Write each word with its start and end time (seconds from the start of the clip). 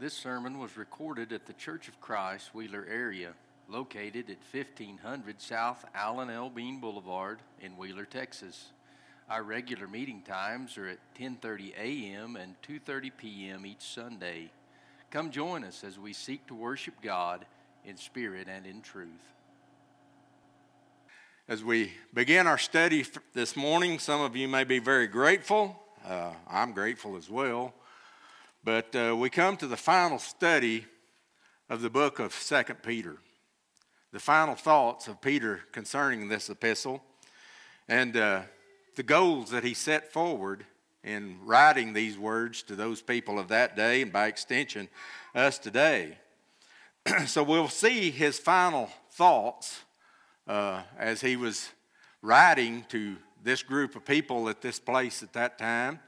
This 0.00 0.14
sermon 0.14 0.58
was 0.58 0.78
recorded 0.78 1.30
at 1.30 1.44
the 1.44 1.52
Church 1.52 1.86
of 1.86 2.00
Christ, 2.00 2.54
Wheeler 2.54 2.86
area, 2.90 3.32
located 3.68 4.30
at 4.30 4.38
1500 4.50 5.42
South 5.42 5.84
Allen 5.94 6.30
L. 6.30 6.48
Bean 6.48 6.80
Boulevard 6.80 7.40
in 7.60 7.76
Wheeler, 7.76 8.06
Texas. 8.06 8.70
Our 9.28 9.42
regular 9.42 9.86
meeting 9.86 10.22
times 10.22 10.78
are 10.78 10.88
at 10.88 11.00
10:30 11.18 11.74
a.m. 11.76 12.36
and 12.36 12.54
2:30 12.62 13.10
p.m. 13.18 13.66
each 13.66 13.82
Sunday. 13.82 14.50
Come 15.10 15.30
join 15.30 15.64
us 15.64 15.84
as 15.84 15.98
we 15.98 16.14
seek 16.14 16.46
to 16.46 16.54
worship 16.54 16.94
God 17.02 17.44
in 17.84 17.98
spirit 17.98 18.48
and 18.48 18.64
in 18.64 18.80
truth. 18.80 19.34
As 21.46 21.62
we 21.62 21.92
begin 22.14 22.46
our 22.46 22.56
study 22.56 23.04
this 23.34 23.54
morning, 23.54 23.98
some 23.98 24.22
of 24.22 24.34
you 24.34 24.48
may 24.48 24.64
be 24.64 24.78
very 24.78 25.08
grateful. 25.08 25.78
Uh, 26.08 26.32
I'm 26.48 26.72
grateful 26.72 27.18
as 27.18 27.28
well. 27.28 27.74
But 28.62 28.94
uh, 28.94 29.16
we 29.16 29.30
come 29.30 29.56
to 29.56 29.66
the 29.66 29.76
final 29.76 30.18
study 30.18 30.84
of 31.70 31.80
the 31.80 31.88
book 31.88 32.18
of 32.18 32.34
Second 32.34 32.82
Peter, 32.82 33.16
the 34.12 34.18
final 34.18 34.54
thoughts 34.54 35.08
of 35.08 35.22
Peter 35.22 35.60
concerning 35.72 36.28
this 36.28 36.50
epistle, 36.50 37.02
and 37.88 38.14
uh, 38.18 38.42
the 38.96 39.02
goals 39.02 39.50
that 39.50 39.64
he 39.64 39.72
set 39.72 40.12
forward 40.12 40.66
in 41.02 41.38
writing 41.42 41.94
these 41.94 42.18
words 42.18 42.62
to 42.64 42.76
those 42.76 43.00
people 43.00 43.38
of 43.38 43.48
that 43.48 43.76
day, 43.76 44.02
and 44.02 44.12
by 44.12 44.26
extension, 44.26 44.88
us 45.34 45.56
today. 45.56 46.18
so 47.26 47.42
we'll 47.42 47.66
see 47.66 48.10
his 48.10 48.38
final 48.38 48.90
thoughts 49.12 49.80
uh, 50.46 50.82
as 50.98 51.22
he 51.22 51.34
was 51.34 51.70
writing 52.20 52.84
to 52.90 53.16
this 53.42 53.62
group 53.62 53.96
of 53.96 54.04
people 54.04 54.50
at 54.50 54.60
this 54.60 54.78
place 54.78 55.22
at 55.22 55.32
that 55.32 55.56
time. 55.56 55.98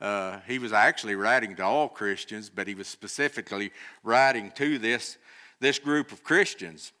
Uh, 0.00 0.40
he 0.46 0.58
was 0.58 0.72
actually 0.72 1.14
writing 1.14 1.56
to 1.56 1.64
all 1.64 1.88
Christians, 1.88 2.50
but 2.50 2.68
he 2.68 2.74
was 2.74 2.86
specifically 2.86 3.72
writing 4.02 4.52
to 4.56 4.78
this, 4.78 5.16
this 5.60 5.78
group 5.78 6.12
of 6.12 6.22
Christians. 6.22 6.92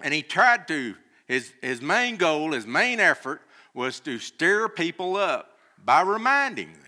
And 0.00 0.12
he 0.12 0.22
tried 0.22 0.66
to, 0.68 0.94
his, 1.26 1.52
his 1.62 1.80
main 1.80 2.16
goal, 2.16 2.52
his 2.52 2.66
main 2.66 2.98
effort 2.98 3.42
was 3.74 4.00
to 4.00 4.18
stir 4.18 4.68
people 4.68 5.16
up 5.16 5.58
by 5.84 6.02
reminding 6.02 6.72
them. 6.72 6.80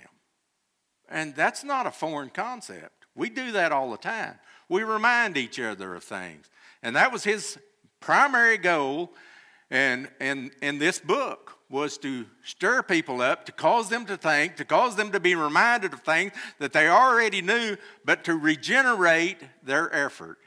And 1.09 1.35
that's 1.37 1.63
not 1.63 1.87
a 1.87 1.93
foreign 1.93 2.31
concept. 2.31 3.07
We 3.15 3.31
do 3.31 3.53
that 3.53 3.73
all 3.73 3.91
the 3.91 3.97
time. 3.97 4.39
We 4.69 4.83
remind 4.83 5.37
each 5.37 5.61
other 5.61 5.95
of 5.95 6.03
things. 6.03 6.51
And 6.83 6.97
that 6.97 7.13
was 7.13 7.23
his 7.23 7.59
primary 8.01 8.59
goal 8.59 9.13
in, 9.71 10.09
in, 10.21 10.51
in 10.63 10.79
this 10.79 10.99
book 10.99 11.59
was 11.69 11.99
to 11.99 12.27
stir 12.45 12.83
people 12.83 13.21
up, 13.21 13.45
to 13.47 13.53
cause 13.53 13.89
them 13.89 14.07
to 14.07 14.17
think, 14.17 14.57
to 14.57 14.65
cause 14.65 14.95
them 14.95 15.11
to 15.11 15.19
be 15.19 15.35
reminded 15.35 15.93
of 15.93 16.01
things 16.01 16.33
that 16.59 16.73
they 16.73 16.89
already 16.89 17.43
knew, 17.43 17.77
but 18.05 18.23
to 18.25 18.37
regenerate 18.37 19.39
their 19.65 19.93
effort 19.95 20.39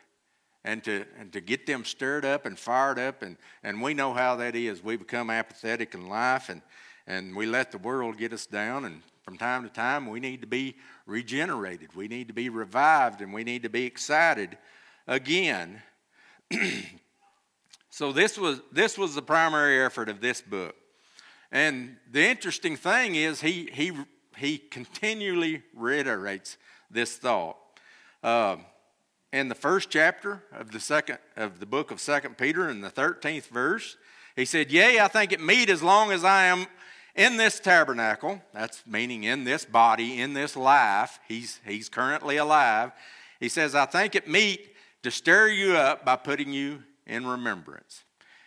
and 0.64 0.84
to, 0.84 1.06
and 1.18 1.34
to 1.34 1.42
get 1.42 1.66
them 1.66 1.84
stirred 1.84 2.24
up 2.24 2.46
and 2.46 2.58
fired 2.58 3.00
up. 3.00 3.22
And, 3.22 3.38
and 3.64 3.82
we 3.82 3.94
know 3.94 4.14
how 4.14 4.38
that 4.38 4.56
is. 4.56 4.84
We 4.84 4.96
become 4.96 5.30
apathetic 5.30 5.94
in 5.94 6.08
life 6.08 6.48
and, 6.48 6.62
and 7.06 7.36
we 7.36 7.46
let 7.46 7.72
the 7.72 7.78
world 7.78 8.18
get 8.18 8.32
us 8.32 8.46
down. 8.46 8.86
And 8.86 9.02
from 9.24 9.38
time 9.38 9.64
to 9.64 9.70
time, 9.70 10.08
we 10.08 10.22
need 10.22 10.40
to 10.42 10.48
be 10.48 10.76
regenerated. 11.06 11.96
We 11.96 12.08
need 12.08 12.30
to 12.30 12.34
be 12.34 12.48
revived 12.48 13.22
and 13.22 13.34
we 13.34 13.44
need 13.44 13.64
to 13.64 13.70
be 13.70 13.86
excited 13.86 14.58
again. 15.06 15.82
so, 17.90 18.12
this 18.12 18.38
was, 18.38 18.62
this 18.72 18.98
was 18.98 19.16
the 19.16 19.22
primary 19.22 19.84
effort 19.84 20.10
of 20.10 20.22
this 20.22 20.42
book. 20.42 20.76
And 21.52 21.98
the 22.12 22.28
interesting 22.28 22.76
thing 22.76 23.16
is, 23.16 23.42
he, 23.42 23.70
he, 23.74 23.92
he 24.38 24.58
continually 24.58 25.64
reiterates 25.74 26.58
this 26.92 27.18
thought. 27.18 27.58
Uh, 28.24 28.58
in 29.32 29.48
the 29.48 29.56
first 29.56 29.90
chapter 29.90 30.44
of 30.52 30.72
the 30.72 30.80
second 30.80 31.20
of 31.38 31.60
the 31.60 31.66
book 31.66 31.92
of 31.92 32.00
Second 32.00 32.38
Peter, 32.38 32.70
in 32.70 32.82
the 32.82 32.90
thirteenth 32.90 33.48
verse, 33.48 33.96
he 34.36 34.44
said, 34.44 34.72
"Yea, 34.72 35.00
I 35.00 35.08
think 35.08 35.32
it 35.32 35.40
meet 35.40 35.70
as 35.70 35.84
long 35.84 36.12
as 36.12 36.24
I 36.24 36.46
am 36.46 36.66
in 37.16 37.38
this 37.38 37.60
tabernacle. 37.60 38.42
That's 38.54 38.84
meaning 38.88 39.24
in 39.26 39.44
this 39.44 39.66
body, 39.66 40.20
in 40.20 40.34
this 40.34 40.56
life. 40.56 41.20
He's 41.28 41.60
he's 41.66 41.90
currently 41.90 42.38
alive. 42.38 42.92
He 43.40 43.50
says, 43.50 43.76
I 43.76 43.86
think 43.86 44.16
it 44.16 44.28
meet 44.28 44.76
to 45.04 45.12
stir 45.12 45.48
you 45.50 45.78
up 45.78 46.04
by 46.04 46.16
putting 46.16 46.52
you 46.52 46.84
in 47.10 47.28
remembrance. 47.28 48.04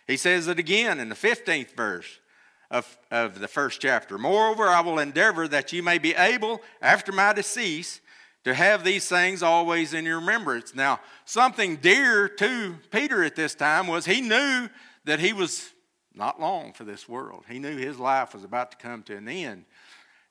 He 0.07 0.17
says 0.17 0.47
it 0.47 0.59
again 0.59 0.99
in 0.99 1.09
the 1.09 1.15
15th 1.15 1.75
verse 1.75 2.19
of, 2.71 2.97
of 3.11 3.39
the 3.39 3.47
first 3.47 3.81
chapter. 3.81 4.17
Moreover, 4.17 4.67
I 4.67 4.81
will 4.81 4.99
endeavor 4.99 5.47
that 5.47 5.71
you 5.71 5.83
may 5.83 5.97
be 5.97 6.15
able, 6.15 6.61
after 6.81 7.11
my 7.11 7.33
decease, 7.33 8.01
to 8.43 8.53
have 8.53 8.83
these 8.83 9.07
things 9.07 9.41
always 9.41 9.93
in 9.93 10.05
your 10.05 10.19
remembrance. 10.19 10.75
Now, 10.75 10.99
something 11.25 11.77
dear 11.77 12.27
to 12.27 12.75
Peter 12.91 13.23
at 13.23 13.35
this 13.35 13.55
time 13.55 13.87
was 13.87 14.05
he 14.05 14.21
knew 14.21 14.69
that 15.05 15.19
he 15.19 15.33
was 15.33 15.69
not 16.13 16.41
long 16.41 16.73
for 16.73 16.83
this 16.83 17.07
world. 17.07 17.45
He 17.47 17.59
knew 17.59 17.77
his 17.77 17.99
life 17.99 18.33
was 18.33 18.43
about 18.43 18.71
to 18.71 18.77
come 18.77 19.03
to 19.03 19.15
an 19.15 19.27
end. 19.27 19.65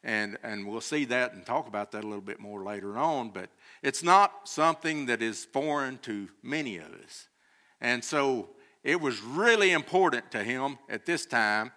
And, 0.04 0.36
and 0.42 0.66
we'll 0.66 0.80
see 0.80 1.04
that 1.06 1.32
and 1.32 1.46
talk 1.46 1.68
about 1.68 1.92
that 1.92 2.02
a 2.02 2.06
little 2.06 2.20
bit 2.20 2.40
more 2.40 2.64
later 2.64 2.98
on. 2.98 3.30
But 3.30 3.50
it's 3.82 4.02
not 4.02 4.48
something 4.48 5.06
that 5.06 5.22
is 5.22 5.44
foreign 5.44 5.98
to 5.98 6.28
many 6.42 6.78
of 6.78 6.92
us. 7.04 7.28
And 7.82 8.02
so 8.02 8.48
it 8.84 9.00
was 9.00 9.20
really 9.20 9.72
important 9.72 10.30
to 10.30 10.42
him 10.42 10.78
at 10.88 11.04
this 11.04 11.26
time 11.26 11.72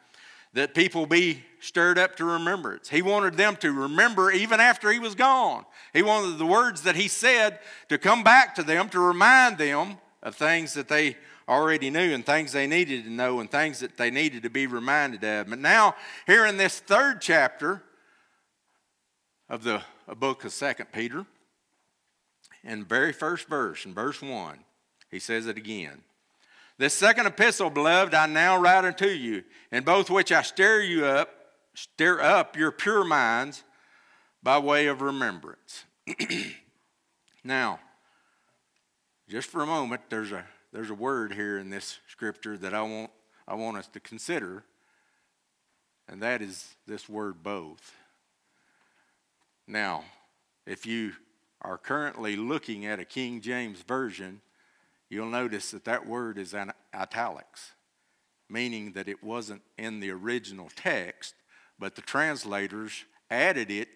that 0.53 0.73
people 0.73 1.05
be 1.05 1.43
stirred 1.59 1.97
up 1.97 2.15
to 2.15 2.23
remembrance. 2.23 2.87
He 2.87 3.01
wanted 3.01 3.33
them 3.33 3.57
to 3.57 3.73
remember 3.73 4.31
even 4.31 4.61
after 4.61 4.89
he 4.91 4.99
was 4.99 5.15
gone. 5.15 5.65
He 5.91 6.01
wanted 6.01 6.37
the 6.37 6.45
words 6.45 6.83
that 6.83 6.95
he 6.95 7.09
said 7.09 7.59
to 7.89 7.97
come 7.97 8.23
back 8.23 8.55
to 8.55 8.63
them 8.63 8.87
to 8.89 8.99
remind 8.99 9.57
them 9.57 9.97
of 10.23 10.35
things 10.35 10.73
that 10.75 10.87
they 10.87 11.17
already 11.49 11.89
knew 11.89 12.13
and 12.13 12.25
things 12.25 12.51
they 12.51 12.67
needed 12.67 13.03
to 13.03 13.09
know 13.09 13.39
and 13.39 13.51
things 13.51 13.79
that 13.79 13.97
they 13.97 14.11
needed 14.11 14.43
to 14.43 14.49
be 14.49 14.67
reminded 14.67 15.23
of. 15.23 15.49
But 15.49 15.59
now, 15.59 15.95
here 16.25 16.45
in 16.45 16.57
this 16.57 16.79
third 16.79 17.19
chapter 17.19 17.83
of 19.49 19.63
the 19.63 19.81
book 20.15 20.45
of 20.45 20.53
Second 20.53 20.91
Peter, 20.93 21.25
in 22.63 22.85
very 22.85 23.11
first 23.11 23.47
verse, 23.47 23.85
in 23.85 23.93
verse 23.93 24.21
1, 24.21 24.59
he 25.15 25.19
says 25.19 25.47
it 25.47 25.55
again. 25.55 26.01
This 26.77 26.93
second 26.93 27.25
epistle, 27.25 27.69
beloved, 27.69 28.13
I 28.13 28.25
now 28.25 28.59
write 28.59 28.83
unto 28.83 29.07
you, 29.07 29.45
in 29.71 29.85
both 29.85 30.09
which 30.09 30.29
I 30.29 30.41
stir 30.41 30.81
you 30.81 31.05
up, 31.05 31.29
stir 31.73 32.19
up 32.19 32.57
your 32.57 32.69
pure 32.69 33.05
minds 33.05 33.63
by 34.43 34.57
way 34.57 34.87
of 34.87 35.01
remembrance. 35.01 35.85
now, 37.45 37.79
just 39.29 39.49
for 39.49 39.61
a 39.61 39.65
moment, 39.65 40.01
there's 40.09 40.33
a 40.33 40.43
there's 40.73 40.89
a 40.89 40.95
word 40.95 41.31
here 41.31 41.59
in 41.59 41.69
this 41.69 41.99
scripture 42.09 42.57
that 42.57 42.73
I 42.73 42.81
want 42.81 43.09
I 43.47 43.55
want 43.55 43.77
us 43.77 43.87
to 43.93 44.01
consider, 44.01 44.65
and 46.09 46.21
that 46.21 46.41
is 46.41 46.75
this 46.85 47.07
word 47.07 47.41
both. 47.41 47.95
Now, 49.65 50.03
if 50.65 50.85
you 50.85 51.13
are 51.61 51.77
currently 51.77 52.35
looking 52.35 52.85
at 52.85 52.99
a 52.99 53.05
King 53.05 53.39
James 53.39 53.81
version, 53.81 54.41
you'll 55.09 55.29
notice 55.29 55.71
that 55.71 55.85
that 55.85 56.05
word 56.05 56.37
is 56.37 56.53
in 56.53 56.71
italics, 56.93 57.73
meaning 58.49 58.93
that 58.93 59.07
it 59.07 59.23
wasn't 59.23 59.61
in 59.77 59.99
the 59.99 60.11
original 60.11 60.69
text, 60.75 61.35
but 61.79 61.95
the 61.95 62.01
translators 62.01 63.05
added 63.29 63.71
it 63.71 63.89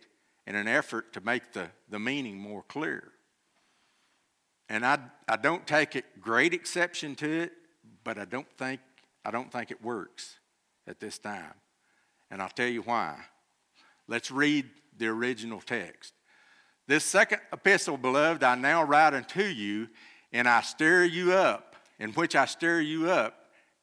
in 0.48 0.56
an 0.56 0.68
effort 0.68 1.14
to 1.14 1.22
make 1.22 1.54
the, 1.54 1.70
the 1.90 2.00
meaning 2.00 2.38
more 2.38 2.64
clear. 2.64 3.12
And 4.68 4.86
I, 4.86 5.00
I 5.28 5.36
don't 5.36 5.66
take 5.66 5.96
it 5.96 6.06
great 6.22 6.54
exception 6.54 7.16
to 7.16 7.30
it, 7.44 7.52
but 8.04 8.18
I 8.18 8.26
don't 8.26 8.50
think 8.58 8.82
I 9.26 9.32
don't 9.32 9.52
think 9.52 9.70
it 9.70 9.84
works 9.84 10.38
at 10.88 11.00
this 11.00 11.18
time. 11.18 11.54
And 12.32 12.42
I'll 12.42 12.50
tell 12.50 12.68
you 12.68 12.82
why. 12.82 13.18
Let's 14.08 14.32
read 14.32 14.66
the 14.98 15.08
original 15.08 15.62
text. 15.62 16.14
This 16.88 17.04
second 17.04 17.42
epistle, 17.54 17.98
beloved, 17.98 18.44
I 18.44 18.56
now 18.56 18.84
write 18.84 19.14
unto 19.14 19.44
you 19.44 19.90
and 20.32 20.48
I 20.48 20.62
stir 20.62 21.04
you 21.04 21.34
up, 21.34 21.76
in 22.00 22.12
which 22.12 22.36
I 22.36 22.46
stir 22.46 22.82
you 22.82 23.10
up, 23.10 23.36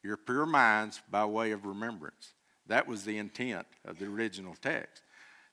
your 0.02 0.16
pure 0.16 0.46
minds 0.46 1.00
by 1.10 1.24
way 1.24 1.50
of 1.50 1.66
remembrance. 1.66 2.32
That 2.66 2.86
was 2.86 3.04
the 3.04 3.18
intent 3.18 3.66
of 3.84 3.98
the 3.98 4.06
original 4.06 4.54
text. 4.60 5.02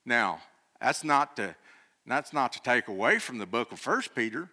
Now, 0.06 0.40
that's 0.81 1.04
not 1.04 1.36
to, 1.38 1.56
that's 2.06 2.34
not 2.34 2.54
to 2.54 2.62
take 2.62 2.88
away 2.88 3.19
from 3.19 3.38
the 3.38 3.45
book 3.45 3.72
of 3.72 3.80
First 3.80 4.16
Peter. 4.16 4.50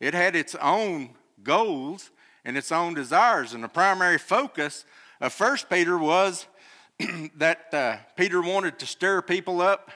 It 0.00 0.14
had 0.14 0.34
its 0.36 0.54
own 0.56 1.10
goals 1.42 2.10
and 2.44 2.56
its 2.56 2.72
own 2.72 2.94
desires, 2.94 3.52
and 3.52 3.62
the 3.62 3.68
primary 3.68 4.18
focus 4.18 4.84
of 5.20 5.32
First 5.32 5.68
Peter 5.68 5.98
was 5.98 6.46
that 7.36 7.72
uh, 7.72 7.96
Peter 8.16 8.40
wanted 8.40 8.78
to 8.78 8.86
stir 8.86 9.22
people 9.22 9.60
up 9.60 9.90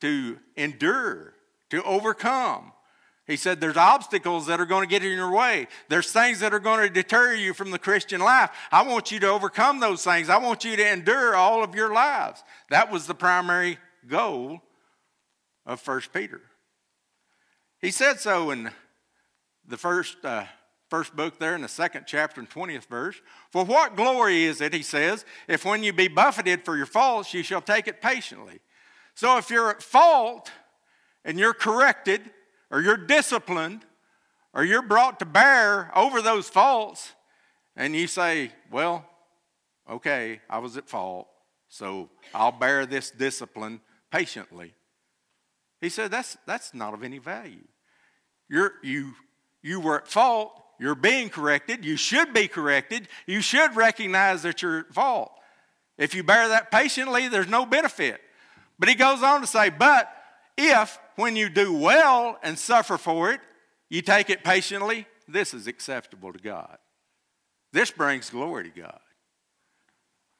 to 0.00 0.38
endure, 0.56 1.34
to 1.70 1.82
overcome, 1.82 2.72
he 3.26 3.36
said, 3.36 3.60
There's 3.60 3.76
obstacles 3.76 4.46
that 4.46 4.60
are 4.60 4.66
going 4.66 4.82
to 4.82 4.90
get 4.90 5.04
in 5.04 5.12
your 5.12 5.32
way. 5.32 5.66
There's 5.88 6.12
things 6.12 6.40
that 6.40 6.54
are 6.54 6.60
going 6.60 6.86
to 6.86 6.92
deter 6.92 7.34
you 7.34 7.54
from 7.54 7.70
the 7.70 7.78
Christian 7.78 8.20
life. 8.20 8.50
I 8.70 8.82
want 8.82 9.10
you 9.10 9.18
to 9.20 9.28
overcome 9.28 9.80
those 9.80 10.04
things. 10.04 10.28
I 10.28 10.38
want 10.38 10.64
you 10.64 10.76
to 10.76 10.92
endure 10.92 11.34
all 11.34 11.64
of 11.64 11.74
your 11.74 11.92
lives. 11.92 12.44
That 12.70 12.90
was 12.90 13.06
the 13.06 13.14
primary 13.14 13.78
goal 14.06 14.62
of 15.64 15.84
1 15.84 16.02
Peter. 16.12 16.40
He 17.80 17.90
said 17.90 18.20
so 18.20 18.50
in 18.50 18.70
the 19.66 19.76
first, 19.76 20.24
uh, 20.24 20.44
first 20.88 21.16
book 21.16 21.40
there 21.40 21.56
in 21.56 21.62
the 21.62 21.68
second 21.68 22.04
chapter 22.06 22.40
and 22.40 22.48
20th 22.48 22.86
verse. 22.86 23.20
For 23.50 23.64
what 23.64 23.96
glory 23.96 24.44
is 24.44 24.60
it, 24.60 24.72
he 24.72 24.82
says, 24.82 25.24
if 25.48 25.64
when 25.64 25.82
you 25.82 25.92
be 25.92 26.06
buffeted 26.06 26.64
for 26.64 26.76
your 26.76 26.86
faults, 26.86 27.34
you 27.34 27.42
shall 27.42 27.60
take 27.60 27.88
it 27.88 28.00
patiently. 28.00 28.60
So 29.14 29.36
if 29.38 29.50
you're 29.50 29.70
at 29.70 29.82
fault 29.82 30.52
and 31.24 31.38
you're 31.38 31.54
corrected 31.54 32.22
or 32.70 32.80
you're 32.80 32.96
disciplined 32.96 33.84
or 34.52 34.64
you're 34.64 34.82
brought 34.82 35.18
to 35.18 35.26
bear 35.26 35.90
over 35.96 36.22
those 36.22 36.48
faults 36.48 37.12
and 37.76 37.94
you 37.94 38.06
say, 38.06 38.50
well, 38.70 39.04
okay, 39.88 40.40
I 40.48 40.58
was 40.58 40.76
at 40.76 40.88
fault, 40.88 41.28
so 41.68 42.08
I'll 42.34 42.52
bear 42.52 42.86
this 42.86 43.10
discipline 43.10 43.80
patiently. 44.10 44.74
He 45.80 45.88
said, 45.90 46.10
that's, 46.10 46.36
that's 46.46 46.72
not 46.72 46.94
of 46.94 47.02
any 47.02 47.18
value. 47.18 47.64
You're, 48.48 48.72
you, 48.82 49.12
you 49.62 49.80
were 49.80 49.96
at 49.98 50.08
fault, 50.08 50.52
you're 50.80 50.94
being 50.94 51.28
corrected, 51.28 51.84
you 51.84 51.96
should 51.96 52.32
be 52.32 52.48
corrected, 52.48 53.08
you 53.26 53.40
should 53.40 53.76
recognize 53.76 54.42
that 54.42 54.62
you're 54.62 54.80
at 54.80 54.94
fault. 54.94 55.32
If 55.98 56.14
you 56.14 56.22
bear 56.22 56.48
that 56.48 56.70
patiently, 56.70 57.28
there's 57.28 57.48
no 57.48 57.66
benefit. 57.66 58.20
But 58.78 58.88
he 58.88 58.94
goes 58.94 59.22
on 59.22 59.40
to 59.40 59.46
say, 59.46 59.70
but 59.70 60.10
if 60.56 60.98
when 61.16 61.36
you 61.36 61.48
do 61.48 61.72
well 61.72 62.38
and 62.42 62.58
suffer 62.58 62.98
for 62.98 63.30
it, 63.30 63.40
you 63.88 64.02
take 64.02 64.30
it 64.30 64.44
patiently, 64.44 65.06
this 65.28 65.54
is 65.54 65.66
acceptable 65.66 66.32
to 66.32 66.38
God. 66.38 66.78
This 67.72 67.90
brings 67.90 68.30
glory 68.30 68.70
to 68.70 68.80
God. 68.80 69.00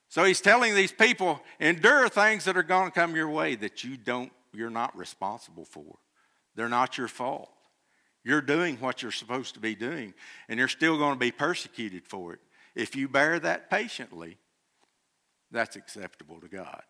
So 0.08 0.24
he's 0.24 0.40
telling 0.40 0.74
these 0.74 0.92
people, 0.92 1.40
endure 1.60 2.08
things 2.08 2.44
that 2.44 2.56
are 2.56 2.62
going 2.62 2.90
to 2.90 2.94
come 2.94 3.16
your 3.16 3.28
way 3.28 3.54
that 3.56 3.84
you 3.84 3.96
don't, 3.96 4.32
you're 4.52 4.70
not 4.70 4.96
responsible 4.96 5.64
for. 5.64 5.98
They're 6.54 6.68
not 6.68 6.96
your 6.96 7.08
fault. 7.08 7.50
You're 8.24 8.40
doing 8.40 8.76
what 8.78 9.02
you're 9.02 9.12
supposed 9.12 9.54
to 9.54 9.60
be 9.60 9.74
doing, 9.74 10.14
and 10.48 10.58
you're 10.58 10.68
still 10.68 10.96
going 10.96 11.14
to 11.14 11.18
be 11.18 11.30
persecuted 11.30 12.06
for 12.06 12.32
it. 12.32 12.40
If 12.74 12.96
you 12.96 13.08
bear 13.08 13.38
that 13.40 13.70
patiently, 13.70 14.38
that's 15.50 15.76
acceptable 15.76 16.40
to 16.40 16.48
God. 16.48 16.82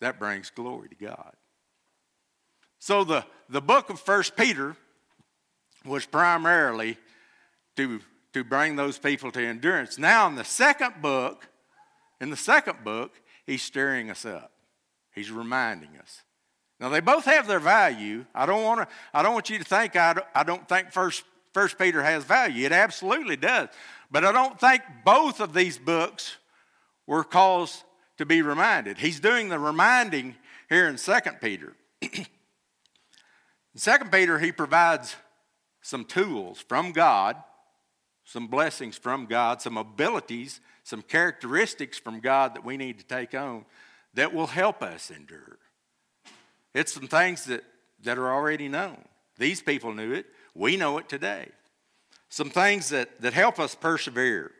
That 0.00 0.18
brings 0.18 0.50
glory 0.50 0.88
to 0.88 0.94
God. 0.94 1.34
So 2.82 3.04
the, 3.04 3.24
the 3.48 3.60
book 3.60 3.90
of 3.90 4.00
First 4.00 4.34
Peter 4.34 4.74
was 5.84 6.04
primarily 6.04 6.98
to, 7.76 8.00
to 8.32 8.42
bring 8.42 8.74
those 8.74 8.98
people 8.98 9.30
to 9.30 9.40
endurance. 9.40 9.98
Now, 9.98 10.26
in 10.26 10.34
the 10.34 10.42
second 10.42 10.94
book, 11.00 11.46
in 12.20 12.30
the 12.30 12.36
second 12.36 12.82
book, 12.82 13.12
he's 13.46 13.62
stirring 13.62 14.10
us 14.10 14.26
up. 14.26 14.50
He's 15.14 15.30
reminding 15.30 15.90
us. 16.00 16.22
Now 16.80 16.88
they 16.88 16.98
both 16.98 17.24
have 17.26 17.46
their 17.46 17.60
value. 17.60 18.26
I 18.34 18.46
don't 18.46 18.64
want 18.64 18.80
to. 18.80 18.94
I 19.14 19.22
don't 19.22 19.34
want 19.34 19.48
you 19.48 19.58
to 19.58 19.64
think 19.64 19.94
I 19.94 20.16
I 20.34 20.42
don't 20.42 20.68
think 20.68 20.90
First 20.90 21.22
First 21.54 21.78
Peter 21.78 22.02
has 22.02 22.24
value. 22.24 22.66
It 22.66 22.72
absolutely 22.72 23.36
does. 23.36 23.68
But 24.10 24.24
I 24.24 24.32
don't 24.32 24.58
think 24.58 24.82
both 25.04 25.38
of 25.38 25.54
these 25.54 25.78
books 25.78 26.36
were 27.06 27.22
caused 27.22 27.84
to 28.18 28.26
be 28.26 28.42
reminded. 28.42 28.98
He's 28.98 29.20
doing 29.20 29.50
the 29.50 29.60
reminding 29.60 30.34
here 30.68 30.88
in 30.88 30.98
Second 30.98 31.40
Peter. 31.40 31.74
in 33.74 33.80
Second 33.80 34.12
Peter, 34.12 34.38
he 34.38 34.52
provides 34.52 35.16
some 35.80 36.04
tools 36.04 36.60
from 36.60 36.92
God, 36.92 37.36
some 38.24 38.46
blessings 38.46 38.96
from 38.96 39.26
God, 39.26 39.60
some 39.60 39.76
abilities, 39.76 40.60
some 40.84 41.02
characteristics 41.02 41.98
from 41.98 42.20
God 42.20 42.54
that 42.54 42.64
we 42.64 42.76
need 42.76 42.98
to 42.98 43.04
take 43.04 43.34
on 43.34 43.64
that 44.14 44.34
will 44.34 44.46
help 44.46 44.82
us 44.82 45.10
endure. 45.10 45.58
It's 46.74 46.92
some 46.92 47.08
things 47.08 47.44
that, 47.44 47.64
that 48.02 48.18
are 48.18 48.32
already 48.32 48.68
known. 48.68 48.98
These 49.38 49.62
people 49.62 49.92
knew 49.92 50.12
it. 50.12 50.26
We 50.54 50.76
know 50.76 50.98
it 50.98 51.08
today. 51.08 51.48
Some 52.28 52.50
things 52.50 52.90
that, 52.90 53.20
that 53.20 53.32
help 53.32 53.58
us 53.58 53.74
persevere. 53.74 54.52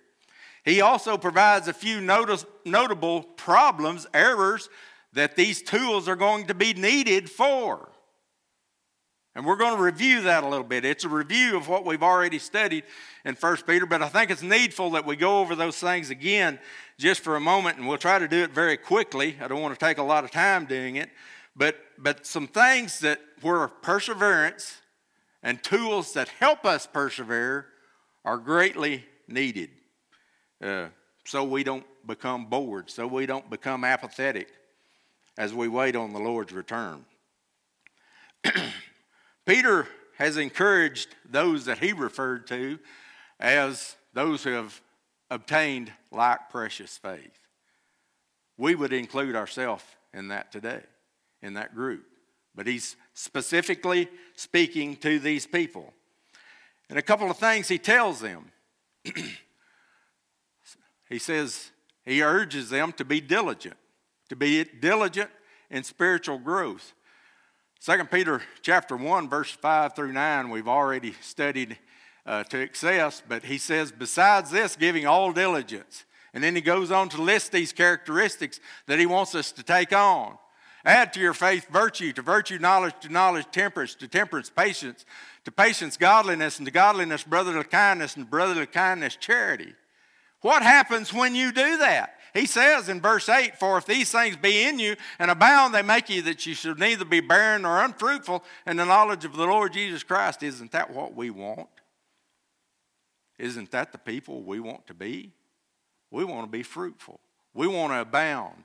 He 0.65 0.81
also 0.81 1.19
provides 1.19 1.69
a 1.69 1.73
few 1.73 2.00
notice, 2.00 2.44
notable 2.65 3.23
problems, 3.23 4.06
errors 4.15 4.69
that 5.12 5.37
these 5.37 5.62
tools 5.62 6.08
are 6.08 6.17
going 6.17 6.47
to 6.47 6.55
be 6.55 6.73
needed 6.73 7.31
for. 7.31 7.88
And 9.34 9.46
we're 9.46 9.56
going 9.56 9.76
to 9.76 9.82
review 9.82 10.23
that 10.23 10.44
a 10.44 10.49
little 10.49 10.64
bit. 10.64 10.84
It's 10.84 11.05
a 11.05 11.08
review 11.08 11.56
of 11.56 11.67
what 11.67 11.87
we've 11.87 12.02
already 12.02 12.38
studied 12.38 12.84
in 13.25 13.34
1 13.34 13.56
Peter, 13.67 13.87
but 13.87 14.02
I 14.02 14.08
think 14.08 14.31
it's 14.31 14.43
needful 14.43 14.90
that 14.90 15.06
we 15.06 15.17
go 15.17 15.40
over 15.40 15.55
those 15.55 15.79
things 15.79 16.11
again 16.11 16.58
just 16.99 17.23
for 17.23 17.37
a 17.37 17.40
moment, 17.40 17.79
and 17.79 17.88
we'll 17.88 17.99
try 17.99 18.19
to 18.19 18.29
do 18.29 18.43
it 18.43 18.50
very 18.50 18.76
quickly. 18.76 19.37
I 19.40 19.49
don't 19.49 19.62
want 19.62 19.79
to 19.79 19.84
take 19.84 19.99
a 19.99 20.02
lot 20.02 20.25
of 20.25 20.31
time 20.31 20.67
doing 20.67 20.96
it, 20.96 21.08
but, 21.56 21.76
but 21.96 22.26
some 22.26 22.46
things 22.46 23.00
that 23.00 23.20
were 23.43 23.69
perseverance 23.69 24.82
and 25.43 25.62
tools 25.62 26.12
that 26.12 26.29
help 26.29 26.67
us 26.67 26.87
persevere 26.87 27.67
are 28.25 28.37
greatly 28.37 29.05
needed 29.26 29.70
uh, 30.62 30.88
so 31.25 31.43
we 31.43 31.64
don't 31.64 31.84
become 32.06 32.46
bored, 32.46 32.90
so 32.90 33.06
we 33.06 33.26
don't 33.26 33.49
become 33.50 33.84
apathetic 33.84 34.49
as 35.38 35.52
we 35.55 35.69
wait 35.69 35.96
on 35.96 36.12
the 36.12 36.19
Lord's 36.19 36.52
return. 36.52 37.05
Peter 39.44 39.87
has 40.19 40.37
encouraged 40.37 41.15
those 41.29 41.65
that 41.65 41.79
he 41.79 41.93
referred 41.93 42.47
to 42.49 42.79
as 43.41 43.97
those 44.15 44.44
who 44.44 44.50
have 44.50 44.81
obtained 45.31 45.93
like 46.11 46.50
precious 46.50 46.97
faith. 46.97 47.39
We 48.56 48.75
would 48.75 48.93
include 48.93 49.35
ourselves 49.35 49.85
in 50.12 50.29
that 50.29 50.53
today, 50.53 50.83
in 51.41 51.55
that 51.55 51.75
group. 51.75 52.05
But 52.55 52.67
he's 52.67 52.97
specifically 53.15 54.09
speaking 54.37 54.97
to 54.97 55.19
these 55.19 55.47
people. 55.47 55.93
And 56.89 56.99
a 56.99 57.03
couple 57.03 57.31
of 57.31 57.39
things 57.39 57.69
he 57.69 57.79
tells 57.79 58.21
them. 58.21 58.53
he 61.09 61.19
says, 61.19 61.71
he 62.05 62.23
urges 62.23 62.69
them 62.71 62.93
to 62.93 63.05
be 63.05 63.21
diligent, 63.21 63.77
to 64.29 64.37
be 64.37 64.65
diligent 64.65 65.31
in 65.71 65.83
spiritual 65.83 66.39
growth. 66.39 66.93
2 67.84 68.05
Peter 68.05 68.40
chapter 68.61 68.96
1, 68.96 69.29
verse 69.29 69.50
5 69.50 69.96
through 69.96 70.12
9, 70.12 70.50
we've 70.50 70.69
already 70.69 71.14
studied 71.20 71.76
uh, 72.25 72.44
to 72.44 72.61
excess, 72.61 73.20
but 73.26 73.43
he 73.43 73.58
says, 73.58 73.90
besides 73.90 74.52
this, 74.52 74.76
giving 74.76 75.05
all 75.05 75.32
diligence. 75.32 76.05
And 76.32 76.44
then 76.44 76.55
he 76.55 76.61
goes 76.61 76.93
on 76.93 77.08
to 77.08 77.20
list 77.20 77.50
these 77.50 77.73
characteristics 77.73 78.61
that 78.87 79.00
he 79.00 79.06
wants 79.06 79.34
us 79.34 79.50
to 79.50 79.64
take 79.64 79.93
on. 79.93 80.38
Add 80.84 81.12
to 81.14 81.20
your 81.20 81.34
faith 81.34 81.67
virtue, 81.73 82.12
to 82.12 82.23
virtue 82.23 82.61
knowledge, 82.61 82.94
to 83.00 83.08
knowledge 83.08 83.46
temperance, 83.50 83.96
to 83.96 84.06
temperance 84.06 84.49
patience, 84.49 85.05
to 85.44 85.51
patience 85.51 85.96
godliness, 85.96 86.58
and 86.58 86.67
to 86.67 86.72
godliness 86.72 87.24
brotherly 87.24 87.65
kindness, 87.65 88.15
and 88.15 88.31
brotherly 88.31 88.67
kindness 88.67 89.17
charity. 89.17 89.74
What 90.41 90.62
happens 90.62 91.12
when 91.12 91.34
you 91.34 91.51
do 91.51 91.79
that? 91.79 92.15
He 92.32 92.46
says 92.46 92.89
in 92.89 93.01
verse 93.01 93.29
8, 93.29 93.58
For 93.58 93.77
if 93.77 93.84
these 93.84 94.10
things 94.10 94.36
be 94.36 94.65
in 94.65 94.79
you 94.79 94.96
and 95.19 95.31
abound, 95.31 95.74
they 95.74 95.82
make 95.82 96.08
you 96.08 96.22
that 96.22 96.46
you 96.46 96.55
should 96.55 96.79
neither 96.79 97.05
be 97.05 97.20
barren 97.20 97.62
nor 97.62 97.82
unfruitful 97.84 98.43
in 98.67 98.79
the 98.79 98.86
knowledge 98.86 99.24
of 99.24 99.36
the 99.36 99.44
Lord 99.44 99.74
Jesus 99.74 100.03
Christ. 100.03 100.43
Isn't 100.43 100.72
that 100.72 100.91
what 100.91 101.15
we 101.15 101.31
want? 101.31 101.69
Isn't 103.39 103.70
that 103.72 103.93
the 103.93 103.98
people 103.98 104.43
we 104.43 104.60
want 104.60 104.86
to 104.86 104.94
be? 104.94 105.32
We 106.10 106.24
want 106.24 106.46
to 106.46 106.51
be 106.51 106.62
fruitful. 106.62 107.20
We 107.55 107.67
want 107.67 107.93
to 107.93 108.01
abound. 108.01 108.65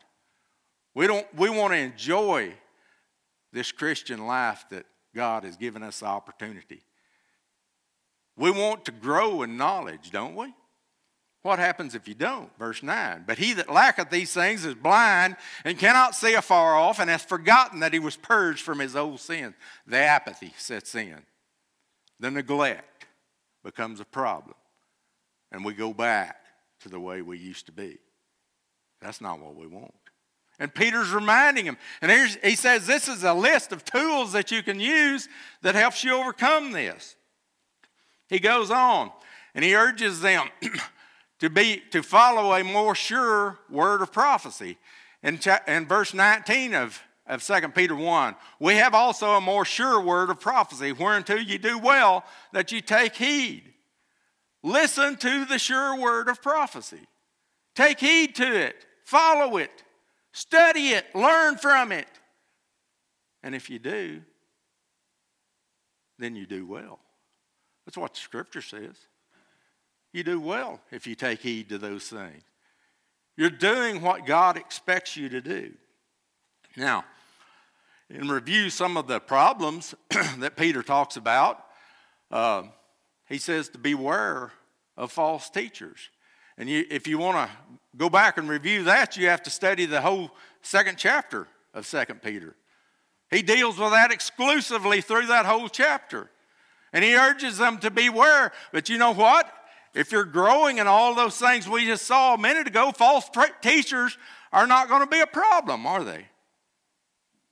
We, 0.93 1.07
don't, 1.07 1.27
we 1.35 1.49
want 1.49 1.73
to 1.73 1.77
enjoy 1.77 2.53
this 3.51 3.71
Christian 3.71 4.27
life 4.27 4.65
that 4.69 4.85
God 5.13 5.43
has 5.43 5.57
given 5.57 5.83
us 5.83 5.99
the 5.99 6.05
opportunity. 6.05 6.81
We 8.37 8.51
want 8.51 8.85
to 8.85 8.91
grow 8.91 9.41
in 9.41 9.57
knowledge, 9.57 10.11
don't 10.11 10.35
we? 10.35 10.53
What 11.47 11.59
happens 11.59 11.95
if 11.95 12.09
you 12.09 12.13
don't? 12.13 12.49
Verse 12.59 12.83
9. 12.83 13.23
But 13.25 13.37
he 13.37 13.53
that 13.53 13.71
lacketh 13.71 14.09
these 14.09 14.33
things 14.33 14.65
is 14.65 14.75
blind 14.75 15.37
and 15.63 15.79
cannot 15.79 16.13
see 16.13 16.33
afar 16.33 16.75
off 16.75 16.99
and 16.99 17.09
hath 17.09 17.29
forgotten 17.29 17.79
that 17.79 17.93
he 17.93 17.99
was 17.99 18.17
purged 18.17 18.59
from 18.59 18.79
his 18.79 18.97
old 18.97 19.21
sin. 19.21 19.55
The 19.85 19.95
apathy 19.95 20.51
sets 20.57 20.93
in. 20.93 21.21
The 22.19 22.31
neglect 22.31 23.05
becomes 23.63 24.01
a 24.01 24.03
problem. 24.05 24.55
And 25.49 25.63
we 25.63 25.73
go 25.73 25.93
back 25.93 26.35
to 26.81 26.89
the 26.89 26.99
way 26.99 27.21
we 27.21 27.37
used 27.37 27.67
to 27.67 27.71
be. 27.71 27.97
That's 29.01 29.21
not 29.21 29.39
what 29.39 29.55
we 29.55 29.67
want. 29.67 29.95
And 30.59 30.75
Peter's 30.75 31.11
reminding 31.11 31.63
him. 31.63 31.77
And 32.01 32.11
he 32.43 32.55
says 32.57 32.85
this 32.85 33.07
is 33.07 33.23
a 33.23 33.33
list 33.33 33.71
of 33.71 33.85
tools 33.85 34.33
that 34.33 34.51
you 34.51 34.61
can 34.63 34.81
use 34.81 35.29
that 35.61 35.75
helps 35.75 36.03
you 36.03 36.13
overcome 36.13 36.73
this. 36.73 37.15
He 38.27 38.39
goes 38.39 38.69
on 38.69 39.11
and 39.55 39.63
he 39.63 39.77
urges 39.77 40.19
them 40.19 40.49
to 41.39 41.49
be 41.49 41.81
to 41.91 42.01
follow 42.01 42.53
a 42.53 42.63
more 42.63 42.95
sure 42.95 43.59
word 43.69 44.01
of 44.01 44.11
prophecy. 44.11 44.77
In, 45.23 45.39
in 45.67 45.85
verse 45.85 46.13
19 46.13 46.73
of, 46.73 47.01
of 47.25 47.43
2 47.43 47.69
Peter 47.69 47.95
1, 47.95 48.35
we 48.59 48.75
have 48.75 48.93
also 48.93 49.31
a 49.31 49.41
more 49.41 49.65
sure 49.65 50.01
word 50.01 50.29
of 50.29 50.39
prophecy, 50.39 50.91
whereunto 50.91 51.35
ye 51.35 51.57
do 51.57 51.77
well 51.77 52.23
that 52.53 52.71
ye 52.71 52.81
take 52.81 53.15
heed. 53.15 53.73
Listen 54.63 55.15
to 55.17 55.45
the 55.45 55.59
sure 55.59 55.99
word 55.99 56.29
of 56.29 56.41
prophecy. 56.41 57.07
Take 57.75 57.99
heed 57.99 58.35
to 58.35 58.59
it, 58.59 58.85
follow 59.05 59.57
it, 59.57 59.83
study 60.31 60.89
it, 60.89 61.05
learn 61.13 61.57
from 61.57 61.91
it. 61.91 62.07
And 63.43 63.53
if 63.53 63.69
you 63.69 63.77
do, 63.79 64.21
then 66.17 66.35
you 66.35 66.47
do 66.47 66.65
well. 66.65 66.99
That's 67.85 67.97
what 67.97 68.15
the 68.15 68.19
scripture 68.19 68.61
says. 68.61 68.95
You 70.13 70.23
do 70.23 70.39
well 70.39 70.79
if 70.91 71.05
you 71.05 71.15
take 71.15 71.41
heed 71.41 71.69
to 71.69 71.77
those 71.77 72.07
things. 72.07 72.43
You're 73.35 73.49
doing 73.49 74.01
what 74.01 74.25
God 74.25 74.57
expects 74.57 75.15
you 75.15 75.29
to 75.29 75.41
do. 75.41 75.73
Now, 76.75 77.05
in 78.09 78.29
review 78.29 78.69
some 78.69 78.97
of 78.97 79.07
the 79.07 79.19
problems 79.19 79.93
that 80.39 80.55
Peter 80.55 80.81
talks 80.81 81.17
about, 81.17 81.63
uh, 82.31 82.63
he 83.27 83.37
says 83.37 83.69
to 83.69 83.77
beware 83.77 84.51
of 84.95 85.11
false 85.11 85.49
teachers. 85.49 86.09
And 86.57 86.67
you, 86.67 86.85
if 86.89 87.07
you 87.07 87.17
want 87.19 87.37
to 87.37 87.55
go 87.95 88.09
back 88.09 88.37
and 88.37 88.49
review 88.49 88.83
that, 88.83 89.17
you 89.17 89.27
have 89.27 89.43
to 89.43 89.49
study 89.49 89.85
the 89.85 90.01
whole 90.01 90.31
second 90.61 90.97
chapter 90.97 91.47
of 91.73 91.85
Second 91.85 92.21
Peter. 92.21 92.55
He 93.29 93.41
deals 93.41 93.77
with 93.77 93.91
that 93.91 94.11
exclusively 94.11 95.01
through 95.01 95.27
that 95.27 95.45
whole 95.45 95.69
chapter. 95.69 96.29
And 96.93 97.03
he 97.03 97.15
urges 97.15 97.57
them 97.57 97.77
to 97.79 97.91
beware. 97.91 98.51
But 98.71 98.89
you 98.89 98.97
know 98.97 99.13
what? 99.13 99.51
If 99.97 100.11
you're 100.11 100.25
growing 100.25 100.77
in 100.77 100.85
all 100.85 101.15
those 101.15 101.39
things 101.39 101.67
we 101.67 101.87
just 101.87 102.05
saw 102.05 102.35
a 102.35 102.37
minute 102.37 102.67
ago, 102.67 102.91
false 102.91 103.27
teachers 103.63 104.15
are 104.53 104.67
not 104.67 104.89
going 104.89 105.01
to 105.01 105.07
be 105.07 105.21
a 105.21 105.25
problem, 105.25 105.87
are 105.87 106.03
they? 106.03 106.27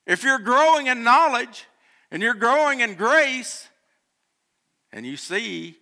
If 0.06 0.24
you're 0.24 0.38
growing 0.38 0.86
in 0.86 1.04
knowledge 1.04 1.66
and 2.12 2.22
you're 2.22 2.36
growing 2.36 2.82
in 2.82 2.94
grace, 2.94 3.68
and 4.94 5.08
you 5.08 5.18
see 5.18 5.76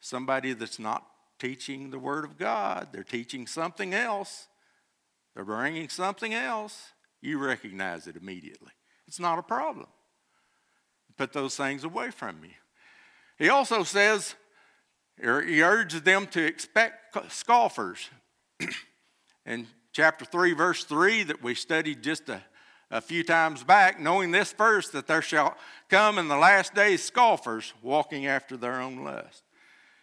somebody 0.00 0.54
that's 0.54 0.78
not 0.78 1.06
teaching 1.38 1.90
the 1.90 1.98
Word 1.98 2.24
of 2.24 2.38
God, 2.38 2.88
they're 2.92 3.04
teaching 3.04 3.46
something 3.46 3.92
else, 3.92 4.48
they're 5.34 5.44
bringing 5.44 5.90
something 5.90 6.32
else, 6.32 6.92
you 7.20 7.38
recognize 7.38 8.06
it 8.06 8.16
immediately. 8.16 8.72
It's 9.06 9.20
not 9.20 9.38
a 9.38 9.42
problem. 9.42 9.88
Put 11.18 11.34
those 11.34 11.56
things 11.56 11.84
away 11.84 12.10
from 12.10 12.38
you. 12.42 12.50
He 13.38 13.50
also 13.50 13.82
says, 13.82 14.34
he 15.18 15.62
urges 15.62 16.02
them 16.02 16.26
to 16.28 16.44
expect 16.44 17.16
scoffers. 17.32 18.10
In 19.46 19.66
chapter 19.92 20.24
3, 20.24 20.52
verse 20.52 20.84
3, 20.84 21.22
that 21.24 21.42
we 21.42 21.54
studied 21.54 22.02
just 22.02 22.28
a 22.28 22.42
a 22.90 23.00
few 23.00 23.24
times 23.24 23.64
back, 23.64 24.00
knowing 24.00 24.30
this 24.30 24.52
first, 24.52 24.92
that 24.92 25.06
there 25.06 25.22
shall 25.22 25.56
come 25.88 26.18
in 26.18 26.28
the 26.28 26.36
last 26.36 26.74
days 26.74 27.02
scoffers 27.02 27.72
walking 27.82 28.26
after 28.26 28.56
their 28.56 28.80
own 28.80 29.04
lust. 29.04 29.42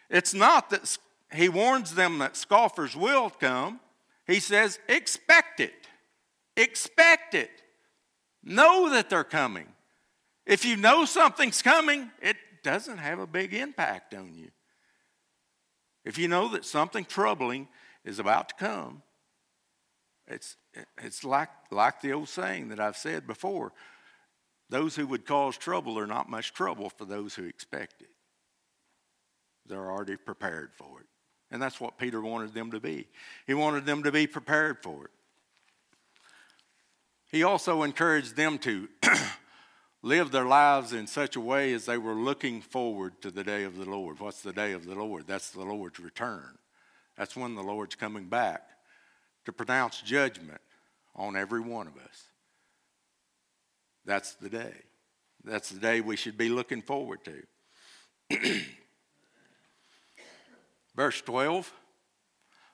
It's 0.09 0.33
not 0.33 0.69
that 0.69 0.97
he 1.33 1.49
warns 1.49 1.95
them 1.95 2.19
that 2.19 2.35
scoffers 2.35 2.95
will 2.95 3.29
come. 3.29 3.79
He 4.27 4.39
says, 4.39 4.79
expect 4.87 5.59
it. 5.59 5.87
Expect 6.57 7.35
it. 7.35 7.49
Know 8.43 8.89
that 8.91 9.09
they're 9.09 9.23
coming. 9.23 9.67
If 10.45 10.65
you 10.65 10.75
know 10.75 11.05
something's 11.05 11.61
coming, 11.61 12.11
it 12.21 12.35
doesn't 12.63 12.97
have 12.97 13.19
a 13.19 13.27
big 13.27 13.53
impact 13.53 14.13
on 14.13 14.35
you. 14.35 14.49
If 16.05 16.17
you 16.17 16.27
know 16.27 16.49
that 16.49 16.65
something 16.65 17.05
troubling 17.05 17.67
is 18.03 18.19
about 18.19 18.49
to 18.49 18.55
come, 18.55 19.01
it's, 20.27 20.57
it's 21.01 21.23
like, 21.23 21.49
like 21.71 22.01
the 22.01 22.13
old 22.13 22.29
saying 22.29 22.69
that 22.69 22.79
I've 22.79 22.97
said 22.97 23.27
before 23.27 23.73
those 24.69 24.95
who 24.95 25.05
would 25.07 25.25
cause 25.25 25.57
trouble 25.57 25.99
are 25.99 26.07
not 26.07 26.29
much 26.29 26.53
trouble 26.53 26.89
for 26.89 27.05
those 27.05 27.35
who 27.35 27.43
expect 27.43 28.01
it. 28.01 28.09
They're 29.67 29.91
already 29.91 30.17
prepared 30.17 30.71
for 30.73 31.01
it. 31.01 31.07
And 31.51 31.61
that's 31.61 31.79
what 31.79 31.97
Peter 31.97 32.19
wanted 32.21 32.53
them 32.53 32.71
to 32.71 32.79
be. 32.79 33.07
He 33.45 33.53
wanted 33.53 33.85
them 33.85 34.03
to 34.03 34.11
be 34.11 34.25
prepared 34.25 34.81
for 34.81 35.05
it. 35.05 35.11
He 37.31 37.43
also 37.43 37.83
encouraged 37.83 38.35
them 38.35 38.57
to 38.59 38.89
live 40.03 40.31
their 40.31 40.45
lives 40.45 40.91
in 40.91 41.07
such 41.07 41.35
a 41.37 41.41
way 41.41 41.73
as 41.73 41.85
they 41.85 41.97
were 41.97 42.13
looking 42.13 42.61
forward 42.61 43.13
to 43.21 43.31
the 43.31 43.43
day 43.43 43.63
of 43.63 43.77
the 43.77 43.89
Lord. 43.89 44.19
What's 44.19 44.41
the 44.41 44.53
day 44.53 44.73
of 44.73 44.85
the 44.85 44.95
Lord? 44.95 45.25
That's 45.25 45.49
the 45.49 45.63
Lord's 45.63 45.99
return. 45.99 46.57
That's 47.17 47.35
when 47.37 47.55
the 47.55 47.63
Lord's 47.63 47.95
coming 47.95 48.25
back 48.25 48.61
to 49.45 49.53
pronounce 49.53 50.01
judgment 50.01 50.61
on 51.15 51.37
every 51.37 51.61
one 51.61 51.87
of 51.87 51.95
us. 51.95 52.27
That's 54.05 54.33
the 54.35 54.49
day. 54.49 54.73
That's 55.45 55.69
the 55.69 55.79
day 55.79 56.01
we 56.01 56.17
should 56.17 56.37
be 56.37 56.49
looking 56.49 56.81
forward 56.81 57.19
to. 57.25 58.61
Verse 60.95 61.21
12 61.21 61.71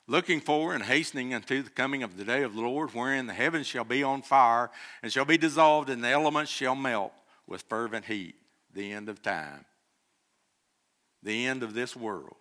Looking 0.08 0.40
for 0.40 0.74
and 0.74 0.82
hastening 0.82 1.34
unto 1.34 1.62
the 1.62 1.70
coming 1.70 2.02
of 2.02 2.16
the 2.16 2.24
day 2.24 2.42
of 2.42 2.56
the 2.56 2.60
Lord, 2.60 2.90
wherein 2.90 3.28
the 3.28 3.32
heavens 3.32 3.68
shall 3.68 3.84
be 3.84 4.02
on 4.02 4.22
fire 4.22 4.68
and 5.04 5.12
shall 5.12 5.24
be 5.24 5.38
dissolved, 5.38 5.88
and 5.88 6.02
the 6.02 6.08
elements 6.08 6.50
shall 6.50 6.74
melt 6.74 7.12
with 7.50 7.62
fervent 7.68 8.06
heat. 8.06 8.36
The 8.72 8.92
end 8.92 9.10
of 9.10 9.20
time. 9.20 9.66
The 11.22 11.46
end 11.46 11.62
of 11.62 11.74
this 11.74 11.94
world 11.94 12.36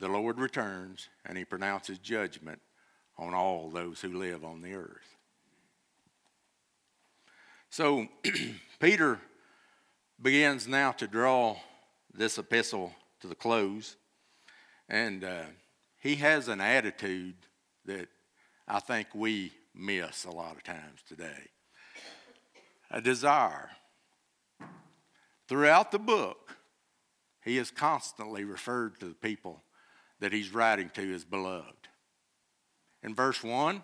the 0.00 0.08
Lord 0.08 0.38
returns 0.38 1.08
and 1.26 1.36
he 1.38 1.44
pronounces 1.44 1.98
judgment 1.98 2.60
on 3.18 3.34
all 3.34 3.68
those 3.68 4.00
who 4.00 4.18
live 4.18 4.44
on 4.44 4.62
the 4.62 4.74
earth. 4.74 5.16
So 7.68 8.08
Peter 8.80 9.20
begins 10.20 10.66
now 10.66 10.92
to 10.92 11.06
draw 11.06 11.56
this 12.12 12.38
epistle 12.38 12.92
to 13.20 13.28
the 13.28 13.34
close, 13.34 13.96
and 14.88 15.22
uh, 15.22 15.42
he 15.98 16.16
has 16.16 16.48
an 16.48 16.60
attitude 16.60 17.36
that 17.84 18.08
I 18.66 18.80
think 18.80 19.08
we 19.14 19.52
miss 19.74 20.24
a 20.24 20.30
lot 20.30 20.56
of 20.56 20.64
times 20.64 21.00
today 21.06 21.50
a 22.90 23.00
desire. 23.00 23.70
Throughout 25.48 25.90
the 25.90 25.98
book, 25.98 26.56
he 27.44 27.58
is 27.58 27.70
constantly 27.70 28.44
referred 28.44 29.00
to 29.00 29.06
the 29.06 29.14
people 29.14 29.62
that 30.20 30.32
he's 30.32 30.52
writing 30.52 30.90
to 30.94 31.14
as 31.14 31.24
beloved. 31.24 31.88
In 33.02 33.14
verse 33.14 33.42
1, 33.42 33.82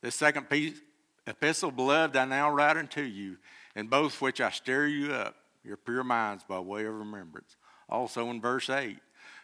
the 0.00 0.10
second 0.10 0.48
piece, 0.48 0.80
epistle, 1.26 1.70
beloved, 1.70 2.16
I 2.16 2.24
now 2.24 2.50
write 2.50 2.76
unto 2.76 3.02
you, 3.02 3.36
in 3.74 3.88
both 3.88 4.20
which 4.22 4.40
I 4.40 4.50
stir 4.50 4.86
you 4.86 5.12
up, 5.12 5.36
your 5.62 5.76
pure 5.76 6.04
minds 6.04 6.44
by 6.44 6.58
way 6.58 6.86
of 6.86 6.94
remembrance. 6.94 7.56
Also 7.88 8.30
in 8.30 8.40
verse 8.40 8.70
8, 8.70 8.96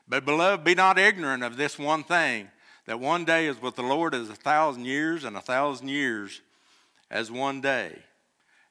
but 0.08 0.24
beloved, 0.24 0.64
be 0.64 0.74
not 0.74 0.98
ignorant 0.98 1.42
of 1.42 1.56
this 1.56 1.78
one 1.78 2.04
thing, 2.04 2.48
that 2.86 2.98
one 2.98 3.24
day 3.24 3.46
is 3.46 3.60
with 3.62 3.76
the 3.76 3.82
Lord 3.82 4.14
as 4.14 4.28
a 4.28 4.34
thousand 4.34 4.84
years, 4.84 5.24
and 5.24 5.36
a 5.36 5.40
thousand 5.40 5.88
years 5.88 6.40
as 7.10 7.30
one 7.30 7.60
day. 7.60 7.98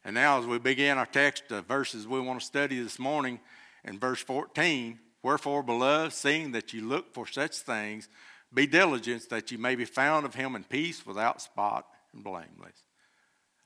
And 0.04 0.16
now, 0.16 0.40
as 0.40 0.46
we 0.46 0.58
begin 0.58 0.98
our 0.98 1.06
text, 1.06 1.50
the 1.50 1.62
verses 1.62 2.08
we 2.08 2.20
want 2.20 2.40
to 2.40 2.46
study 2.46 2.82
this 2.82 2.98
morning, 2.98 3.40
in 3.84 4.00
verse 4.00 4.22
14, 4.22 5.00
Wherefore, 5.24 5.62
beloved, 5.62 6.14
seeing 6.14 6.52
that 6.54 6.74
you 6.74 6.88
look 6.88 7.14
for 7.14 7.28
such 7.28 7.58
things, 7.58 8.10
be 8.54 8.66
diligent 8.66 9.30
that 9.30 9.52
you 9.52 9.58
may 9.58 9.76
be 9.76 9.86
found 9.86 10.26
of 10.26 10.34
him 10.34 10.56
in 10.56 10.64
peace 10.64 11.06
without 11.06 11.42
spot 11.42 11.86
and 12.14 12.24
blameless. 12.24 12.88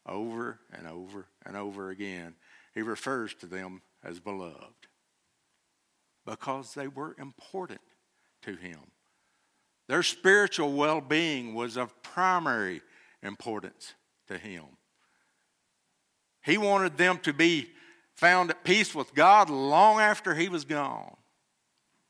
Over 0.06 0.60
and 0.74 0.86
over 0.86 1.28
and 1.46 1.56
over 1.56 1.90
again, 1.90 2.36
he 2.74 2.82
refers 2.82 3.34
to 3.36 3.48
them 3.48 3.82
as 4.04 4.20
beloved 4.20 4.88
because 6.26 6.74
they 6.74 6.88
were 6.88 7.16
important 7.18 7.82
to 8.42 8.56
him. 8.56 8.80
Their 9.88 10.04
spiritual 10.04 10.74
well 10.74 11.02
being 11.02 11.54
was 11.54 11.78
of 11.78 12.04
primary 12.04 12.82
importance 13.24 13.94
to 14.28 14.38
him. 14.38 14.66
He 16.46 16.58
wanted 16.58 16.98
them 16.98 17.18
to 17.20 17.34
be 17.34 17.70
found 18.14 18.52
at 18.52 18.64
peace 18.64 18.94
with 18.94 19.14
God 19.16 19.50
long 19.50 20.00
after 20.00 20.36
he 20.36 20.48
was 20.48 20.64
gone. 20.64 21.16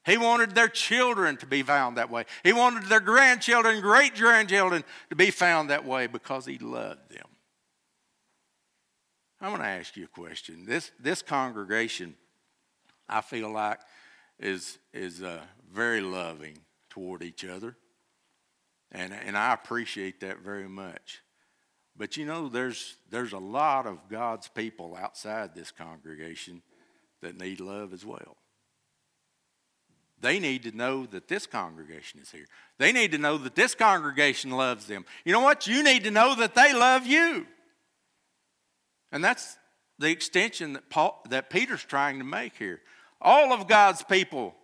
He 0.06 0.18
wanted 0.18 0.54
their 0.54 0.68
children 0.68 1.38
to 1.38 1.48
be 1.48 1.64
found 1.64 1.98
that 1.98 2.12
way. 2.12 2.26
He 2.44 2.54
wanted 2.54 2.84
their 2.84 3.00
grandchildren, 3.00 3.82
great 3.82 4.14
grandchildren 4.14 4.84
to 5.10 5.16
be 5.16 5.32
found 5.32 5.70
that 5.70 5.86
way 5.86 6.06
because 6.08 6.46
he 6.46 6.60
loved 6.60 7.10
them. 7.10 7.26
I'm 9.42 9.50
going 9.50 9.62
to 9.62 9.68
ask 9.68 9.98
you 9.98 10.04
a 10.06 10.08
question. 10.08 10.66
This, 10.66 10.92
this 11.00 11.22
congregation, 11.22 12.16
I 13.10 13.22
feel 13.22 13.52
like, 13.52 13.80
is, 14.40 14.78
is 14.94 15.24
uh, 15.24 15.42
very 15.74 16.02
loving 16.02 16.60
toward 16.90 17.24
each 17.24 17.46
other. 17.46 17.76
And, 18.92 19.14
and 19.14 19.38
I 19.38 19.54
appreciate 19.54 20.20
that 20.20 20.40
very 20.40 20.70
much. 20.70 21.22
But 21.98 22.18
you 22.18 22.26
know, 22.26 22.50
there's, 22.50 22.98
there's 23.10 23.34
a 23.34 23.38
lot 23.38 23.86
of 23.88 24.10
God's 24.10 24.48
people 24.48 24.98
outside 25.00 25.56
this 25.56 25.72
congregation 25.72 26.62
that 27.22 27.40
need 27.40 27.60
love 27.60 27.94
as 27.94 28.06
well. 28.06 28.38
They 30.22 30.40
need 30.40 30.64
to 30.64 30.76
know 30.76 31.06
that 31.08 31.28
this 31.28 31.46
congregation 31.46 32.20
is 32.20 32.32
here. 32.32 32.48
They 32.78 32.92
need 32.92 33.12
to 33.12 33.18
know 33.18 33.38
that 33.38 33.56
this 33.56 33.76
congregation 33.76 34.52
loves 34.52 34.88
them. 34.88 35.06
You 35.24 35.34
know 35.34 35.42
what? 35.42 35.68
You 35.68 35.84
need 35.84 36.04
to 36.06 36.12
know 36.12 36.36
that 36.36 36.56
they 36.56 36.74
love 36.74 37.06
you. 37.06 37.46
And 39.12 39.24
that's 39.24 39.58
the 40.00 40.10
extension 40.10 40.74
that, 40.74 40.90
Paul, 40.90 41.22
that 41.30 41.50
Peter's 41.50 41.84
trying 41.84 42.18
to 42.20 42.26
make 42.26 42.56
here. 42.58 42.82
All 43.22 43.54
of 43.54 43.68
God's 43.68 44.04
people, 44.04 44.56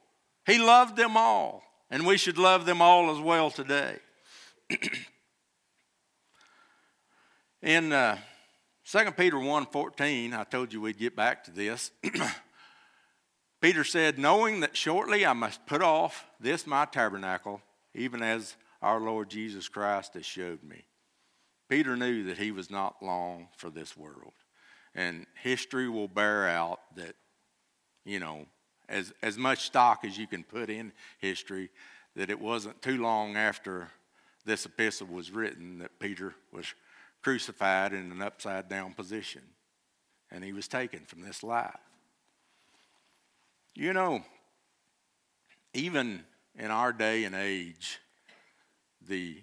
he 0.45 0.57
loved 0.57 0.97
them 0.97 1.15
all. 1.15 1.63
And 1.89 2.05
we 2.05 2.17
should 2.17 2.37
love 2.37 2.65
them 2.65 2.81
all 2.81 3.11
as 3.11 3.19
well 3.19 3.51
today. 3.51 3.97
In 7.61 7.93
uh, 7.93 8.17
2 8.85 9.11
Peter 9.11 9.37
1:14, 9.37 10.33
I 10.33 10.43
told 10.45 10.73
you 10.73 10.81
we'd 10.81 10.97
get 10.97 11.15
back 11.15 11.43
to 11.43 11.51
this. 11.51 11.91
Peter 13.61 13.83
said, 13.83 14.17
knowing 14.17 14.61
that 14.61 14.75
shortly 14.75 15.23
I 15.23 15.33
must 15.33 15.67
put 15.67 15.83
off 15.83 16.25
this 16.39 16.65
my 16.65 16.85
tabernacle, 16.85 17.61
even 17.93 18.23
as 18.23 18.55
our 18.81 18.99
Lord 18.99 19.29
Jesus 19.29 19.69
Christ 19.69 20.15
has 20.15 20.25
showed 20.25 20.63
me. 20.63 20.85
Peter 21.69 21.95
knew 21.95 22.23
that 22.23 22.39
he 22.39 22.51
was 22.51 22.71
not 22.71 23.03
long 23.03 23.49
for 23.55 23.69
this 23.69 23.95
world. 23.95 24.33
And 24.95 25.27
history 25.43 25.87
will 25.87 26.07
bear 26.07 26.49
out 26.49 26.79
that, 26.95 27.15
you 28.03 28.19
know, 28.19 28.47
as, 28.89 29.13
as 29.21 29.37
much 29.37 29.65
stock 29.65 30.03
as 30.03 30.17
you 30.17 30.25
can 30.25 30.43
put 30.43 30.71
in 30.71 30.91
history, 31.19 31.69
that 32.15 32.31
it 32.31 32.41
wasn't 32.41 32.81
too 32.81 32.99
long 32.99 33.37
after 33.37 33.89
this 34.45 34.65
epistle 34.65 35.07
was 35.07 35.29
written 35.29 35.77
that 35.77 35.99
Peter 35.99 36.33
was 36.51 36.65
crucified 37.21 37.93
in 37.93 38.11
an 38.11 38.21
upside 38.21 38.67
down 38.69 38.93
position 38.93 39.41
and 40.31 40.43
he 40.43 40.53
was 40.53 40.67
taken 40.67 41.01
from 41.05 41.21
this 41.21 41.43
life. 41.43 41.75
You 43.75 43.93
know, 43.93 44.23
even 45.73 46.23
in 46.57 46.71
our 46.71 46.93
day 46.93 47.25
and 47.25 47.35
age, 47.35 47.99
the 49.07 49.37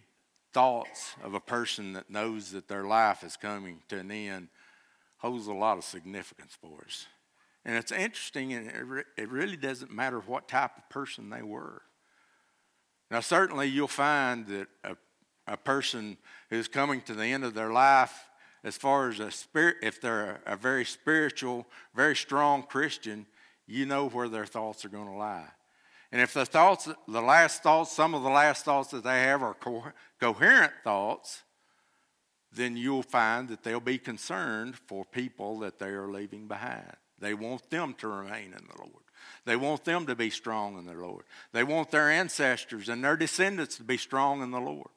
thoughts 0.53 1.15
of 1.23 1.35
a 1.35 1.41
person 1.41 1.93
that 1.93 2.11
knows 2.11 2.53
that 2.53 2.69
their 2.69 2.85
life 2.85 3.23
is 3.23 3.37
coming 3.37 3.81
to 3.89 3.99
an 3.99 4.11
end 4.11 4.49
holds 5.19 5.47
a 5.47 5.53
lot 5.53 5.79
of 5.79 5.85
significance 5.85 6.57
for 6.61 6.85
us. 6.87 7.07
And 7.65 7.77
it's 7.77 7.93
interesting, 7.93 8.53
and 8.55 8.69
it, 8.69 8.87
re- 8.87 9.03
it 9.17 9.29
really 9.29 9.57
doesn't 9.57 9.91
matter 9.91 10.21
what 10.21 10.49
type 10.49 10.79
of 10.79 10.89
person 10.89 11.29
they 11.29 11.43
were. 11.43 11.83
Now, 13.11 13.21
certainly, 13.21 13.67
you'll 13.67 13.89
find 13.89 14.47
that 14.47 14.69
a, 14.85 14.97
a 15.49 15.57
person 15.57 16.17
who's 16.51 16.69
coming 16.69 17.01
to 17.03 17.15
the 17.15 17.27
end 17.27 17.45
of 17.45 17.55
their 17.55 17.73
life, 17.73 18.29
as 18.65 18.77
far 18.77 19.09
as 19.09 19.21
a 19.21 19.31
spirit, 19.31 19.77
if 19.83 20.01
they're 20.01 20.41
a, 20.47 20.57
very 20.57 20.85
spiritual, 20.85 21.67
very 21.95 22.17
strong 22.17 22.63
Christian, 22.63 23.27
you 23.67 23.87
know 23.87 24.09
where 24.09 24.29
their 24.29 24.47
thoughts 24.47 24.85
are 24.85 24.89
going 24.89 25.07
to 25.07 25.17
lie. 25.17 25.49
And 26.11 26.21
if 26.21 26.33
the 26.33 26.47
thoughts, 26.47 26.89
the 27.07 27.21
last 27.21 27.63
thoughts, 27.63 27.93
some 27.93 28.15
of 28.15 28.23
the 28.23 28.31
last 28.31 28.65
thoughts 28.65 28.91
that 28.91 29.05
they 29.05 29.21
have 29.21 29.43
are 29.43 29.55
co- 29.55 29.93
coherent 30.19 30.73
thoughts, 30.83 31.43
then 32.51 32.77
you'll 32.77 33.03
find 33.03 33.49
that 33.49 33.63
they'll 33.63 33.81
be 33.81 33.99
concerned 33.99 34.77
for 34.87 35.05
people 35.05 35.59
that 35.61 35.79
they 35.79 35.89
are 35.89 36.11
leaving 36.11 36.49
behind. 36.49 36.97
They 37.19 37.35
want 37.35 37.69
them 37.71 37.95
to 37.99 38.09
remain 38.09 38.47
in 38.47 38.67
the 38.67 38.79
Lord. 38.79 39.05
They 39.45 39.57
want 39.57 39.85
them 39.85 40.07
to 40.07 40.15
be 40.15 40.31
strong 40.31 40.79
in 40.79 40.87
the 40.87 40.95
Lord. 40.95 41.25
They 41.53 41.65
want 41.65 41.91
their 41.91 42.11
ancestors 42.11 42.89
and 42.89 43.05
their 43.05 43.17
descendants 43.17 43.77
to 43.77 43.83
be 43.83 43.97
strong 43.97 44.43
in 44.43 44.51
the 44.51 44.61
Lord. 44.61 44.89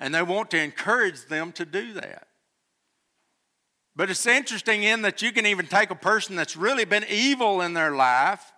And 0.00 0.14
they 0.14 0.22
want 0.22 0.50
to 0.50 0.58
encourage 0.58 1.26
them 1.26 1.52
to 1.52 1.64
do 1.64 1.92
that. 1.92 2.26
But 3.94 4.08
it's 4.08 4.26
interesting 4.26 4.82
in 4.82 5.02
that 5.02 5.20
you 5.20 5.30
can 5.30 5.44
even 5.44 5.66
take 5.66 5.90
a 5.90 5.94
person 5.94 6.34
that's 6.34 6.56
really 6.56 6.86
been 6.86 7.04
evil 7.08 7.60
in 7.60 7.74
their 7.74 7.94
life, 7.94 8.52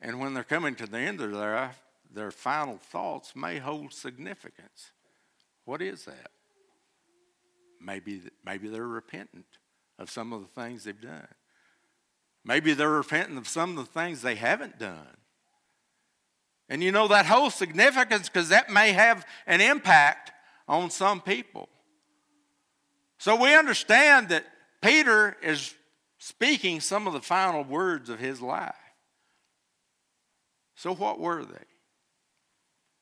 and 0.00 0.18
when 0.18 0.32
they're 0.32 0.42
coming 0.42 0.74
to 0.76 0.86
the 0.86 0.98
end 0.98 1.20
of 1.20 1.32
their 1.32 1.54
life, 1.54 1.80
their 2.10 2.30
final 2.30 2.78
thoughts 2.78 3.36
may 3.36 3.58
hold 3.58 3.92
significance. 3.92 4.92
What 5.64 5.82
is 5.82 6.04
that? 6.06 6.30
Maybe, 7.80 8.22
maybe 8.44 8.68
they're 8.68 8.86
repentant 8.86 9.46
of 9.98 10.08
some 10.08 10.32
of 10.32 10.40
the 10.40 10.62
things 10.62 10.84
they've 10.84 10.98
done. 10.98 11.28
Maybe 12.44 12.72
they're 12.72 12.88
repentant 12.88 13.36
of 13.36 13.48
some 13.48 13.76
of 13.76 13.84
the 13.84 14.00
things 14.00 14.22
they 14.22 14.36
haven't 14.36 14.78
done. 14.78 15.16
And 16.68 16.82
you 16.82 16.90
know 16.90 17.08
that 17.08 17.26
whole 17.26 17.50
significance 17.50 18.28
because 18.28 18.48
that 18.48 18.70
may 18.70 18.92
have 18.92 19.26
an 19.46 19.60
impact 19.60 20.32
on 20.66 20.90
some 20.90 21.20
people. 21.20 21.68
So 23.18 23.40
we 23.40 23.54
understand 23.54 24.28
that 24.30 24.44
Peter 24.82 25.36
is 25.42 25.74
speaking 26.18 26.80
some 26.80 27.06
of 27.06 27.12
the 27.12 27.20
final 27.20 27.62
words 27.62 28.08
of 28.08 28.18
his 28.18 28.40
life. 28.42 28.74
So, 30.74 30.94
what 30.94 31.18
were 31.18 31.44
they? 31.44 31.64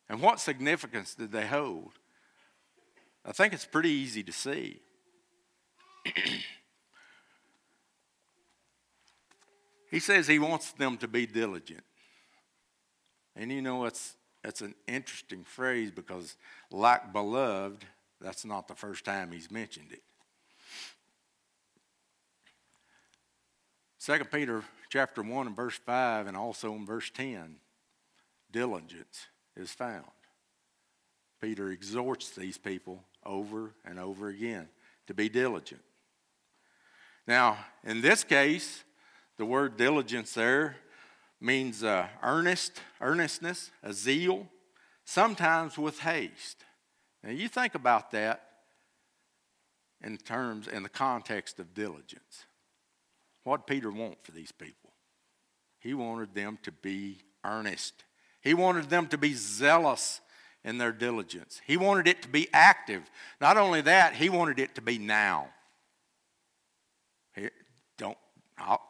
And 0.08 0.20
what 0.20 0.38
significance 0.38 1.14
did 1.14 1.32
they 1.32 1.46
hold? 1.46 1.92
I 3.24 3.32
think 3.32 3.52
it's 3.52 3.64
pretty 3.64 3.90
easy 3.90 4.22
to 4.22 4.32
see. 4.32 4.80
he 9.90 9.98
says 9.98 10.26
he 10.26 10.38
wants 10.38 10.72
them 10.72 10.98
to 10.98 11.08
be 11.08 11.26
diligent. 11.26 11.82
And 13.36 13.50
you 13.50 13.62
know, 13.62 13.84
it's, 13.84 14.14
it's 14.42 14.60
an 14.60 14.74
interesting 14.86 15.44
phrase 15.44 15.90
because, 15.90 16.36
like 16.70 17.12
beloved, 17.12 17.84
that's 18.20 18.44
not 18.44 18.68
the 18.68 18.74
first 18.74 19.04
time 19.04 19.32
he's 19.32 19.50
mentioned 19.50 19.92
it. 19.92 20.02
2 24.04 24.24
Peter 24.26 24.62
chapter 24.90 25.22
1 25.22 25.46
and 25.46 25.56
verse 25.56 25.78
5 25.78 26.26
and 26.26 26.36
also 26.36 26.74
in 26.74 26.84
verse 26.84 27.10
10, 27.10 27.56
diligence 28.52 29.26
is 29.56 29.70
found. 29.70 30.04
Peter 31.40 31.70
exhorts 31.70 32.30
these 32.30 32.58
people 32.58 33.02
over 33.24 33.72
and 33.84 33.98
over 33.98 34.28
again 34.28 34.68
to 35.06 35.14
be 35.14 35.28
diligent. 35.28 35.80
Now, 37.26 37.58
in 37.82 38.00
this 38.00 38.24
case, 38.24 38.84
the 39.36 39.44
word 39.44 39.76
diligence 39.76 40.34
there 40.34 40.76
means 41.44 41.84
uh, 41.84 42.06
earnest, 42.22 42.80
earnestness, 43.00 43.70
a 43.82 43.92
zeal, 43.92 44.48
sometimes 45.04 45.76
with 45.76 46.00
haste. 46.00 46.64
Now, 47.22 47.30
you 47.30 47.48
think 47.48 47.74
about 47.74 48.10
that 48.12 48.42
in 50.02 50.16
terms, 50.16 50.66
in 50.66 50.82
the 50.82 50.88
context 50.88 51.58
of 51.58 51.74
diligence. 51.74 52.46
What 53.44 53.66
Peter 53.66 53.90
want 53.90 54.24
for 54.24 54.32
these 54.32 54.52
people? 54.52 54.90
He 55.80 55.92
wanted 55.92 56.34
them 56.34 56.58
to 56.62 56.72
be 56.72 57.18
earnest. 57.44 58.04
He 58.40 58.54
wanted 58.54 58.88
them 58.88 59.06
to 59.08 59.18
be 59.18 59.34
zealous 59.34 60.22
in 60.64 60.78
their 60.78 60.92
diligence. 60.92 61.60
He 61.66 61.76
wanted 61.76 62.08
it 62.08 62.22
to 62.22 62.28
be 62.28 62.48
active. 62.54 63.02
Not 63.38 63.58
only 63.58 63.82
that, 63.82 64.14
he 64.14 64.30
wanted 64.30 64.58
it 64.58 64.74
to 64.76 64.80
be 64.80 64.96
now. 64.96 65.48
don't. 67.98 68.16
I'll, 68.56 68.80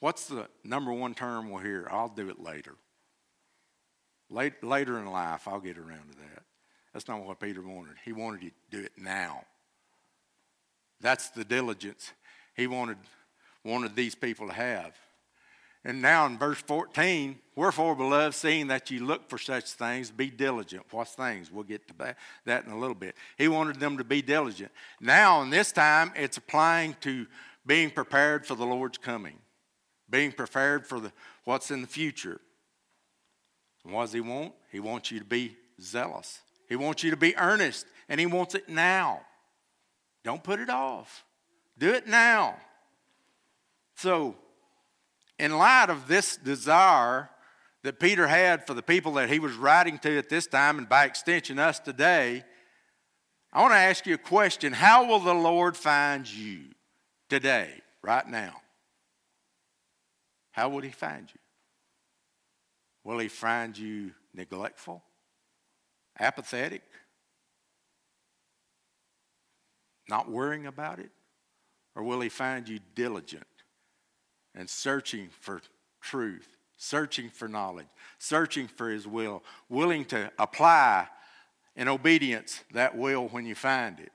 what's 0.00 0.26
the 0.26 0.48
number 0.64 0.92
one 0.92 1.14
term 1.14 1.50
we'll 1.50 1.62
hear? 1.62 1.88
I'll 1.90 2.08
do 2.08 2.28
it 2.28 2.40
later. 2.40 2.74
Late, 4.28 4.62
later 4.64 4.98
in 4.98 5.06
life, 5.06 5.46
I'll 5.46 5.60
get 5.60 5.78
around 5.78 6.10
to 6.10 6.18
that. 6.18 6.42
That's 6.92 7.08
not 7.08 7.24
what 7.24 7.40
Peter 7.40 7.62
wanted. 7.62 7.94
He 8.04 8.12
wanted 8.12 8.42
you 8.42 8.50
to 8.50 8.78
do 8.78 8.84
it 8.84 8.92
now. 8.96 9.42
That's 11.00 11.28
the 11.30 11.44
diligence 11.44 12.12
he 12.56 12.66
wanted, 12.66 12.96
wanted 13.64 13.94
these 13.94 14.14
people 14.14 14.48
to 14.48 14.54
have. 14.54 14.94
And 15.84 16.02
now 16.02 16.26
in 16.26 16.36
verse 16.36 16.60
14, 16.62 17.38
wherefore, 17.54 17.94
beloved, 17.94 18.34
seeing 18.34 18.66
that 18.68 18.90
you 18.90 19.04
look 19.04 19.28
for 19.30 19.38
such 19.38 19.70
things, 19.72 20.10
be 20.10 20.30
diligent. 20.30 20.82
What 20.90 21.06
things? 21.08 21.52
We'll 21.52 21.62
get 21.62 21.86
to 21.86 22.16
that 22.46 22.64
in 22.64 22.72
a 22.72 22.78
little 22.78 22.96
bit. 22.96 23.14
He 23.38 23.46
wanted 23.46 23.78
them 23.78 23.96
to 23.98 24.04
be 24.04 24.20
diligent. 24.20 24.72
Now, 25.00 25.42
in 25.42 25.50
this 25.50 25.70
time, 25.70 26.12
it's 26.16 26.38
applying 26.38 26.96
to 27.02 27.26
being 27.64 27.90
prepared 27.90 28.46
for 28.46 28.56
the 28.56 28.66
Lord's 28.66 28.98
coming, 28.98 29.38
being 30.08 30.32
prepared 30.32 30.86
for 30.86 31.00
the, 31.00 31.12
what's 31.44 31.70
in 31.70 31.80
the 31.80 31.86
future. 31.86 32.40
And 33.84 33.92
what 33.92 34.02
does 34.02 34.12
He 34.12 34.20
want? 34.20 34.52
He 34.70 34.80
wants 34.80 35.10
you 35.10 35.18
to 35.18 35.24
be 35.24 35.56
zealous. 35.80 36.40
He 36.68 36.76
wants 36.76 37.02
you 37.02 37.10
to 37.10 37.16
be 37.16 37.36
earnest, 37.36 37.86
and 38.08 38.18
He 38.18 38.26
wants 38.26 38.54
it 38.54 38.68
now. 38.68 39.20
Don't 40.24 40.42
put 40.42 40.60
it 40.60 40.70
off. 40.70 41.24
Do 41.78 41.92
it 41.92 42.06
now. 42.06 42.56
So, 43.94 44.36
in 45.38 45.56
light 45.56 45.90
of 45.90 46.08
this 46.08 46.36
desire 46.36 47.30
that 47.82 48.00
Peter 48.00 48.26
had 48.26 48.66
for 48.66 48.74
the 48.74 48.82
people 48.82 49.12
that 49.14 49.28
he 49.28 49.38
was 49.38 49.54
writing 49.54 49.98
to 50.00 50.18
at 50.18 50.28
this 50.28 50.46
time, 50.46 50.78
and 50.78 50.88
by 50.88 51.04
extension, 51.04 51.58
us 51.58 51.78
today, 51.78 52.42
I 53.52 53.62
want 53.62 53.72
to 53.72 53.78
ask 53.78 54.06
you 54.06 54.14
a 54.14 54.18
question. 54.18 54.72
How 54.72 55.06
will 55.06 55.20
the 55.20 55.34
Lord 55.34 55.76
find 55.76 56.28
you 56.28 56.64
today, 57.28 57.70
right 58.02 58.26
now? 58.26 58.54
How 60.56 60.68
would 60.70 60.82
He 60.84 60.90
find 60.90 61.28
you? 61.32 61.40
Will 63.04 63.18
He 63.18 63.28
find 63.28 63.78
you 63.78 64.10
neglectful? 64.34 65.02
apathetic, 66.18 66.82
not 70.08 70.30
worrying 70.30 70.66
about 70.66 70.98
it? 70.98 71.10
Or 71.94 72.02
will 72.02 72.20
he 72.20 72.28
find 72.28 72.68
you 72.68 72.78
diligent 72.94 73.46
and 74.54 74.68
searching 74.68 75.28
for 75.40 75.62
truth, 76.00 76.56
searching 76.76 77.30
for 77.30 77.48
knowledge, 77.48 77.86
searching 78.18 78.68
for 78.68 78.90
his 78.90 79.06
will, 79.06 79.42
willing 79.68 80.04
to 80.06 80.30
apply 80.38 81.08
in 81.74 81.88
obedience 81.88 82.62
that 82.72 82.96
will 82.96 83.28
when 83.28 83.46
you 83.46 83.54
find 83.54 83.98
it? 83.98 84.12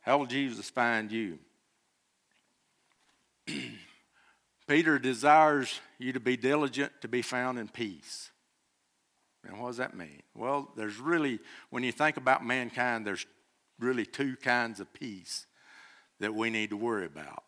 How 0.00 0.18
will 0.18 0.26
Jesus 0.26 0.70
find 0.70 1.12
you? 1.12 1.38
Peter 4.68 4.98
desires 4.98 5.80
you 5.98 6.12
to 6.12 6.20
be 6.20 6.36
diligent 6.36 6.92
to 7.00 7.08
be 7.08 7.22
found 7.22 7.58
in 7.58 7.68
peace. 7.68 8.30
And 9.42 9.58
what 9.58 9.68
does 9.68 9.78
that 9.78 9.96
mean? 9.96 10.22
Well, 10.34 10.70
there's 10.76 10.98
really, 10.98 11.40
when 11.70 11.82
you 11.82 11.92
think 11.92 12.18
about 12.18 12.44
mankind, 12.44 13.06
there's 13.06 13.24
really 13.78 14.04
two 14.04 14.36
kinds 14.36 14.78
of 14.78 14.92
peace 14.92 15.46
that 16.20 16.34
we 16.34 16.50
need 16.50 16.70
to 16.70 16.76
worry 16.76 17.06
about. 17.06 17.44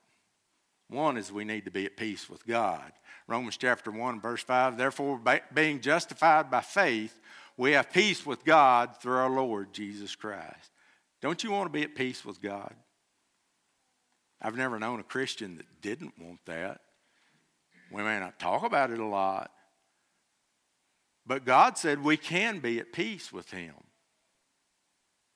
One 0.88 1.18
is 1.18 1.30
we 1.30 1.44
need 1.44 1.66
to 1.66 1.70
be 1.70 1.84
at 1.84 1.96
peace 1.96 2.30
with 2.30 2.46
God. 2.46 2.90
Romans 3.28 3.56
chapter 3.58 3.90
1, 3.90 4.20
verse 4.20 4.42
5 4.42 4.78
Therefore, 4.78 5.20
being 5.52 5.80
justified 5.80 6.50
by 6.50 6.62
faith, 6.62 7.20
we 7.56 7.72
have 7.72 7.92
peace 7.92 8.24
with 8.24 8.44
God 8.44 8.96
through 9.00 9.16
our 9.16 9.30
Lord 9.30 9.72
Jesus 9.72 10.16
Christ. 10.16 10.70
Don't 11.20 11.44
you 11.44 11.50
want 11.50 11.66
to 11.66 11.78
be 11.78 11.84
at 11.84 11.94
peace 11.94 12.24
with 12.24 12.40
God? 12.40 12.74
I've 14.40 14.56
never 14.56 14.78
known 14.78 15.00
a 15.00 15.04
Christian 15.04 15.58
that 15.58 15.82
didn't 15.82 16.14
want 16.18 16.40
that. 16.46 16.80
We 17.90 18.02
may 18.02 18.20
not 18.20 18.38
talk 18.38 18.62
about 18.62 18.90
it 18.90 19.00
a 19.00 19.04
lot, 19.04 19.50
but 21.26 21.44
God 21.44 21.76
said 21.76 22.02
we 22.02 22.16
can 22.16 22.60
be 22.60 22.78
at 22.78 22.92
peace 22.92 23.32
with 23.32 23.50
Him. 23.50 23.74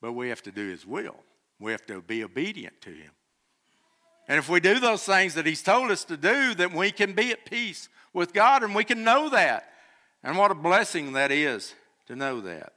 But 0.01 0.13
we 0.13 0.29
have 0.29 0.43
to 0.43 0.51
do 0.51 0.69
His 0.69 0.85
will, 0.85 1.17
we 1.59 1.71
have 1.71 1.85
to 1.87 2.01
be 2.01 2.23
obedient 2.23 2.81
to 2.81 2.91
Him. 2.91 3.11
And 4.27 4.39
if 4.39 4.49
we 4.49 4.59
do 4.59 4.79
those 4.79 5.03
things 5.03 5.35
that 5.35 5.45
He's 5.45 5.61
told 5.61 5.91
us 5.91 6.03
to 6.05 6.17
do, 6.17 6.55
then 6.55 6.73
we 6.73 6.91
can 6.91 7.13
be 7.13 7.31
at 7.31 7.45
peace 7.45 7.89
with 8.13 8.33
God 8.33 8.63
and 8.63 8.73
we 8.73 8.83
can 8.83 9.03
know 9.03 9.29
that. 9.29 9.69
And 10.23 10.37
what 10.37 10.49
a 10.49 10.55
blessing 10.55 11.13
that 11.13 11.31
is 11.31 11.75
to 12.07 12.15
know 12.15 12.41
that. 12.41 12.73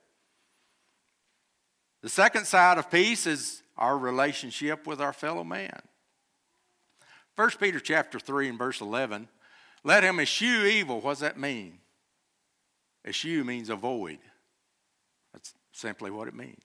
The 2.03 2.09
second 2.09 2.47
side 2.47 2.79
of 2.79 2.91
peace 2.91 3.27
is 3.27 3.63
our 3.77 3.97
relationship 3.97 4.87
with 4.87 5.01
our 5.01 5.13
fellow 5.13 5.45
man. 5.45 5.81
1 7.37 7.51
Peter 7.61 7.81
chapter 7.81 8.19
3 8.19 8.51
and 8.51 8.59
verse 8.59 8.81
11, 8.81 9.29
let 9.85 10.05
him 10.05 10.21
eschew 10.21 10.65
evil. 10.65 11.01
What 11.01 11.13
does 11.13 11.21
that 11.21 11.39
mean? 11.39 11.79
Eschew 13.07 13.45
means 13.45 13.71
avoid. 13.71 14.19
That's 15.33 15.55
simply 15.73 16.11
what 16.11 16.29
it 16.29 16.35
means. 16.35 16.63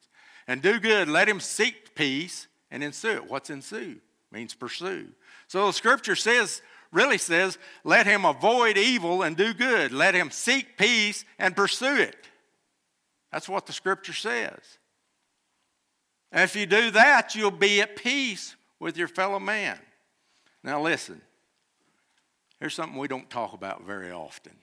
And 0.47 0.62
do 0.62 0.80
good. 0.80 1.08
Let 1.08 1.30
him 1.30 1.39
seek 1.39 1.95
peace 1.95 2.47
and 2.71 2.84
ensue 2.84 3.12
it. 3.12 3.30
What's 3.30 3.49
ensue? 3.49 3.99
means 4.34 4.54
pursue. 4.54 5.08
So 5.47 5.67
the 5.67 5.73
scripture 5.73 6.15
says, 6.15 6.62
really 6.91 7.19
says, 7.19 7.58
let 7.84 8.06
him 8.06 8.26
avoid 8.26 8.78
evil 8.78 9.21
and 9.21 9.38
do 9.38 9.54
good. 9.54 9.93
Let 9.93 10.15
him 10.15 10.32
seek 10.32 10.78
peace 10.78 11.23
and 11.38 11.56
pursue 11.56 11.95
it. 11.95 12.17
That's 13.32 13.47
what 13.47 13.67
the 13.67 13.73
scripture 13.73 14.13
says. 14.13 14.60
And 16.32 16.43
if 16.43 16.56
you 16.56 16.65
do 16.65 16.91
that, 16.91 17.36
you'll 17.36 17.52
be 17.52 17.82
at 17.82 17.95
peace 17.95 18.56
with 18.80 18.97
your 18.97 19.08
fellow 19.08 19.39
man. 19.39 19.78
Now, 20.63 20.82
listen, 20.82 21.21
here's 22.63 22.76
something 22.76 22.97
we 22.97 23.10
don't 23.10 23.30
talk 23.30 23.52
about 23.52 23.84
very 23.84 24.10
often 24.10 24.54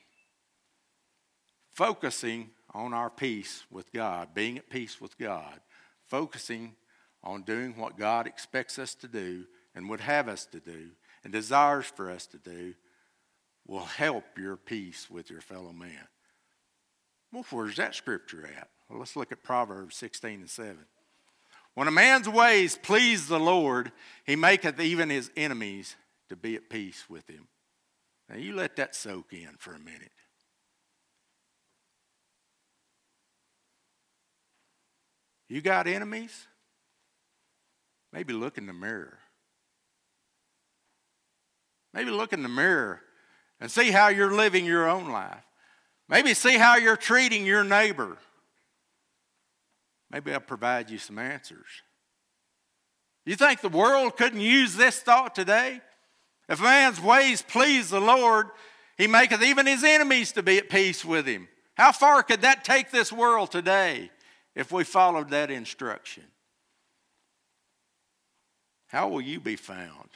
focusing 1.74 2.48
on 2.72 2.94
our 2.94 3.10
peace 3.10 3.64
with 3.70 3.92
God, 3.92 4.28
being 4.32 4.56
at 4.56 4.70
peace 4.70 5.02
with 5.02 5.18
God, 5.18 5.60
focusing 6.06 6.76
on 7.22 7.42
doing 7.42 7.76
what 7.76 7.98
God 7.98 8.26
expects 8.26 8.78
us 8.78 8.94
to 8.94 9.06
do 9.06 9.44
and 9.74 9.86
would 9.90 10.00
have 10.00 10.28
us 10.28 10.46
to 10.46 10.60
do 10.60 10.92
and 11.24 11.30
desires 11.30 11.84
for 11.94 12.10
us 12.10 12.26
to 12.28 12.38
do 12.38 12.72
will 13.66 13.80
help 13.80 14.24
your 14.38 14.56
peace 14.56 15.10
with 15.10 15.28
your 15.28 15.42
fellow 15.42 15.72
man. 15.72 16.08
Well, 17.30 17.44
where's 17.50 17.76
that 17.76 17.94
scripture 17.94 18.48
at? 18.58 18.70
Well, 18.88 18.98
let's 18.98 19.14
look 19.14 19.30
at 19.30 19.42
Proverbs 19.42 19.94
16 19.96 20.40
and 20.40 20.48
7. 20.48 20.78
When 21.74 21.86
a 21.86 21.90
man's 21.90 22.30
ways 22.30 22.78
please 22.82 23.28
the 23.28 23.38
Lord, 23.38 23.92
he 24.24 24.36
maketh 24.36 24.80
even 24.80 25.10
his 25.10 25.30
enemies 25.36 25.96
to 26.30 26.36
be 26.36 26.56
at 26.56 26.70
peace 26.70 27.04
with 27.06 27.28
him. 27.28 27.46
Now, 28.30 28.36
you 28.36 28.54
let 28.54 28.76
that 28.76 28.94
soak 28.94 29.32
in 29.32 29.56
for 29.58 29.74
a 29.74 29.78
minute. 29.80 30.12
You 35.48 35.60
got 35.60 35.88
enemies? 35.88 36.46
Maybe 38.12 38.32
look 38.32 38.56
in 38.56 38.66
the 38.66 38.72
mirror. 38.72 39.18
Maybe 41.92 42.12
look 42.12 42.32
in 42.32 42.44
the 42.44 42.48
mirror 42.48 43.02
and 43.60 43.68
see 43.68 43.90
how 43.90 44.08
you're 44.08 44.32
living 44.32 44.64
your 44.64 44.88
own 44.88 45.08
life. 45.10 45.44
Maybe 46.08 46.34
see 46.34 46.56
how 46.56 46.76
you're 46.76 46.96
treating 46.96 47.44
your 47.44 47.64
neighbor. 47.64 48.16
Maybe 50.08 50.32
I'll 50.32 50.40
provide 50.40 50.88
you 50.88 50.98
some 50.98 51.18
answers. 51.18 51.66
You 53.26 53.34
think 53.34 53.60
the 53.60 53.68
world 53.68 54.16
couldn't 54.16 54.40
use 54.40 54.76
this 54.76 55.00
thought 55.00 55.34
today? 55.34 55.80
If 56.50 56.58
a 56.58 56.64
man's 56.64 57.00
ways 57.00 57.42
please 57.42 57.90
the 57.90 58.00
Lord, 58.00 58.48
he 58.98 59.06
maketh 59.06 59.40
even 59.40 59.66
his 59.66 59.84
enemies 59.84 60.32
to 60.32 60.42
be 60.42 60.58
at 60.58 60.68
peace 60.68 61.04
with 61.04 61.24
him. 61.24 61.48
How 61.74 61.92
far 61.92 62.24
could 62.24 62.42
that 62.42 62.64
take 62.64 62.90
this 62.90 63.12
world 63.12 63.52
today 63.52 64.10
if 64.56 64.72
we 64.72 64.82
followed 64.82 65.30
that 65.30 65.52
instruction? 65.52 66.24
How 68.88 69.08
will 69.08 69.20
you 69.20 69.38
be 69.38 69.54
found? 69.54 70.08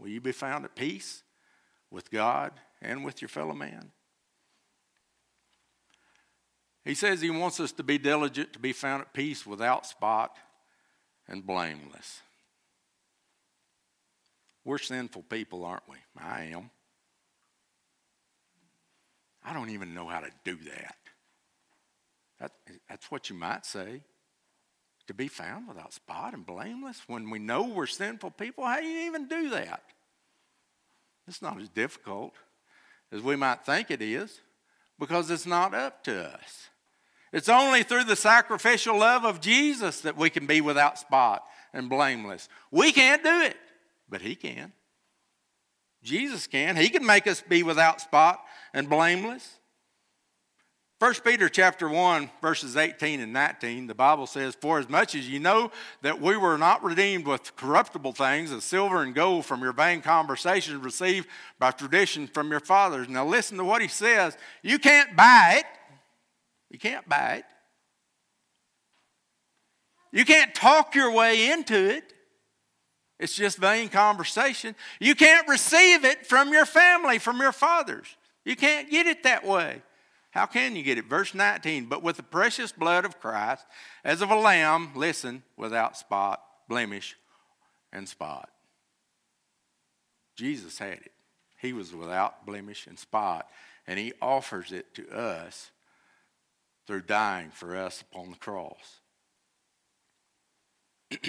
Will 0.00 0.08
you 0.08 0.20
be 0.20 0.32
found 0.32 0.64
at 0.64 0.74
peace 0.74 1.22
with 1.88 2.10
God 2.10 2.50
and 2.82 3.04
with 3.04 3.22
your 3.22 3.28
fellow 3.28 3.54
man? 3.54 3.92
He 6.84 6.94
says 6.94 7.20
he 7.20 7.30
wants 7.30 7.60
us 7.60 7.70
to 7.72 7.84
be 7.84 7.96
diligent 7.96 8.52
to 8.54 8.58
be 8.58 8.72
found 8.72 9.02
at 9.02 9.14
peace 9.14 9.46
without 9.46 9.86
spot 9.86 10.36
and 11.28 11.46
blameless. 11.46 12.22
We're 14.66 14.78
sinful 14.78 15.22
people, 15.22 15.64
aren't 15.64 15.88
we? 15.88 15.96
I 16.18 16.50
am. 16.52 16.70
I 19.44 19.52
don't 19.52 19.70
even 19.70 19.94
know 19.94 20.08
how 20.08 20.18
to 20.18 20.30
do 20.44 20.56
that. 20.56 20.96
that 22.40 22.50
that's 22.88 23.08
what 23.08 23.30
you 23.30 23.36
might 23.36 23.64
say 23.64 24.02
to 25.06 25.14
be 25.14 25.28
found 25.28 25.68
without 25.68 25.92
spot 25.92 26.34
and 26.34 26.44
blameless 26.44 27.02
when 27.06 27.30
we 27.30 27.38
know 27.38 27.62
we're 27.62 27.86
sinful 27.86 28.32
people? 28.32 28.64
How 28.64 28.80
do 28.80 28.86
you 28.86 29.06
even 29.06 29.28
do 29.28 29.50
that? 29.50 29.84
It's 31.28 31.40
not 31.40 31.60
as 31.60 31.68
difficult 31.68 32.34
as 33.12 33.22
we 33.22 33.36
might 33.36 33.64
think 33.64 33.92
it 33.92 34.02
is 34.02 34.40
because 34.98 35.30
it's 35.30 35.46
not 35.46 35.74
up 35.74 36.02
to 36.04 36.28
us. 36.34 36.70
It's 37.32 37.48
only 37.48 37.84
through 37.84 38.04
the 38.04 38.16
sacrificial 38.16 38.98
love 38.98 39.24
of 39.24 39.40
Jesus 39.40 40.00
that 40.00 40.16
we 40.16 40.28
can 40.28 40.46
be 40.46 40.60
without 40.60 40.98
spot 40.98 41.44
and 41.72 41.88
blameless. 41.88 42.48
We 42.72 42.90
can't 42.90 43.22
do 43.22 43.42
it, 43.42 43.56
but 44.08 44.20
He 44.20 44.34
can. 44.34 44.72
Jesus 46.02 46.46
can. 46.46 46.76
He 46.76 46.88
can 46.88 47.04
make 47.04 47.26
us 47.26 47.42
be 47.42 47.62
without 47.62 48.00
spot 48.00 48.40
and 48.72 48.88
blameless. 48.88 49.58
1 50.98 51.14
Peter 51.24 51.50
chapter 51.50 51.90
1, 51.90 52.30
verses 52.40 52.74
18 52.74 53.20
and 53.20 53.30
19, 53.30 53.86
the 53.86 53.94
Bible 53.94 54.26
says, 54.26 54.54
For 54.54 54.78
as 54.78 54.88
much 54.88 55.14
as 55.14 55.28
you 55.28 55.38
know 55.38 55.70
that 56.00 56.22
we 56.22 56.38
were 56.38 56.56
not 56.56 56.82
redeemed 56.82 57.26
with 57.26 57.54
corruptible 57.54 58.12
things, 58.12 58.50
as 58.50 58.64
silver 58.64 59.02
and 59.02 59.14
gold 59.14 59.44
from 59.44 59.60
your 59.60 59.74
vain 59.74 60.00
conversations 60.00 60.82
received 60.82 61.28
by 61.58 61.70
tradition 61.72 62.26
from 62.26 62.50
your 62.50 62.60
fathers. 62.60 63.10
Now 63.10 63.26
listen 63.26 63.58
to 63.58 63.64
what 63.64 63.82
he 63.82 63.88
says. 63.88 64.38
You 64.62 64.78
can't 64.78 65.14
buy 65.14 65.56
it. 65.58 65.66
You 66.70 66.78
can't 66.78 67.06
buy 67.06 67.34
it. 67.34 67.44
You 70.12 70.24
can't 70.24 70.54
talk 70.54 70.94
your 70.94 71.12
way 71.12 71.50
into 71.50 71.74
it. 71.74 72.10
It's 73.18 73.34
just 73.34 73.58
vain 73.58 73.88
conversation. 73.88 74.74
You 75.00 75.14
can't 75.14 75.48
receive 75.48 76.04
it 76.04 76.26
from 76.26 76.52
your 76.52 76.66
family, 76.66 77.18
from 77.18 77.40
your 77.40 77.52
fathers. 77.52 78.06
You 78.44 78.56
can't 78.56 78.90
get 78.90 79.06
it 79.06 79.22
that 79.22 79.44
way. 79.44 79.82
How 80.30 80.44
can 80.44 80.76
you 80.76 80.82
get 80.82 80.98
it? 80.98 81.06
Verse 81.06 81.34
19, 81.34 81.86
but 81.86 82.02
with 82.02 82.16
the 82.16 82.22
precious 82.22 82.70
blood 82.70 83.06
of 83.06 83.18
Christ, 83.18 83.64
as 84.04 84.20
of 84.20 84.30
a 84.30 84.36
lamb, 84.36 84.90
listen, 84.94 85.42
without 85.56 85.96
spot, 85.96 86.42
blemish, 86.68 87.16
and 87.90 88.06
spot. 88.06 88.50
Jesus 90.36 90.78
had 90.78 90.98
it. 90.98 91.12
He 91.58 91.72
was 91.72 91.94
without 91.94 92.44
blemish 92.44 92.86
and 92.86 92.98
spot, 92.98 93.48
and 93.86 93.98
he 93.98 94.12
offers 94.20 94.72
it 94.72 94.94
to 94.96 95.08
us 95.10 95.70
through 96.86 97.02
dying 97.02 97.50
for 97.50 97.74
us 97.74 98.02
upon 98.02 98.30
the 98.30 98.36
cross. 98.36 99.00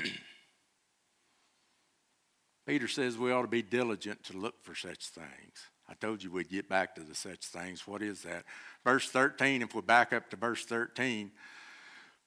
Peter 2.68 2.88
says 2.90 3.18
we 3.18 3.32
ought 3.32 3.44
to 3.44 3.48
be 3.48 3.62
diligent 3.62 4.22
to 4.26 4.38
look 4.38 4.62
for 4.62 4.76
such 4.76 5.08
things. 5.08 5.70
I 5.90 5.94
told 5.94 6.22
you 6.22 6.30
we'd 6.30 6.50
get 6.50 6.68
back 6.68 6.96
to 6.96 7.02
the 7.02 7.16
such 7.16 7.46
things. 7.46 7.88
What 7.88 8.02
is 8.02 8.24
that? 8.24 8.44
Verse 8.84 9.10
13, 9.10 9.62
if 9.62 9.74
we 9.74 9.82
back 9.82 10.12
up 10.12 10.30
to 10.32 10.36
verse 10.36 10.66
13, 10.66 11.32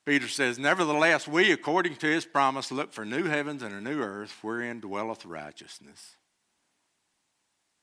Peter 0.06 0.28
says, 0.28 0.58
Nevertheless, 0.58 1.28
we, 1.28 1.52
according 1.52 1.96
to 1.96 2.06
his 2.06 2.24
promise, 2.24 2.72
look 2.72 2.94
for 2.94 3.04
new 3.04 3.24
heavens 3.24 3.62
and 3.62 3.74
a 3.74 3.82
new 3.82 4.00
earth 4.00 4.34
wherein 4.40 4.80
dwelleth 4.80 5.26
righteousness. 5.26 6.16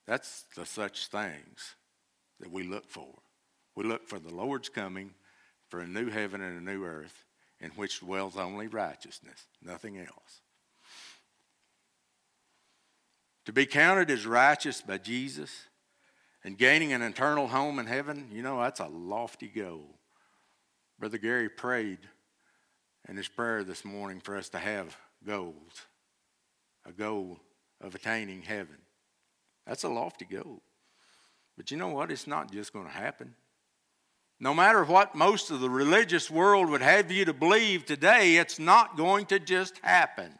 That's 0.08 0.46
the 0.56 0.66
such 0.66 1.08
things 1.08 1.76
that 2.40 2.52
we 2.52 2.64
look 2.64 2.90
for. 2.90 3.14
We 3.76 3.84
look 3.84 4.08
for 4.08 4.18
the 4.18 4.34
Lord's 4.34 4.70
coming, 4.70 5.12
for 5.70 5.80
a 5.80 5.88
new 5.88 6.10
heaven 6.10 6.42
and 6.42 6.58
a 6.58 6.72
new 6.72 6.84
earth 6.86 7.24
in 7.60 7.70
which 7.72 8.00
dwells 8.00 8.36
only 8.36 8.66
righteousness, 8.68 9.46
nothing 9.62 10.00
else. 10.00 10.42
To 13.48 13.54
be 13.54 13.66
counted 13.66 14.12
as 14.12 14.26
righteous 14.26 14.82
by 14.82 14.98
Jesus 14.98 15.68
and 16.44 16.58
gaining 16.58 16.92
an 16.92 17.02
eternal 17.02 17.48
home 17.48 17.80
in 17.80 17.86
heaven, 17.86 18.28
you 18.30 18.42
know, 18.42 18.60
that's 18.60 18.82
a 18.82 18.88
lofty 18.88 19.48
goal. 19.48 19.88
Brother 21.00 21.18
Gary 21.18 21.48
prayed 21.48 22.00
in 23.08 23.16
his 23.16 23.30
prayer 23.30 23.64
this 23.64 23.86
morning 23.86 24.20
for 24.20 24.36
us 24.36 24.50
to 24.50 24.58
have 24.58 24.98
goals, 25.26 25.86
a 26.86 26.92
goal 26.92 27.40
of 27.80 27.96
attaining 27.96 28.42
heaven. 28.42 28.80
That's 29.66 29.86
a 29.86 29.90
lofty 29.90 30.26
goal. 30.26 30.62
But 31.56 31.72
you 31.72 31.78
know 31.78 31.88
what? 31.88 32.12
It's 32.12 32.28
not 32.28 32.52
just 32.52 32.74
going 32.74 32.88
to 32.88 32.92
happen. 32.92 33.34
No 34.42 34.54
matter 34.54 34.84
what 34.84 35.16
most 35.16 35.52
of 35.52 35.62
the 35.62 35.70
religious 35.70 36.30
world 36.30 36.70
would 36.70 36.82
have 36.82 37.10
you 37.14 37.24
to 37.24 37.34
believe 37.34 37.86
today, 37.86 38.36
it's 38.36 38.60
not 38.60 38.98
going 38.98 39.26
to 39.28 39.40
just 39.40 39.78
happen. 39.84 40.34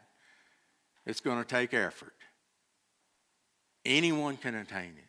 It's 1.06 1.20
going 1.20 1.38
to 1.38 1.48
take 1.48 1.72
effort. 1.72 2.12
Anyone 3.88 4.36
can 4.36 4.54
attain 4.54 4.92
it. 4.98 5.08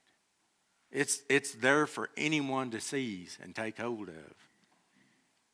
It's, 0.89 1.21
it's 1.29 1.51
there 1.51 1.85
for 1.85 2.09
anyone 2.15 2.71
to 2.71 2.79
seize 2.79 3.37
and 3.43 3.53
take 3.53 3.77
hold 3.77 4.07
of. 4.07 4.33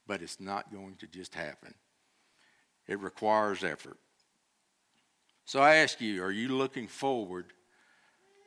But 0.05 0.21
it's 0.21 0.39
not 0.39 0.71
going 0.71 0.95
to 0.99 1.07
just 1.07 1.33
happen. 1.33 1.73
It 2.87 2.99
requires 2.99 3.63
effort. 3.63 3.97
So 5.43 5.59
I 5.59 5.77
ask 5.77 5.99
you, 5.99 6.23
are 6.23 6.31
you 6.31 6.49
looking 6.49 6.87
forward 6.87 7.47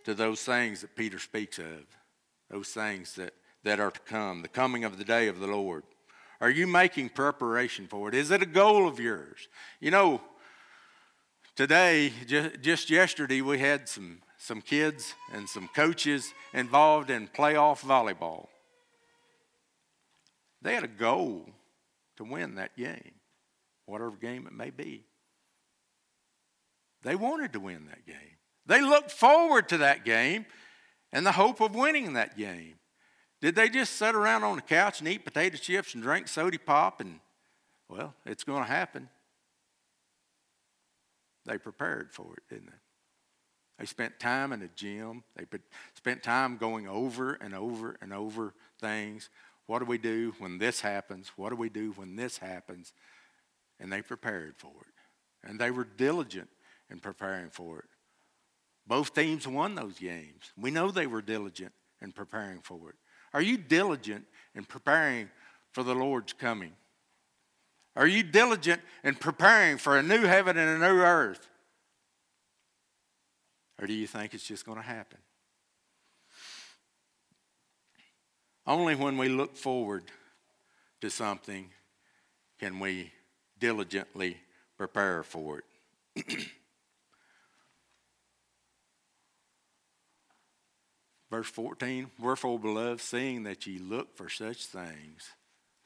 to 0.05 0.15
those 0.15 0.43
things 0.43 0.83
that 0.83 0.95
Peter 0.95 1.19
speaks 1.19 1.59
of? 1.59 1.85
Those 2.49 2.69
things 2.69 3.17
that, 3.17 3.35
that 3.65 3.81
are 3.81 3.91
to 3.91 4.01
come, 4.01 4.43
the 4.43 4.49
coming 4.49 4.85
of 4.85 4.97
the 4.97 5.05
day 5.05 5.27
of 5.27 5.41
the 5.41 5.49
Lord. 5.49 5.83
Are 6.41 6.51
you 6.51 6.69
making 6.69 7.09
preparation 7.09 7.89
for 7.89 8.09
it? 8.09 8.15
Is 8.15 8.31
it 8.31 8.43
a 8.43 8.47
goal 8.47 8.87
of 8.87 9.01
yours? 9.01 9.49
You 9.81 9.91
know, 9.91 10.21
today, 11.57 12.13
just, 12.29 12.61
just 12.61 12.91
yesterday, 12.91 13.41
we 13.41 13.59
had 13.59 13.89
some, 13.89 14.21
some 14.39 14.63
kids 14.63 15.15
and 15.33 15.49
some 15.49 15.69
coaches 15.75 16.33
involved 16.55 17.11
in 17.11 17.29
playoff 17.29 17.85
volleyball. 17.85 18.47
They 20.63 20.75
had 20.75 20.85
a 20.85 20.89
goal 20.89 21.47
to 22.17 22.25
win 22.25 22.55
that 22.55 22.77
game, 22.77 23.13
whatever 23.85 24.13
game 24.13 24.47
it 24.47 24.53
may 24.53 24.71
be. 24.71 25.05
They 27.03 27.15
wanted 27.15 27.53
to 27.53 27.61
win 27.61 27.87
that 27.87 28.07
game. 28.07 28.39
They 28.67 28.81
looked 28.81 29.11
forward 29.11 29.69
to 29.69 29.79
that 29.79 30.05
game 30.05 30.47
and 31.13 31.27
the 31.27 31.33
hope 31.33 31.61
of 31.61 31.75
winning 31.75 32.15
that 32.15 32.37
game. 32.37 32.75
Did 33.41 33.55
they 33.55 33.69
just 33.69 33.95
sit 33.95 34.15
around 34.15 34.43
on 34.43 34.57
the 34.57 34.63
couch 34.63 35.01
and 35.01 35.09
eat 35.09 35.25
potato 35.25 35.57
chips 35.57 35.95
and 35.95 36.03
drink 36.03 36.27
soda 36.29 36.59
pop 36.59 37.01
and, 37.01 37.21
well, 37.89 38.15
it's 38.27 38.45
going 38.45 38.63
to 38.65 38.69
happen? 38.69 39.09
They 41.47 41.57
prepared 41.57 42.13
for 42.13 42.35
it, 42.37 42.43
didn't 42.53 42.67
they? 42.67 42.88
They 43.79 43.87
spent 43.87 44.19
time 44.19 44.53
in 44.53 44.61
the 44.61 44.71
gym. 44.75 45.23
They 45.37 45.45
spent 45.95 46.23
time 46.23 46.57
going 46.57 46.89
over 46.89 47.35
and 47.35 47.55
over 47.55 47.97
and 48.01 48.13
over 48.13 48.55
things. 48.81 49.31
What 49.67 49.79
do 49.79 49.85
we 49.85 49.99
do 49.99 50.35
when 50.39 50.59
this 50.59 50.81
happens? 50.81 51.31
What 51.37 51.51
do 51.51 51.57
we 51.57 51.69
do 51.69 51.93
when 51.93 52.17
this 52.17 52.39
happens? 52.39 52.93
And 53.79 53.93
they 53.93 54.03
prepared 54.03 54.55
for 54.57 54.73
it. 54.81 55.49
And 55.49 55.61
they 55.61 55.71
were 55.71 55.85
diligent 55.85 56.49
in 56.91 56.99
preparing 56.99 57.51
for 57.51 57.79
it. 57.79 57.85
Both 58.87 59.15
teams 59.15 59.47
won 59.47 59.75
those 59.75 59.99
games. 59.99 60.53
We 60.59 60.71
know 60.71 60.91
they 60.91 61.07
were 61.07 61.23
diligent 61.23 61.73
in 62.01 62.13
preparing 62.13 62.61
for 62.61 62.91
it. 62.91 62.97
Are 63.35 63.43
you 63.43 63.59
diligent 63.59 64.25
in 64.55 64.65
preparing 64.65 65.29
for 65.73 65.83
the 65.83 65.95
Lord's 65.95 66.33
coming? 66.33 66.73
Are 67.95 68.07
you 68.07 68.23
diligent 68.23 68.81
in 69.05 69.15
preparing 69.15 69.77
for 69.77 69.99
a 69.99 70.03
new 70.03 70.23
heaven 70.23 70.57
and 70.57 70.83
a 70.83 70.89
new 70.89 71.01
earth? 71.01 71.49
Or 73.81 73.87
do 73.87 73.93
you 73.93 74.07
think 74.07 74.35
it's 74.35 74.47
just 74.47 74.67
going 74.67 74.79
to 74.79 74.85
happen? 74.85 75.19
Only 78.67 78.95
when 78.95 79.17
we 79.17 79.29
look 79.29 79.57
forward 79.57 80.05
to 81.01 81.09
something 81.11 81.71
can 82.59 82.81
we 82.81 83.13
diligently 83.59 84.37
prepare 84.77 85.23
for 85.23 85.61
it. 85.61 85.65
Verse 91.31 91.49
14, 91.49 92.11
wherefore, 92.19 92.59
beloved, 92.59 93.01
seeing 93.01 93.45
that 93.45 93.67
ye 93.67 93.79
look 93.79 94.17
for 94.17 94.29
such 94.29 94.65
things, 94.67 95.31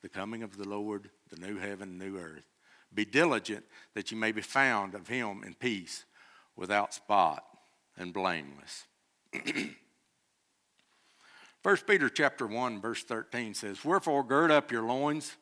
the 0.01 0.09
coming 0.09 0.43
of 0.43 0.57
the 0.57 0.69
Lord, 0.69 1.11
the 1.31 1.37
new 1.37 1.59
heaven, 1.59 1.99
new 1.99 2.17
earth, 2.17 2.47
be 2.95 3.05
diligent 3.05 3.65
that 3.95 4.11
ye 4.11 4.19
may 4.19 4.33
be 4.33 4.41
found 4.41 4.95
of 4.95 5.09
him 5.09 5.43
in 5.45 5.55
peace, 5.55 6.05
without 6.57 6.95
spot 6.95 7.52
and 8.03 8.13
blameless. 8.13 8.85
1 11.63 11.77
Peter 11.87 12.09
chapter 12.09 12.47
1, 12.47 12.81
verse 12.81 13.05
13 13.05 13.55
says, 13.55 13.85
Wherefore 13.85 14.25
gird 14.25 14.51
up 14.51 14.73
your 14.73 14.83
loins 14.83 15.37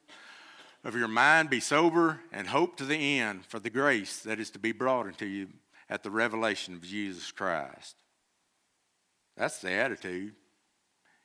of 0.85 0.95
your 0.95 1.09
mind, 1.09 1.51
be 1.51 1.61
sober, 1.61 2.21
and 2.31 2.47
hope 2.47 2.77
to 2.77 2.85
the 2.85 3.19
end 3.19 3.47
for 3.47 3.59
the 3.59 3.71
grace 3.71 4.21
that 4.21 4.39
is 4.39 4.51
to 4.51 4.59
be 4.59 4.73
brought 4.73 5.07
unto 5.07 5.25
you 5.25 5.49
at 5.89 6.03
the 6.03 6.11
revelation 6.11 6.75
of 6.75 6.83
Jesus 6.83 7.33
Christ. 7.33 7.97
That's 9.37 9.59
the 9.59 9.73
attitude. 9.73 10.35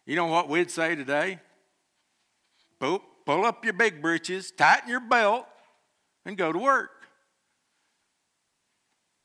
You 0.05 0.15
know 0.15 0.27
what 0.27 0.47
we'd 0.47 0.71
say 0.71 0.95
today? 0.95 1.39
Pull, 2.79 3.01
pull 3.25 3.45
up 3.45 3.65
your 3.65 3.73
big 3.73 4.01
breeches, 4.01 4.51
tighten 4.51 4.89
your 4.89 5.01
belt, 5.01 5.45
and 6.25 6.37
go 6.37 6.53
to 6.53 6.59
work. 6.59 6.91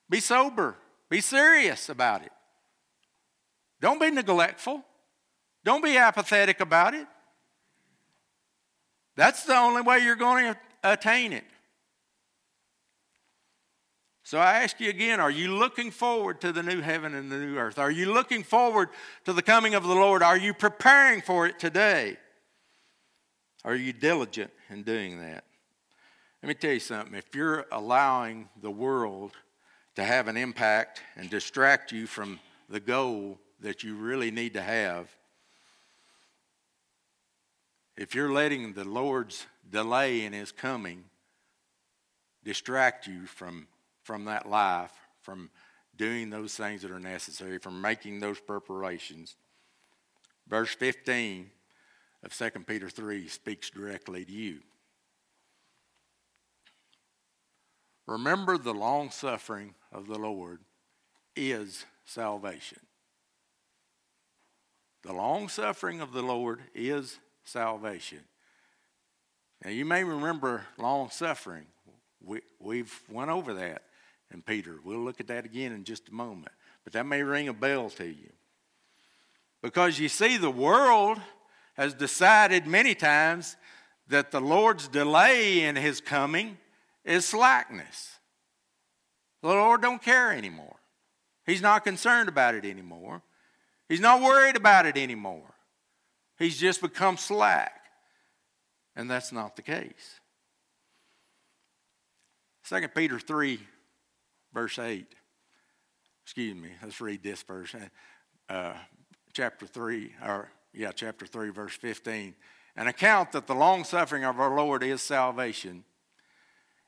Be 0.08 0.18
sober. 0.18 0.76
Be 1.10 1.20
serious 1.20 1.88
about 1.88 2.22
it. 2.22 2.32
Don't 3.80 4.00
be 4.00 4.10
neglectful. 4.10 4.84
Don't 5.64 5.82
be 5.82 5.96
apathetic 5.96 6.60
about 6.60 6.94
it. 6.94 7.06
That's 9.16 9.44
the 9.44 9.56
only 9.56 9.82
way 9.82 9.98
you're 9.98 10.16
going 10.16 10.54
to 10.54 10.58
attain 10.84 11.32
it. 11.32 11.44
So 14.22 14.38
I 14.38 14.62
ask 14.62 14.78
you 14.78 14.88
again 14.88 15.18
are 15.18 15.30
you 15.30 15.56
looking 15.56 15.90
forward 15.90 16.40
to 16.42 16.52
the 16.52 16.62
new 16.62 16.80
heaven 16.80 17.16
and 17.16 17.32
the 17.32 17.38
new 17.38 17.58
earth? 17.58 17.80
Are 17.80 17.90
you 17.90 18.12
looking 18.12 18.44
forward 18.44 18.90
to 19.24 19.32
the 19.32 19.42
coming 19.42 19.74
of 19.74 19.82
the 19.82 19.94
Lord? 19.94 20.22
Are 20.22 20.38
you 20.38 20.54
preparing 20.54 21.20
for 21.20 21.48
it 21.48 21.58
today? 21.58 22.16
Are 23.64 23.74
you 23.74 23.92
diligent 23.92 24.52
in 24.68 24.84
doing 24.84 25.18
that? 25.20 25.44
Let 26.42 26.48
me 26.48 26.54
tell 26.54 26.72
you 26.72 26.80
something. 26.80 27.14
If 27.14 27.34
you're 27.34 27.66
allowing 27.72 28.48
the 28.62 28.70
world 28.70 29.32
to 29.96 30.04
have 30.04 30.28
an 30.28 30.36
impact 30.36 31.02
and 31.16 31.28
distract 31.28 31.92
you 31.92 32.06
from 32.06 32.38
the 32.68 32.80
goal 32.80 33.38
that 33.60 33.82
you 33.82 33.96
really 33.96 34.30
need 34.30 34.54
to 34.54 34.62
have, 34.62 35.08
if 37.96 38.14
you're 38.14 38.32
letting 38.32 38.72
the 38.72 38.84
Lord's 38.84 39.46
delay 39.70 40.24
in 40.24 40.32
His 40.32 40.52
coming 40.52 41.04
distract 42.42 43.06
you 43.06 43.26
from 43.26 43.66
from 44.02 44.24
that 44.24 44.48
life, 44.48 44.92
from 45.20 45.50
doing 45.96 46.30
those 46.30 46.54
things 46.54 46.82
that 46.82 46.90
are 46.90 46.98
necessary, 46.98 47.58
from 47.58 47.80
making 47.80 48.18
those 48.18 48.40
preparations. 48.40 49.36
Verse 50.48 50.74
15 50.74 51.50
of 52.24 52.36
2 52.36 52.50
Peter 52.66 52.88
3 52.88 53.28
speaks 53.28 53.70
directly 53.70 54.24
to 54.24 54.32
you. 54.32 54.60
Remember 58.10 58.58
the 58.58 58.74
long 58.74 59.12
suffering 59.12 59.72
of 59.92 60.08
the 60.08 60.18
Lord 60.18 60.58
is 61.36 61.84
salvation. 62.04 62.80
The 65.04 65.12
long 65.12 65.48
suffering 65.48 66.00
of 66.00 66.12
the 66.12 66.20
Lord 66.20 66.60
is 66.74 67.20
salvation. 67.44 68.18
Now 69.64 69.70
you 69.70 69.84
may 69.84 70.02
remember 70.02 70.66
long 70.76 71.10
suffering. 71.10 71.66
We, 72.20 72.40
we've 72.58 73.00
went 73.08 73.30
over 73.30 73.54
that 73.54 73.82
and 74.32 74.44
Peter. 74.44 74.80
We'll 74.82 75.04
look 75.04 75.20
at 75.20 75.28
that 75.28 75.44
again 75.44 75.70
in 75.70 75.84
just 75.84 76.08
a 76.08 76.12
moment. 76.12 76.50
But 76.82 76.94
that 76.94 77.06
may 77.06 77.22
ring 77.22 77.46
a 77.46 77.54
bell 77.54 77.90
to 77.90 78.06
you. 78.06 78.32
Because 79.62 80.00
you 80.00 80.08
see, 80.08 80.36
the 80.36 80.50
world 80.50 81.20
has 81.74 81.94
decided 81.94 82.66
many 82.66 82.96
times 82.96 83.56
that 84.08 84.32
the 84.32 84.40
Lord's 84.40 84.88
delay 84.88 85.62
in 85.62 85.76
his 85.76 86.00
coming 86.00 86.58
is 87.04 87.26
slackness. 87.26 88.18
The 89.42 89.48
Lord 89.48 89.82
don't 89.82 90.02
care 90.02 90.32
anymore. 90.32 90.76
He's 91.46 91.62
not 91.62 91.84
concerned 91.84 92.28
about 92.28 92.54
it 92.54 92.64
anymore. 92.64 93.22
He's 93.88 94.00
not 94.00 94.20
worried 94.20 94.56
about 94.56 94.86
it 94.86 94.96
anymore. 94.96 95.54
He's 96.38 96.58
just 96.58 96.80
become 96.80 97.16
slack. 97.16 97.80
And 98.94 99.10
that's 99.10 99.32
not 99.32 99.56
the 99.56 99.62
case. 99.62 100.20
2 102.68 102.88
Peter 102.88 103.18
3 103.18 103.60
verse 104.52 104.78
8. 104.78 105.06
Excuse 106.24 106.54
me, 106.54 106.70
let's 106.82 107.00
read 107.00 107.22
this 107.22 107.42
verse. 107.42 107.74
Uh, 108.48 108.72
chapter 109.32 109.66
3, 109.66 110.12
or 110.24 110.50
yeah, 110.72 110.92
chapter 110.92 111.26
3, 111.26 111.50
verse 111.50 111.74
15. 111.74 112.34
An 112.76 112.86
account 112.86 113.32
that 113.32 113.46
the 113.46 113.54
long 113.54 113.84
suffering 113.84 114.24
of 114.24 114.38
our 114.38 114.54
Lord 114.54 114.82
is 114.82 115.02
salvation, 115.02 115.84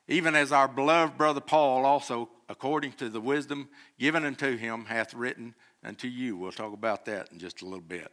even 0.07 0.35
as 0.35 0.51
our 0.51 0.67
beloved 0.67 1.17
brother 1.17 1.41
Paul 1.41 1.85
also, 1.85 2.29
according 2.49 2.93
to 2.93 3.09
the 3.09 3.21
wisdom 3.21 3.69
given 3.99 4.25
unto 4.25 4.57
him, 4.57 4.85
hath 4.85 5.13
written 5.13 5.55
unto 5.83 6.07
you. 6.07 6.37
We'll 6.37 6.51
talk 6.51 6.73
about 6.73 7.05
that 7.05 7.31
in 7.31 7.39
just 7.39 7.61
a 7.61 7.65
little 7.65 7.81
bit. 7.81 8.11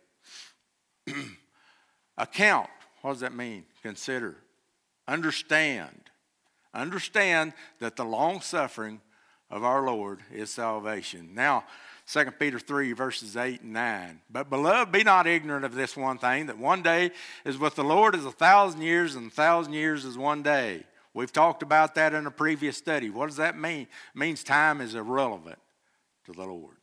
account, 2.18 2.68
what 3.02 3.12
does 3.12 3.20
that 3.20 3.34
mean? 3.34 3.64
Consider, 3.82 4.36
understand, 5.08 6.10
Understand 6.72 7.52
that 7.80 7.96
the 7.96 8.04
long 8.04 8.40
suffering 8.40 9.00
of 9.50 9.64
our 9.64 9.84
Lord 9.84 10.20
is 10.32 10.50
salvation. 10.50 11.30
Now, 11.34 11.64
2 12.06 12.30
Peter 12.32 12.58
3, 12.58 12.92
verses 12.92 13.36
8 13.36 13.62
and 13.62 13.72
9. 13.72 14.20
But, 14.30 14.50
beloved, 14.50 14.92
be 14.92 15.02
not 15.02 15.26
ignorant 15.26 15.64
of 15.64 15.74
this 15.74 15.96
one 15.96 16.18
thing, 16.18 16.46
that 16.46 16.58
one 16.58 16.82
day 16.82 17.10
is 17.44 17.58
with 17.58 17.74
the 17.74 17.84
Lord 17.84 18.14
as 18.14 18.24
a 18.24 18.32
thousand 18.32 18.82
years, 18.82 19.16
and 19.16 19.26
a 19.28 19.34
thousand 19.34 19.72
years 19.72 20.04
is 20.04 20.16
one 20.16 20.42
day. 20.42 20.84
We've 21.12 21.32
talked 21.32 21.62
about 21.62 21.94
that 21.96 22.14
in 22.14 22.26
a 22.26 22.30
previous 22.30 22.76
study. 22.76 23.10
What 23.10 23.26
does 23.26 23.36
that 23.36 23.58
mean? 23.58 23.82
It 23.82 24.18
means 24.18 24.44
time 24.44 24.80
is 24.80 24.94
irrelevant 24.94 25.58
to 26.26 26.32
the 26.32 26.44
Lord. 26.44 26.76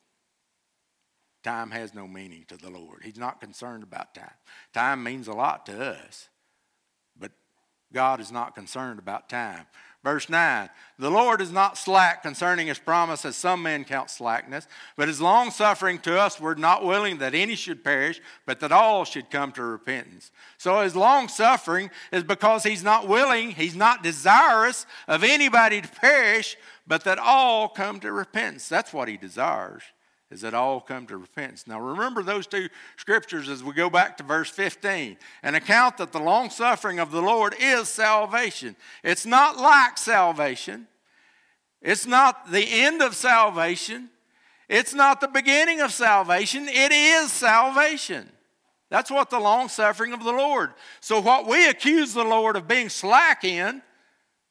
Time 1.43 1.71
has 1.71 1.93
no 1.93 2.07
meaning 2.07 2.43
to 2.49 2.57
the 2.57 2.69
Lord. 2.69 3.03
He's 3.03 3.17
not 3.17 3.39
concerned 3.39 3.83
about 3.83 4.13
time. 4.13 4.33
Time 4.73 5.01
means 5.01 5.27
a 5.29 5.33
lot 5.33 5.65
to 5.67 5.91
us, 5.91 6.27
but 7.17 7.31
God 7.93 8.19
is 8.19 8.31
not 8.31 8.53
concerned 8.53 8.99
about 8.99 9.29
time. 9.29 9.65
Verse 10.03 10.29
9 10.29 10.69
The 10.99 11.09
Lord 11.09 11.41
is 11.41 11.51
not 11.51 11.77
slack 11.77 12.21
concerning 12.21 12.67
his 12.67 12.79
promise, 12.79 13.25
as 13.25 13.35
some 13.35 13.63
men 13.63 13.83
count 13.83 14.09
slackness, 14.09 14.67
but 14.95 15.09
is 15.09 15.19
long 15.19 15.51
suffering 15.51 15.99
to 15.99 16.19
us. 16.19 16.39
We're 16.39 16.55
not 16.55 16.85
willing 16.85 17.17
that 17.17 17.33
any 17.33 17.55
should 17.55 17.83
perish, 17.83 18.21
but 18.45 18.59
that 18.59 18.71
all 18.71 19.05
should 19.05 19.29
come 19.29 19.51
to 19.53 19.63
repentance. 19.63 20.31
So 20.57 20.81
his 20.81 20.95
long 20.95 21.27
suffering 21.27 21.89
is 22.11 22.23
because 22.23 22.63
he's 22.63 22.83
not 22.83 23.07
willing, 23.07 23.51
he's 23.51 23.75
not 23.75 24.03
desirous 24.03 24.85
of 25.07 25.23
anybody 25.23 25.81
to 25.81 25.87
perish, 25.87 26.57
but 26.85 27.03
that 27.03 27.19
all 27.19 27.67
come 27.67 27.99
to 27.99 28.11
repentance. 28.11 28.69
That's 28.69 28.93
what 28.93 29.07
he 29.07 29.17
desires 29.17 29.83
is 30.29 30.41
that 30.41 30.53
all 30.53 30.81
come 30.81 31.07
to 31.07 31.17
repentance. 31.17 31.67
Now 31.67 31.79
remember 31.79 32.21
those 32.21 32.47
two 32.47 32.67
scriptures 32.97 33.47
as 33.47 33.63
we 33.63 33.73
go 33.73 33.89
back 33.89 34.17
to 34.17 34.23
verse 34.23 34.49
15. 34.49 35.17
An 35.41 35.55
account 35.55 35.97
that 35.97 36.11
the 36.11 36.19
long 36.19 36.49
suffering 36.49 36.99
of 36.99 37.11
the 37.11 37.21
Lord 37.21 37.55
is 37.59 37.87
salvation. 37.87 38.75
It's 39.03 39.25
not 39.25 39.57
like 39.57 39.97
salvation. 39.97 40.87
It's 41.81 42.05
not 42.05 42.51
the 42.51 42.65
end 42.65 43.01
of 43.01 43.15
salvation. 43.15 44.09
It's 44.67 44.93
not 44.93 45.21
the 45.21 45.29
beginning 45.29 45.79
of 45.79 45.93
salvation. 45.93 46.67
It 46.67 46.91
is 46.91 47.31
salvation. 47.31 48.29
That's 48.89 49.11
what 49.11 49.29
the 49.29 49.39
long 49.39 49.69
suffering 49.69 50.11
of 50.11 50.23
the 50.23 50.31
Lord. 50.31 50.73
So, 51.01 51.21
what 51.21 51.47
we 51.47 51.67
accuse 51.67 52.13
the 52.13 52.23
Lord 52.23 52.55
of 52.55 52.67
being 52.67 52.89
slack 52.89 53.43
in 53.43 53.81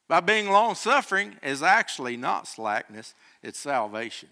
by 0.09 0.21
being 0.21 0.51
long 0.51 0.75
suffering 0.75 1.37
is 1.43 1.63
actually 1.63 2.17
not 2.17 2.47
slackness, 2.47 3.15
it's 3.43 3.59
salvation. 3.59 4.29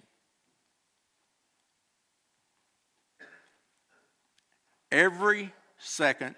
Every 4.95 5.53
second 5.77 6.37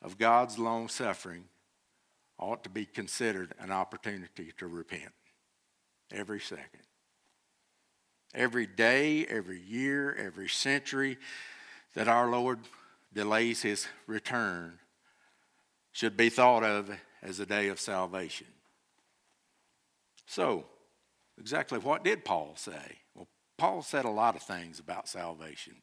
of 0.00 0.16
God's 0.16 0.58
long 0.58 0.88
suffering 0.88 1.44
ought 2.38 2.64
to 2.64 2.70
be 2.70 2.86
considered 2.86 3.52
an 3.60 3.70
opportunity 3.70 4.54
to 4.56 4.66
repent. 4.66 5.12
Every 6.10 6.40
second. 6.40 6.80
Every 8.34 8.66
day, 8.66 9.26
every 9.26 9.60
year, 9.60 10.14
every 10.14 10.48
century 10.48 11.18
that 11.92 12.08
our 12.08 12.30
Lord 12.30 12.60
delays 13.12 13.60
his 13.60 13.86
return 14.06 14.78
should 15.92 16.16
be 16.16 16.30
thought 16.30 16.64
of 16.64 16.90
as 17.22 17.38
a 17.38 17.44
day 17.44 17.68
of 17.68 17.78
salvation. 17.78 18.46
So, 20.24 20.64
exactly 21.38 21.78
what 21.80 22.02
did 22.02 22.24
Paul 22.24 22.54
say? 22.56 23.00
Well, 23.14 23.28
Paul 23.58 23.82
said 23.82 24.06
a 24.06 24.10
lot 24.10 24.36
of 24.36 24.42
things 24.42 24.78
about 24.80 25.06
salvation. 25.06 25.82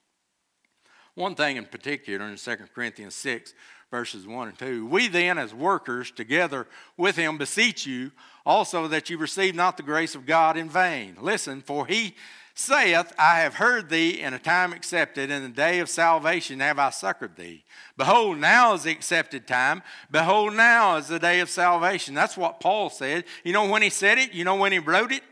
One 1.15 1.35
thing 1.35 1.57
in 1.57 1.65
particular 1.65 2.27
in 2.27 2.37
2 2.37 2.55
Corinthians 2.73 3.15
6, 3.15 3.53
verses 3.91 4.25
1 4.25 4.47
and 4.47 4.57
2 4.57 4.85
We 4.87 5.07
then, 5.07 5.37
as 5.37 5.53
workers 5.53 6.09
together 6.09 6.67
with 6.97 7.15
him, 7.15 7.37
beseech 7.37 7.85
you 7.85 8.11
also 8.45 8.87
that 8.87 9.09
you 9.09 9.17
receive 9.17 9.53
not 9.53 9.77
the 9.77 9.83
grace 9.83 10.15
of 10.15 10.25
God 10.25 10.57
in 10.57 10.69
vain. 10.69 11.15
Listen, 11.21 11.61
for 11.61 11.85
he 11.85 12.15
saith, 12.55 13.13
I 13.17 13.39
have 13.39 13.55
heard 13.55 13.89
thee 13.89 14.21
in 14.21 14.33
a 14.33 14.39
time 14.39 14.73
accepted, 14.73 15.29
in 15.29 15.43
the 15.43 15.49
day 15.49 15.79
of 15.79 15.89
salvation 15.89 16.59
have 16.59 16.79
I 16.79 16.89
succored 16.89 17.35
thee. 17.35 17.63
Behold, 17.95 18.39
now 18.39 18.73
is 18.73 18.83
the 18.83 18.91
accepted 18.91 19.47
time. 19.47 19.83
Behold, 20.09 20.55
now 20.55 20.97
is 20.97 21.07
the 21.07 21.19
day 21.19 21.39
of 21.39 21.49
salvation. 21.49 22.15
That's 22.15 22.35
what 22.35 22.59
Paul 22.59 22.89
said. 22.89 23.25
You 23.43 23.53
know 23.53 23.67
when 23.67 23.83
he 23.83 23.89
said 23.89 24.17
it? 24.17 24.33
You 24.33 24.43
know 24.43 24.55
when 24.55 24.71
he 24.71 24.79
wrote 24.79 25.11
it? 25.11 25.23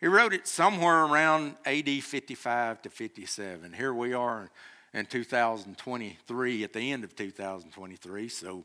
He 0.00 0.06
wrote 0.06 0.34
it 0.34 0.46
somewhere 0.46 1.04
around 1.04 1.54
AD 1.64 1.88
55 1.88 2.82
to 2.82 2.90
57. 2.90 3.72
Here 3.72 3.94
we 3.94 4.12
are 4.12 4.50
in 4.94 5.06
2023, 5.06 6.64
at 6.64 6.72
the 6.72 6.92
end 6.92 7.02
of 7.02 7.16
2023. 7.16 8.28
So 8.28 8.64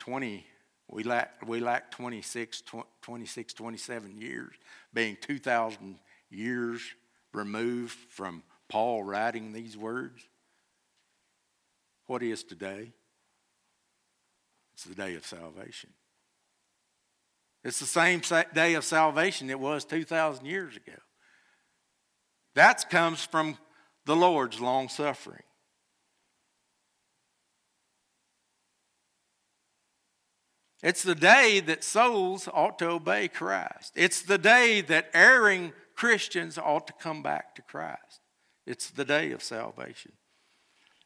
20, 0.00 0.44
we 0.88 1.02
lack, 1.04 1.46
we 1.46 1.60
lack 1.60 1.92
26, 1.92 2.64
26, 3.02 3.54
27 3.54 4.20
years, 4.20 4.54
being 4.92 5.16
2,000 5.20 5.98
years 6.28 6.82
removed 7.32 7.96
from 8.10 8.42
Paul 8.68 9.04
writing 9.04 9.52
these 9.52 9.76
words. 9.76 10.22
What 12.06 12.22
is 12.22 12.42
today? 12.42 12.92
It's 14.74 14.84
the 14.84 14.94
day 14.94 15.14
of 15.14 15.24
salvation. 15.24 15.90
It's 17.62 17.78
the 17.78 17.86
same 17.86 18.22
day 18.54 18.74
of 18.74 18.84
salvation 18.84 19.50
it 19.50 19.60
was 19.60 19.84
2,000 19.84 20.46
years 20.46 20.76
ago. 20.76 20.98
That 22.54 22.88
comes 22.90 23.24
from 23.24 23.56
the 24.08 24.16
Lord's 24.16 24.58
long 24.58 24.88
suffering. 24.88 25.42
It's 30.82 31.02
the 31.02 31.14
day 31.14 31.60
that 31.60 31.84
souls 31.84 32.48
ought 32.50 32.78
to 32.78 32.88
obey 32.88 33.28
Christ. 33.28 33.92
It's 33.94 34.22
the 34.22 34.38
day 34.38 34.80
that 34.80 35.10
erring 35.12 35.74
Christians 35.94 36.56
ought 36.56 36.86
to 36.86 36.94
come 36.94 37.22
back 37.22 37.54
to 37.56 37.62
Christ. 37.62 38.20
It's 38.66 38.88
the 38.88 39.04
day 39.04 39.32
of 39.32 39.42
salvation. 39.42 40.12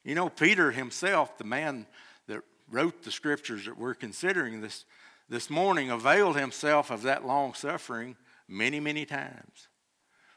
You 0.04 0.14
know, 0.14 0.28
Peter 0.28 0.70
himself, 0.70 1.36
the 1.38 1.44
man 1.44 1.88
that 2.28 2.42
wrote 2.70 3.02
the 3.02 3.10
scriptures 3.10 3.64
that 3.64 3.76
we're 3.76 3.94
considering 3.94 4.60
this, 4.60 4.84
this 5.28 5.50
morning, 5.50 5.90
availed 5.90 6.36
himself 6.36 6.92
of 6.92 7.02
that 7.02 7.26
long 7.26 7.54
suffering 7.54 8.14
many, 8.46 8.78
many 8.78 9.04
times. 9.04 9.66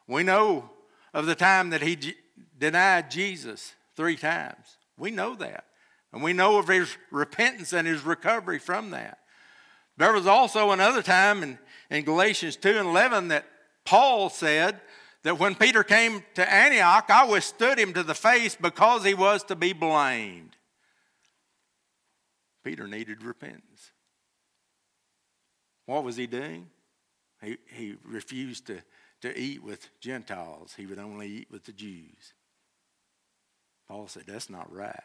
We 0.08 0.24
know 0.24 0.72
of 1.16 1.26
the 1.26 1.34
time 1.34 1.70
that 1.70 1.82
he 1.82 1.98
denied 2.60 3.10
Jesus 3.10 3.74
three 3.96 4.18
times. 4.18 4.78
We 4.98 5.12
know 5.12 5.34
that. 5.36 5.64
And 6.12 6.22
we 6.22 6.34
know 6.34 6.60
of 6.60 6.68
his 6.68 6.98
repentance 7.10 7.72
and 7.72 7.88
his 7.88 8.04
recovery 8.04 8.60
from 8.60 8.92
that. 8.92 9.20
There 9.98 10.12
was 10.12 10.28
also 10.28 10.72
another 10.72 11.02
time 11.02 11.42
in, 11.42 11.58
in 11.90 12.04
Galatians 12.04 12.58
2 12.58 12.70
and 12.70 12.90
11 12.90 13.30
that 13.30 13.46
Paul 13.86 14.30
said 14.30 14.82
that 15.24 15.40
when 15.40 15.56
Peter 15.56 15.84
came 15.84 16.22
to 16.34 16.54
Antioch, 16.54 17.10
I 17.10 17.26
withstood 17.26 17.80
him 17.80 17.94
to 17.94 18.04
the 18.04 18.14
face 18.14 18.58
because 18.60 19.06
he 19.06 19.14
was 19.14 19.42
to 19.46 19.56
be 19.56 19.72
blamed. 19.72 20.58
Peter 22.62 22.90
needed 22.90 23.24
repentance. 23.24 23.92
What 25.86 26.04
was 26.04 26.18
he 26.18 26.28
doing? 26.28 26.68
He, 27.42 27.58
he 27.72 27.96
refused 28.04 28.68
to, 28.68 28.82
to 29.22 29.38
eat 29.38 29.64
with 29.64 29.90
Gentiles, 30.00 30.74
he 30.78 30.86
would 30.86 31.00
only 31.00 31.28
eat 31.28 31.48
with 31.52 31.66
the 31.66 31.72
Jews. 31.72 32.34
Paul 33.88 34.08
said, 34.08 34.24
That's 34.28 34.50
not 34.50 34.72
right. 34.72 35.00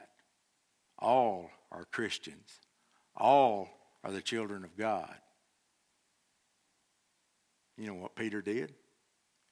All 0.98 1.50
are 1.72 1.84
Christians, 1.84 2.60
all 3.16 3.68
are 4.04 4.12
the 4.12 4.22
children 4.22 4.64
of 4.64 4.76
God. 4.76 5.14
You 7.76 7.86
know 7.86 7.94
what 7.94 8.14
Peter 8.14 8.42
did? 8.42 8.74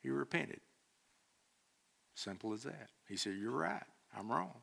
He 0.03 0.11
repented. 0.11 0.61
Simple 2.15 2.53
as 2.53 2.65
that. 2.65 2.91
He 3.09 3.17
said, 3.17 3.35
You're 3.41 3.51
right. 3.51 3.83
I'm 4.17 4.31
wrong. 4.31 4.55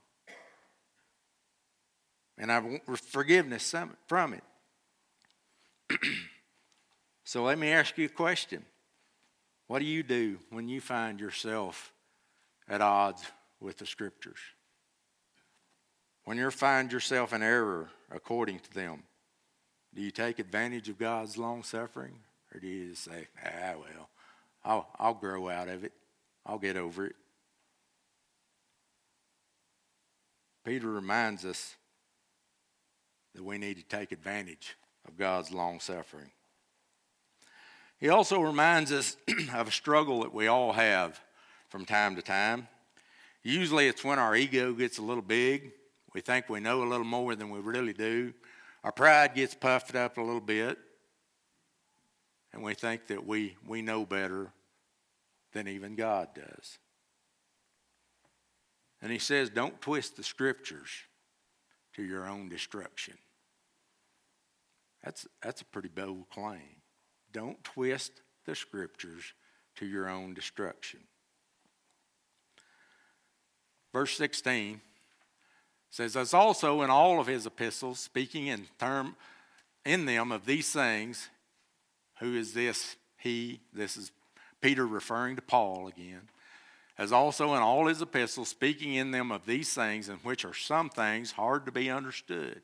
And 2.37 2.51
I 2.51 2.59
want 2.59 2.99
forgiveness 2.99 3.73
from 4.07 4.33
it. 4.33 4.43
so 7.23 7.43
let 7.43 7.57
me 7.57 7.71
ask 7.71 7.97
you 7.97 8.05
a 8.05 8.09
question. 8.09 8.65
What 9.67 9.79
do 9.79 9.85
you 9.85 10.03
do 10.03 10.37
when 10.49 10.67
you 10.67 10.79
find 10.79 11.19
yourself 11.19 11.91
at 12.67 12.81
odds 12.81 13.23
with 13.59 13.77
the 13.77 13.85
scriptures? 13.85 14.39
When 16.25 16.37
you 16.37 16.49
find 16.51 16.91
yourself 16.91 17.33
in 17.33 17.41
error 17.41 17.89
according 18.11 18.59
to 18.59 18.73
them, 18.73 19.03
do 19.93 20.01
you 20.01 20.11
take 20.11 20.39
advantage 20.39 20.89
of 20.89 20.97
God's 20.97 21.37
long 21.37 21.63
suffering? 21.63 22.19
Or 22.53 22.59
do 22.59 22.67
you 22.67 22.89
just 22.89 23.03
say, 23.03 23.27
ah, 23.43 23.73
well, 23.77 24.09
I'll, 24.63 24.87
I'll 24.99 25.13
grow 25.13 25.49
out 25.49 25.67
of 25.67 25.83
it, 25.83 25.93
I'll 26.45 26.57
get 26.57 26.77
over 26.77 27.05
it? 27.05 27.15
Peter 30.65 30.89
reminds 30.89 31.45
us 31.45 31.75
that 33.35 33.43
we 33.43 33.57
need 33.57 33.77
to 33.77 33.83
take 33.83 34.11
advantage 34.11 34.75
of 35.07 35.15
God's 35.17 35.51
long 35.51 35.79
suffering. 35.79 36.31
He 37.99 38.09
also 38.09 38.41
reminds 38.41 38.91
us 38.91 39.17
of 39.53 39.67
a 39.67 39.71
struggle 39.71 40.21
that 40.21 40.33
we 40.33 40.47
all 40.47 40.73
have 40.73 41.19
from 41.69 41.85
time 41.85 42.15
to 42.15 42.21
time. 42.21 42.67
Usually 43.43 43.87
it's 43.87 44.03
when 44.03 44.19
our 44.19 44.35
ego 44.35 44.73
gets 44.73 44.97
a 44.97 45.01
little 45.01 45.23
big 45.23 45.71
we 46.15 46.21
think 46.21 46.47
we 46.47 46.61
know 46.61 46.81
a 46.81 46.87
little 46.87 47.05
more 47.05 47.35
than 47.35 47.49
we 47.49 47.59
really 47.59 47.91
do, 47.91 48.33
our 48.85 48.91
pride 48.93 49.35
gets 49.35 49.53
puffed 49.53 49.95
up 49.95 50.17
a 50.17 50.21
little 50.21 50.39
bit, 50.39 50.77
and 52.53 52.63
we 52.63 52.73
think 52.73 53.07
that 53.07 53.27
we, 53.27 53.57
we 53.67 53.81
know 53.81 54.05
better 54.05 54.53
than 55.51 55.67
even 55.67 55.97
God 55.97 56.29
does. 56.33 56.77
And 59.01 59.11
he 59.11 59.19
says, 59.19 59.49
don't 59.49 59.81
twist 59.81 60.15
the 60.15 60.23
scriptures 60.23 60.89
to 61.95 62.03
your 62.03 62.29
own 62.29 62.47
destruction. 62.47 63.17
That's, 65.03 65.27
that's 65.43 65.63
a 65.63 65.65
pretty 65.65 65.89
bold 65.89 66.29
claim. 66.31 66.77
Don't 67.35 67.61
twist 67.65 68.21
the 68.45 68.55
scriptures 68.55 69.33
to 69.75 69.85
your 69.85 70.09
own 70.09 70.33
destruction. 70.33 71.01
Verse 73.91 74.15
16 74.15 74.79
says, 75.89 76.15
As 76.15 76.33
also 76.33 76.81
in 76.81 76.89
all 76.89 77.19
of 77.19 77.27
his 77.27 77.45
epistles, 77.45 77.99
speaking 77.99 78.47
in 78.47 78.67
term 78.79 79.17
in 79.83 80.05
them 80.05 80.31
of 80.31 80.45
these 80.45 80.71
things, 80.71 81.27
who 82.21 82.37
is 82.37 82.53
this 82.53 82.95
he? 83.17 83.59
This 83.73 83.97
is 83.97 84.13
Peter 84.61 84.87
referring 84.87 85.35
to 85.35 85.41
Paul 85.41 85.89
again. 85.89 86.29
As 86.97 87.11
also 87.11 87.53
in 87.53 87.61
all 87.61 87.87
his 87.87 88.01
epistles, 88.01 88.47
speaking 88.47 88.93
in 88.93 89.11
them 89.11 89.33
of 89.33 89.45
these 89.45 89.73
things, 89.73 90.07
in 90.07 90.15
which 90.19 90.45
are 90.45 90.53
some 90.53 90.89
things 90.89 91.31
hard 91.31 91.65
to 91.65 91.71
be 91.73 91.89
understood, 91.89 92.61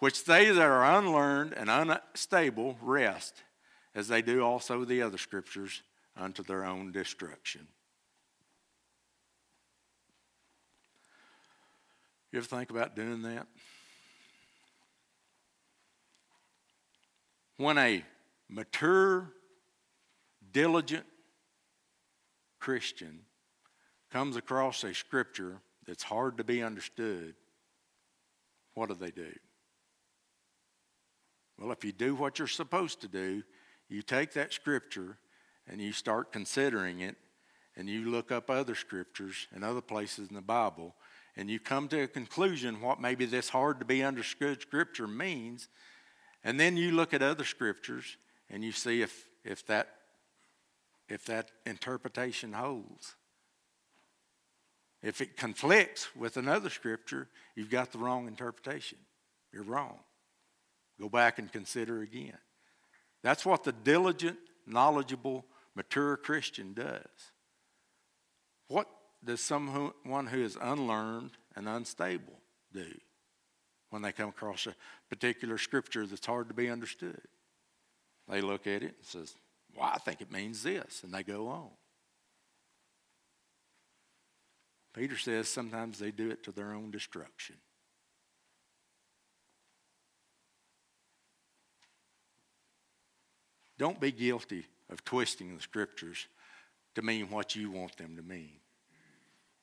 which 0.00 0.24
they 0.24 0.50
that 0.50 0.60
are 0.60 0.98
unlearned 0.98 1.52
and 1.52 1.70
unstable 1.70 2.76
wrest, 2.82 3.44
as 3.96 4.08
they 4.08 4.20
do 4.20 4.44
also 4.44 4.84
the 4.84 5.02
other 5.02 5.18
scriptures, 5.18 5.82
unto 6.18 6.42
their 6.42 6.64
own 6.64 6.92
destruction. 6.92 7.66
You 12.30 12.38
ever 12.38 12.46
think 12.46 12.70
about 12.70 12.94
doing 12.94 13.22
that? 13.22 13.46
When 17.56 17.78
a 17.78 18.04
mature, 18.48 19.30
diligent 20.52 21.06
Christian 22.58 23.20
comes 24.10 24.36
across 24.36 24.84
a 24.84 24.92
scripture 24.92 25.60
that's 25.86 26.02
hard 26.02 26.36
to 26.36 26.44
be 26.44 26.62
understood, 26.62 27.34
what 28.74 28.88
do 28.88 28.94
they 28.94 29.10
do? 29.10 29.32
Well, 31.58 31.72
if 31.72 31.84
you 31.84 31.92
do 31.92 32.14
what 32.14 32.38
you're 32.38 32.48
supposed 32.48 33.00
to 33.00 33.08
do, 33.08 33.42
you 33.88 34.02
take 34.02 34.32
that 34.32 34.52
scripture 34.52 35.18
and 35.68 35.80
you 35.80 35.92
start 35.92 36.32
considering 36.32 37.00
it, 37.00 37.16
and 37.76 37.88
you 37.88 38.10
look 38.10 38.32
up 38.32 38.48
other 38.48 38.74
scriptures 38.74 39.48
and 39.52 39.62
other 39.64 39.80
places 39.80 40.28
in 40.28 40.34
the 40.34 40.40
Bible, 40.40 40.94
and 41.36 41.50
you 41.50 41.58
come 41.60 41.88
to 41.88 42.02
a 42.02 42.08
conclusion 42.08 42.80
what 42.80 43.00
maybe 43.00 43.26
this 43.26 43.50
hard 43.50 43.80
to 43.80 43.84
be 43.84 44.02
understood 44.02 44.60
scripture 44.60 45.06
means, 45.06 45.68
and 46.42 46.58
then 46.58 46.76
you 46.76 46.92
look 46.92 47.12
at 47.12 47.22
other 47.22 47.44
scriptures 47.44 48.16
and 48.48 48.64
you 48.64 48.72
see 48.72 49.02
if, 49.02 49.26
if 49.44 49.66
that 49.66 49.88
if 51.08 51.24
that 51.26 51.50
interpretation 51.64 52.52
holds. 52.52 53.14
If 55.02 55.20
it 55.20 55.36
conflicts 55.36 56.14
with 56.16 56.36
another 56.36 56.70
scripture, 56.70 57.28
you've 57.54 57.70
got 57.70 57.92
the 57.92 57.98
wrong 57.98 58.26
interpretation. 58.26 58.98
You're 59.52 59.62
wrong. 59.62 59.98
Go 61.00 61.08
back 61.08 61.38
and 61.38 61.52
consider 61.52 62.02
again. 62.02 62.38
That's 63.26 63.44
what 63.44 63.64
the 63.64 63.72
diligent, 63.72 64.38
knowledgeable, 64.68 65.44
mature 65.74 66.16
Christian 66.16 66.74
does. 66.74 67.32
What 68.68 68.86
does 69.24 69.40
someone 69.40 70.28
who 70.28 70.44
is 70.44 70.56
unlearned 70.62 71.32
and 71.56 71.68
unstable 71.68 72.40
do 72.72 72.86
when 73.90 74.02
they 74.02 74.12
come 74.12 74.28
across 74.28 74.68
a 74.68 74.76
particular 75.08 75.58
scripture 75.58 76.06
that's 76.06 76.24
hard 76.24 76.46
to 76.46 76.54
be 76.54 76.70
understood? 76.70 77.20
They 78.28 78.40
look 78.40 78.68
at 78.68 78.84
it 78.84 78.94
and 78.96 79.04
says, 79.04 79.34
"Well, 79.74 79.90
I 79.92 79.98
think 79.98 80.20
it 80.20 80.30
means 80.30 80.62
this," 80.62 81.02
and 81.02 81.12
they 81.12 81.24
go 81.24 81.48
on. 81.48 81.72
Peter 84.94 85.18
says 85.18 85.48
sometimes 85.48 85.98
they 85.98 86.12
do 86.12 86.30
it 86.30 86.44
to 86.44 86.52
their 86.52 86.72
own 86.72 86.92
destruction. 86.92 87.56
Don't 93.78 94.00
be 94.00 94.12
guilty 94.12 94.66
of 94.90 95.04
twisting 95.04 95.54
the 95.54 95.62
scriptures 95.62 96.26
to 96.94 97.02
mean 97.02 97.30
what 97.30 97.54
you 97.54 97.70
want 97.70 97.96
them 97.96 98.16
to 98.16 98.22
mean. 98.22 98.52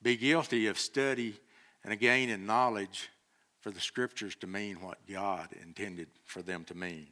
Be 0.01 0.17
guilty 0.17 0.67
of 0.67 0.77
study 0.77 1.35
and 1.83 1.93
again 1.93 2.29
in 2.29 2.45
knowledge 2.45 3.09
for 3.61 3.71
the 3.71 3.79
scriptures 3.79 4.35
to 4.35 4.47
mean 4.47 4.81
what 4.81 4.97
God 5.09 5.49
intended 5.61 6.07
for 6.25 6.41
them 6.41 6.63
to 6.65 6.75
mean. 6.75 7.07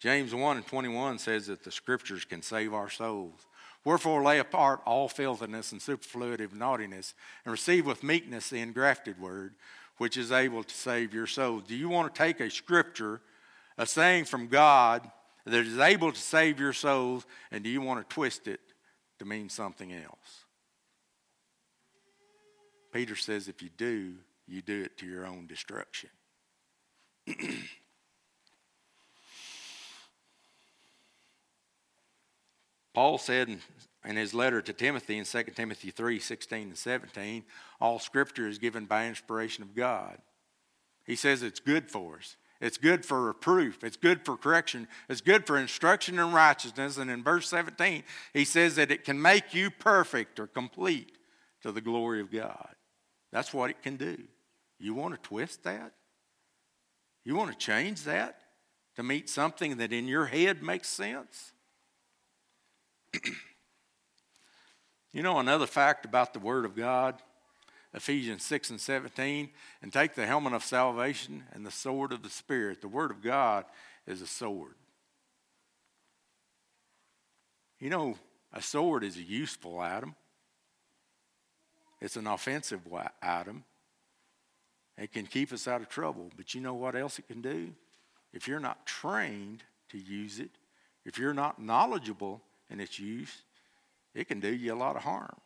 James 0.00 0.34
1 0.34 0.56
and 0.56 0.66
21 0.66 1.18
says 1.18 1.46
that 1.46 1.62
the 1.62 1.70
scriptures 1.70 2.24
can 2.24 2.42
save 2.42 2.74
our 2.74 2.90
souls. 2.90 3.46
Wherefore 3.84 4.22
lay 4.22 4.38
apart 4.38 4.80
all 4.84 5.08
filthiness 5.08 5.72
and 5.72 5.80
superfluity 5.80 6.44
of 6.44 6.54
naughtiness, 6.54 7.14
and 7.44 7.52
receive 7.52 7.86
with 7.86 8.02
meekness 8.02 8.50
the 8.50 8.60
engrafted 8.60 9.20
word, 9.20 9.54
which 9.98 10.16
is 10.16 10.32
able 10.32 10.64
to 10.64 10.74
save 10.74 11.14
your 11.14 11.26
souls. 11.26 11.64
Do 11.68 11.76
you 11.76 11.88
want 11.88 12.12
to 12.12 12.18
take 12.18 12.40
a 12.40 12.50
scripture, 12.50 13.20
a 13.78 13.86
saying 13.86 14.24
from 14.24 14.48
God, 14.48 15.10
that 15.44 15.66
is 15.66 15.78
able 15.78 16.12
to 16.12 16.20
save 16.20 16.60
your 16.60 16.72
souls, 16.72 17.26
and 17.50 17.64
do 17.64 17.70
you 17.70 17.80
want 17.80 18.06
to 18.06 18.14
twist 18.14 18.46
it 18.48 18.60
to 19.18 19.24
mean 19.24 19.48
something 19.48 19.92
else? 19.92 20.44
Peter 22.92 23.16
says 23.16 23.48
if 23.48 23.62
you 23.62 23.70
do, 23.76 24.14
you 24.46 24.62
do 24.62 24.82
it 24.82 24.98
to 24.98 25.06
your 25.06 25.26
own 25.26 25.46
destruction. 25.46 26.10
Paul 32.92 33.18
said 33.18 33.48
in, 34.04 34.16
his 34.16 34.34
letter 34.34 34.60
to 34.60 34.72
Timothy 34.72 35.18
in 35.18 35.24
2 35.24 35.42
Timothy 35.54 35.90
3 35.90 36.18
16 36.18 36.68
and 36.68 36.76
17, 36.76 37.44
all 37.80 38.00
scripture 38.00 38.48
is 38.48 38.58
given 38.58 38.84
by 38.86 39.06
inspiration 39.06 39.62
of 39.62 39.76
God. 39.76 40.18
He 41.06 41.16
says 41.16 41.42
it's 41.42 41.60
good 41.60 41.90
for 41.90 42.16
us. 42.16 42.36
It's 42.60 42.76
good 42.76 43.06
for 43.06 43.22
reproof. 43.22 43.82
It's 43.82 43.96
good 43.96 44.24
for 44.24 44.36
correction. 44.36 44.86
It's 45.08 45.22
good 45.22 45.46
for 45.46 45.56
instruction 45.56 46.18
in 46.18 46.32
righteousness. 46.32 46.98
And 46.98 47.10
in 47.10 47.22
verse 47.22 47.48
17, 47.48 48.02
he 48.34 48.44
says 48.44 48.76
that 48.76 48.90
it 48.90 49.04
can 49.04 49.20
make 49.20 49.54
you 49.54 49.70
perfect 49.70 50.38
or 50.38 50.46
complete 50.46 51.16
to 51.62 51.72
the 51.72 51.80
glory 51.80 52.20
of 52.20 52.30
God. 52.30 52.74
That's 53.32 53.54
what 53.54 53.70
it 53.70 53.82
can 53.82 53.96
do. 53.96 54.18
You 54.78 54.94
want 54.94 55.14
to 55.14 55.20
twist 55.20 55.64
that? 55.64 55.92
You 57.24 57.34
want 57.34 57.50
to 57.50 57.56
change 57.56 58.04
that 58.04 58.40
to 58.96 59.02
meet 59.02 59.30
something 59.30 59.78
that 59.78 59.92
in 59.92 60.06
your 60.06 60.26
head 60.26 60.62
makes 60.62 60.88
sense? 60.88 61.52
you 65.12 65.22
know, 65.22 65.38
another 65.38 65.66
fact 65.66 66.04
about 66.04 66.34
the 66.34 66.40
Word 66.40 66.64
of 66.64 66.76
God 66.76 67.22
Ephesians 67.92 68.44
6 68.44 68.70
and 68.70 68.80
17, 68.80 69.50
and 69.82 69.92
take 69.92 70.14
the 70.14 70.26
helmet 70.26 70.52
of 70.52 70.62
salvation 70.62 71.44
and 71.52 71.66
the 71.66 71.70
sword 71.70 72.12
of 72.12 72.22
the 72.22 72.30
Spirit. 72.30 72.80
The 72.80 72.88
Word 72.88 73.10
of 73.10 73.22
God 73.22 73.64
is 74.06 74.22
a 74.22 74.26
sword. 74.26 74.74
You 77.80 77.90
know, 77.90 78.16
a 78.52 78.62
sword 78.62 79.02
is 79.02 79.16
a 79.16 79.22
useful 79.22 79.80
item, 79.80 80.14
it's 82.00 82.16
an 82.16 82.26
offensive 82.26 82.80
item. 83.22 83.64
It 84.96 85.12
can 85.12 85.26
keep 85.26 85.50
us 85.52 85.66
out 85.66 85.80
of 85.80 85.88
trouble. 85.88 86.30
But 86.36 86.54
you 86.54 86.60
know 86.60 86.74
what 86.74 86.94
else 86.94 87.18
it 87.18 87.26
can 87.26 87.40
do? 87.40 87.70
If 88.34 88.46
you're 88.46 88.60
not 88.60 88.86
trained 88.86 89.62
to 89.88 89.98
use 89.98 90.38
it, 90.38 90.50
if 91.04 91.18
you're 91.18 91.34
not 91.34 91.60
knowledgeable 91.60 92.42
in 92.68 92.80
its 92.80 92.98
use, 92.98 93.42
it 94.14 94.28
can 94.28 94.40
do 94.40 94.54
you 94.54 94.74
a 94.74 94.76
lot 94.76 94.96
of 94.96 95.02
harm. 95.02 95.40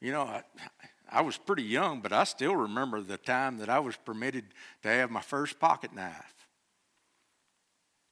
You 0.00 0.12
know, 0.12 0.22
I, 0.22 0.42
I 1.10 1.20
was 1.22 1.36
pretty 1.36 1.64
young, 1.64 2.00
but 2.00 2.12
I 2.12 2.24
still 2.24 2.56
remember 2.56 3.00
the 3.00 3.16
time 3.16 3.58
that 3.58 3.68
I 3.68 3.80
was 3.80 3.96
permitted 3.96 4.44
to 4.82 4.88
have 4.88 5.10
my 5.10 5.20
first 5.20 5.58
pocket 5.58 5.94
knife. 5.94 6.34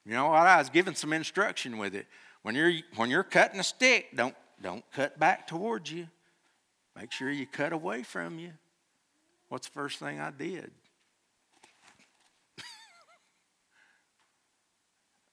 You 0.05 0.13
know, 0.13 0.29
I 0.29 0.59
was 0.59 0.71
given 0.71 0.95
some 0.95 1.13
instruction 1.13 1.79
with 1.79 1.95
it. 1.95 2.07
When 2.43 2.55
you're 2.55 2.73
when 2.97 3.11
you're 3.11 3.23
cutting 3.23 3.61
a 3.61 3.65
stick, 3.65 4.09
don't 4.15 4.35
don't 4.63 4.85
cut 4.93 5.19
back 5.19 5.47
towards 5.47 5.93
you. 5.93 6.09
Make 6.97 7.13
sure 7.13 7.31
you 7.31 7.47
cut 7.47 7.73
away 7.73 8.03
from 8.03 8.39
you. 8.39 8.53
What's 9.49 9.69
the 9.69 9.73
first 9.73 9.99
thing 9.99 10.19
I 10.19 10.31
did? 10.31 10.71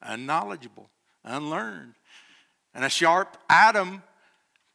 Unknowledgeable, 0.01 0.89
unlearned. 1.23 1.95
And 2.73 2.83
a 2.83 2.89
sharp 2.89 3.37
item 3.49 4.03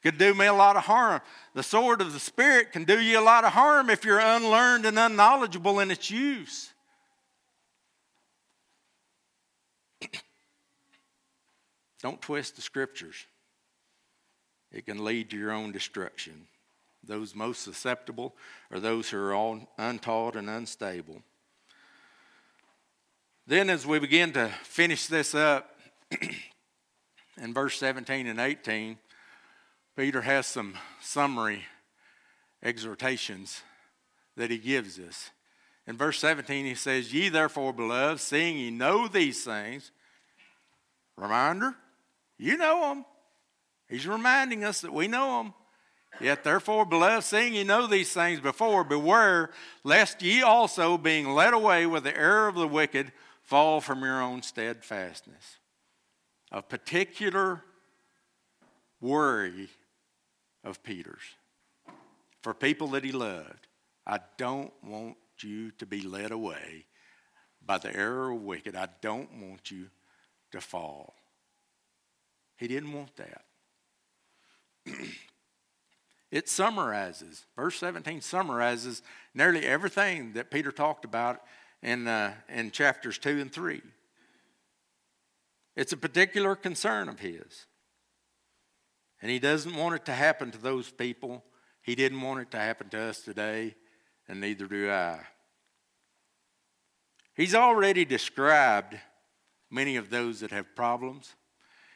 could 0.03 0.19
do 0.19 0.35
me 0.35 0.47
a 0.47 0.53
lot 0.53 0.77
of 0.77 0.85
harm. 0.85 1.21
The 1.55 1.63
sword 1.63 2.01
of 2.01 2.13
the 2.13 2.21
Spirit 2.21 2.73
can 2.73 2.85
do 2.85 3.01
you 3.01 3.21
a 3.21 3.23
lot 3.23 3.45
of 3.45 3.53
harm 3.53 3.91
if 3.91 4.05
you're 4.05 4.19
unlearned 4.19 4.87
and 4.87 4.99
unknowledgeable 4.99 5.81
in 5.81 5.91
its 5.91 6.11
use. 6.11 6.73
Don't 12.03 12.21
twist 12.23 12.57
the 12.57 12.63
scriptures, 12.63 13.27
it 14.73 14.87
can 14.87 15.05
lead 15.05 15.31
to 15.31 15.37
your 15.37 15.53
own 15.53 15.73
destruction. 15.73 16.47
Those 17.03 17.35
most 17.35 17.63
susceptible 17.63 18.35
are 18.71 18.79
those 18.79 19.09
who 19.09 19.19
are 19.19 19.35
all 19.35 19.69
untaught 19.79 20.37
and 20.37 20.51
unstable. 20.51 21.23
Then, 23.47 23.71
as 23.71 23.87
we 23.87 23.99
begin 23.99 24.33
to 24.33 24.49
finish 24.63 25.07
this 25.07 25.35
up 25.35 25.77
in 27.43 27.55
verse 27.55 27.79
17 27.79 28.27
and 28.27 28.39
18, 28.39 28.99
Peter 29.97 30.23
has 30.23 30.47
some 30.47 30.75
summary 31.01 31.65
exhortations 32.63 33.63
that 34.37 34.51
he 34.51 34.59
gives 34.59 34.99
us. 34.99 35.31
In 35.87 35.97
verse 35.97 36.19
17, 36.21 36.65
he 36.65 36.75
says, 36.75 37.13
Ye 37.13 37.29
therefore, 37.29 37.73
beloved, 37.73 38.21
seeing 38.21 38.59
ye 38.59 38.71
know 38.71 39.09
these 39.09 39.45
things, 39.45 39.91
reminder, 41.17 41.75
you 42.39 42.57
know 42.57 42.81
them. 42.81 43.05
He's 43.89 44.07
reminding 44.07 44.65
us 44.65 44.81
that 44.83 44.93
we 44.93 45.09
know 45.09 45.43
them. 45.43 45.55
Yet 46.21 46.45
therefore, 46.45 46.85
beloved, 46.85 47.25
seeing 47.25 47.55
ye 47.55 47.65
know 47.65 47.87
these 47.87 48.13
things 48.13 48.41
before, 48.41 48.85
beware 48.85 49.51
lest 49.85 50.23
ye 50.23 50.43
also, 50.43 50.97
being 50.97 51.31
led 51.31 51.55
away 51.55 51.87
with 51.87 52.05
the 52.05 52.17
error 52.17 52.49
of 52.49 52.55
the 52.55 52.69
wicked, 52.69 53.13
fall 53.43 53.81
from 53.81 54.03
your 54.03 54.21
own 54.21 54.43
steadfastness. 54.43 55.59
A 56.53 56.63
particular 56.63 57.63
worry 59.01 59.69
of 60.65 60.83
Peter's 60.83 61.37
for 62.43 62.55
people 62.55 62.89
that 62.89 63.05
he 63.05 63.13
loved. 63.13 63.67
I 64.07 64.19
don't 64.37 64.73
want 64.83 65.17
you 65.41 65.71
to 65.73 65.87
be 65.87 66.01
led 66.01 66.31
away 66.31 66.87
by 67.65 67.79
the 67.79 67.95
error 67.95 68.31
of 68.31 68.43
wicked. 68.43 68.75
I 68.75 68.89
don't 69.01 69.31
want 69.49 69.71
you 69.71 69.87
to 70.53 70.61
fall. 70.61 71.15
He 72.57 72.67
didn't 72.67 72.93
want 72.93 73.15
that. 73.17 73.45
it 76.31 76.49
summarizes, 76.49 77.47
verse 77.57 77.77
17 77.77 78.21
summarizes 78.21 79.03
nearly 79.35 79.67
everything 79.67 80.33
that 80.33 80.51
Peter 80.51 80.73
talked 80.73 81.05
about 81.05 81.43
in, 81.83 82.07
uh, 82.07 82.33
in 82.49 82.71
chapters 82.71 83.19
2 83.19 83.41
and 83.41 83.53
3. 83.53 83.81
It's 85.77 85.93
a 85.93 85.97
particular 85.97 86.57
concern 86.57 87.09
of 87.09 87.21
his. 87.21 87.67
And 89.23 89.31
he 89.31 89.39
doesn't 89.39 89.77
want 89.77 89.95
it 89.95 90.05
to 90.07 90.13
happen 90.13 90.51
to 90.51 90.59
those 90.59 90.91
people. 90.91 91.45
He 91.83 91.95
didn't 91.95 92.21
want 92.21 92.41
it 92.41 92.51
to 92.53 92.59
happen 92.59 92.89
to 92.91 93.01
us 93.01 93.21
today, 93.21 93.75
and 94.29 94.41
neither 94.41 94.67
do 94.67 94.91
I. 94.91 95.21
He's 97.35 97.55
already 97.55 98.05
described 98.05 98.99
many 99.71 99.97
of 99.97 100.11
those 100.11 100.41
that 100.41 100.51
have 100.51 100.75
problems. 100.75 101.35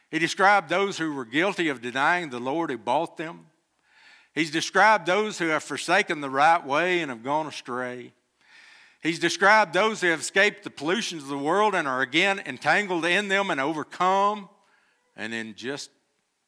He 0.09 0.19
described 0.19 0.69
those 0.69 0.97
who 0.97 1.13
were 1.13 1.25
guilty 1.25 1.67
of 1.69 1.81
denying 1.81 2.29
the 2.29 2.39
Lord 2.39 2.69
who 2.69 2.77
bought 2.77 3.17
them. 3.17 3.47
He's 4.33 4.51
described 4.51 5.05
those 5.05 5.39
who 5.39 5.47
have 5.47 5.63
forsaken 5.63 6.21
the 6.21 6.29
right 6.29 6.65
way 6.65 7.01
and 7.01 7.09
have 7.09 7.23
gone 7.23 7.47
astray. 7.47 8.13
He's 9.01 9.19
described 9.19 9.73
those 9.73 10.01
who 10.01 10.07
have 10.07 10.21
escaped 10.21 10.63
the 10.63 10.69
pollutions 10.69 11.23
of 11.23 11.29
the 11.29 11.37
world 11.37 11.75
and 11.75 11.87
are 11.87 12.01
again 12.01 12.41
entangled 12.45 13.05
in 13.05 13.27
them 13.27 13.49
and 13.49 13.61
overcome. 13.61 14.49
And 15.15 15.31
then 15.31 15.53
just 15.55 15.89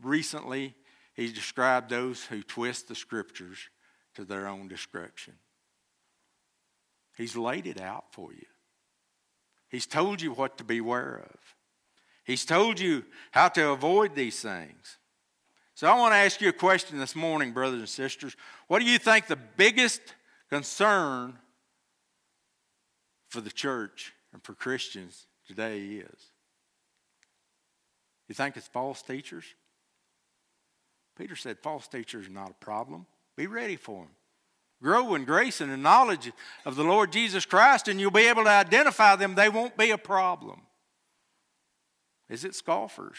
recently, 0.01 0.75
he 1.13 1.31
described 1.31 1.89
those 1.89 2.23
who 2.25 2.43
twist 2.43 2.87
the 2.87 2.95
scriptures 2.95 3.57
to 4.15 4.23
their 4.23 4.47
own 4.47 4.67
destruction. 4.67 5.33
He's 7.15 7.35
laid 7.35 7.65
it 7.65 7.81
out 7.81 8.05
for 8.11 8.31
you. 8.31 8.45
He's 9.69 9.87
told 9.87 10.21
you 10.21 10.31
what 10.31 10.57
to 10.59 10.63
beware 10.63 11.25
of. 11.29 11.55
He's 12.23 12.45
told 12.45 12.79
you 12.79 13.05
how 13.31 13.47
to 13.49 13.69
avoid 13.69 14.15
these 14.15 14.41
things. 14.41 14.97
So 15.75 15.87
I 15.87 15.97
want 15.97 16.13
to 16.13 16.17
ask 16.17 16.41
you 16.41 16.49
a 16.49 16.53
question 16.53 16.97
this 16.97 17.15
morning, 17.15 17.51
brothers 17.51 17.79
and 17.79 17.89
sisters. 17.89 18.35
What 18.67 18.79
do 18.79 18.85
you 18.85 18.97
think 18.97 19.27
the 19.27 19.35
biggest 19.35 20.01
concern 20.49 21.37
for 23.29 23.41
the 23.41 23.51
church 23.51 24.13
and 24.33 24.43
for 24.43 24.53
Christians 24.53 25.27
today 25.47 25.79
is? 25.79 26.31
You 28.27 28.35
think 28.35 28.57
it's 28.57 28.67
false 28.67 29.01
teachers? 29.01 29.45
Peter 31.17 31.35
said 31.35 31.57
false 31.59 31.87
teachers 31.87 32.27
are 32.27 32.31
not 32.31 32.51
a 32.51 32.65
problem. 32.65 33.05
Be 33.35 33.47
ready 33.47 33.75
for 33.75 34.03
them. 34.03 34.11
Grow 34.81 35.15
in 35.15 35.25
grace 35.25 35.59
and 35.59 35.71
in 35.71 35.81
knowledge 35.81 36.31
of 36.63 36.75
the 36.75 36.83
Lord 36.83 37.11
Jesus 37.11 37.45
Christ, 37.45 37.87
and 37.87 37.99
you'll 37.99 38.11
be 38.11 38.27
able 38.27 38.43
to 38.43 38.49
identify 38.49 39.15
them. 39.15 39.33
They 39.33 39.49
won't 39.49 39.75
be 39.75 39.89
a 39.89 39.97
problem. 39.97 40.61
Is 42.29 42.45
it 42.45 42.53
scoffers? 42.53 43.17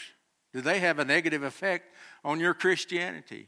Do 0.53 0.61
they 0.61 0.79
have 0.79 0.99
a 0.99 1.05
negative 1.05 1.43
effect 1.43 1.93
on 2.23 2.39
your 2.39 2.53
Christianity? 2.53 3.47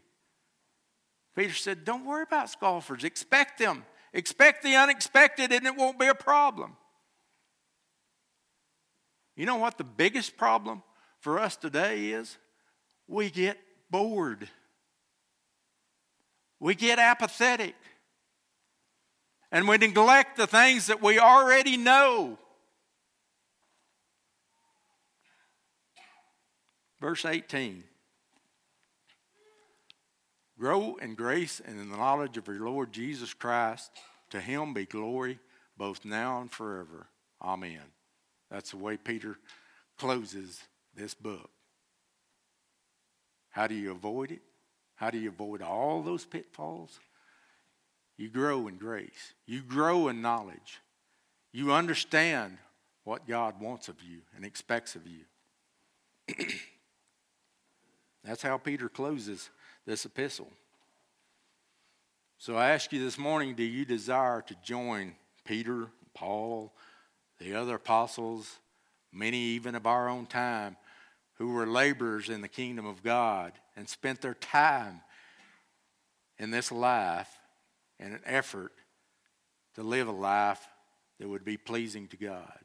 Peter 1.36 1.54
said, 1.54 1.86
Don't 1.86 2.06
worry 2.06 2.24
about 2.24 2.50
scoffers. 2.50 3.06
Expect 3.06 3.60
them. 3.60 3.86
Expect 4.14 4.64
the 4.64 4.76
unexpected, 4.76 5.54
and 5.54 5.66
it 5.66 5.76
won't 5.78 5.98
be 5.98 6.08
a 6.08 6.16
problem. 6.16 6.76
You 9.38 9.46
know 9.46 9.56
what 9.56 9.78
the 9.78 9.86
biggest 9.86 10.36
problem 10.36 10.84
for 11.20 11.40
us 11.40 11.56
today 11.56 12.10
is? 12.10 12.38
We 13.08 13.30
get 13.30 13.58
bored, 13.92 14.50
we 16.60 16.74
get 16.76 16.98
apathetic, 16.98 17.76
and 19.52 19.68
we 19.68 19.78
neglect 19.78 20.38
the 20.38 20.48
things 20.48 20.88
that 20.88 21.02
we 21.02 21.20
already 21.20 21.78
know. 21.78 22.38
Verse 27.02 27.26
18 27.26 27.84
Grow 30.58 30.96
in 31.02 31.16
grace 31.16 31.60
and 31.66 31.80
in 31.80 31.90
the 31.90 31.98
knowledge 31.98 32.38
of 32.38 32.48
your 32.48 32.60
Lord 32.60 32.92
Jesus 32.92 33.34
Christ. 33.34 33.90
To 34.30 34.40
him 34.40 34.76
be 34.76 34.86
glory 34.86 35.40
both 35.76 36.06
now 36.06 36.40
and 36.40 36.52
forever. 36.52 37.08
Amen. 37.42 37.82
That's 38.52 38.70
the 38.70 38.78
way 38.78 38.96
Peter 38.96 39.40
closes 39.98 40.62
this 40.96 41.16
book. 41.16 41.50
How 43.52 43.68
do 43.68 43.76
you 43.76 43.92
avoid 43.92 44.32
it? 44.32 44.42
How 44.96 45.10
do 45.10 45.18
you 45.18 45.30
avoid 45.30 45.62
all 45.62 46.02
those 46.02 46.26
pitfalls? 46.26 47.00
You 48.18 48.30
grow 48.30 48.68
in 48.68 48.78
grace, 48.78 49.34
you 49.46 49.62
grow 49.62 50.08
in 50.08 50.22
knowledge, 50.22 50.80
you 51.52 51.74
understand 51.74 52.58
what 53.04 53.28
God 53.28 53.60
wants 53.60 53.88
of 53.88 53.96
you 54.02 54.20
and 54.36 54.46
expects 54.46 54.96
of 54.96 55.08
you. 55.08 55.26
That's 58.24 58.44
how 58.44 58.58
Peter 58.58 58.90
closes 58.90 59.50
this 59.86 60.06
epistle. 60.06 60.52
So 62.38 62.56
I 62.56 62.70
ask 62.70 62.92
you 62.94 63.04
this 63.04 63.18
morning 63.18 63.56
do 63.56 63.64
you 63.64 63.86
desire 63.86 64.42
to 64.42 64.56
join 64.64 65.16
Peter, 65.46 65.88
Paul, 66.14 66.72
the 67.40 67.56
other 67.56 67.76
apostles, 67.76 68.60
many 69.12 69.38
even 69.38 69.74
of 69.76 69.88
our 69.88 70.08
own 70.08 70.28
time, 70.28 70.78
who 71.42 71.54
were 71.54 71.66
laborers 71.66 72.30
in 72.30 72.42
the 72.42 72.48
kingdom 72.48 72.86
of 72.86 73.02
God 73.02 73.54
and 73.76 73.90
spent 73.90 74.22
their 74.22 74.36
time 74.36 75.02
in 76.38 76.52
this 76.52 76.72
life 76.72 77.40
in 78.00 78.14
an 78.14 78.22
effort 78.28 78.74
to 79.74 79.82
live 79.82 80.08
a 80.08 80.12
life 80.12 80.64
that 81.20 81.28
would 81.28 81.44
be 81.44 81.58
pleasing 81.58 82.08
to 82.10 82.16
God? 82.16 82.60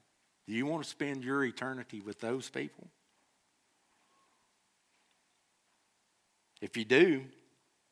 Do 0.46 0.52
you 0.52 0.66
want 0.66 0.84
to 0.84 0.90
spend 0.90 1.24
your 1.24 1.42
eternity 1.42 2.02
with 2.02 2.20
those 2.20 2.50
people? 2.50 2.90
If 6.60 6.76
you 6.76 6.84
do, 6.84 7.24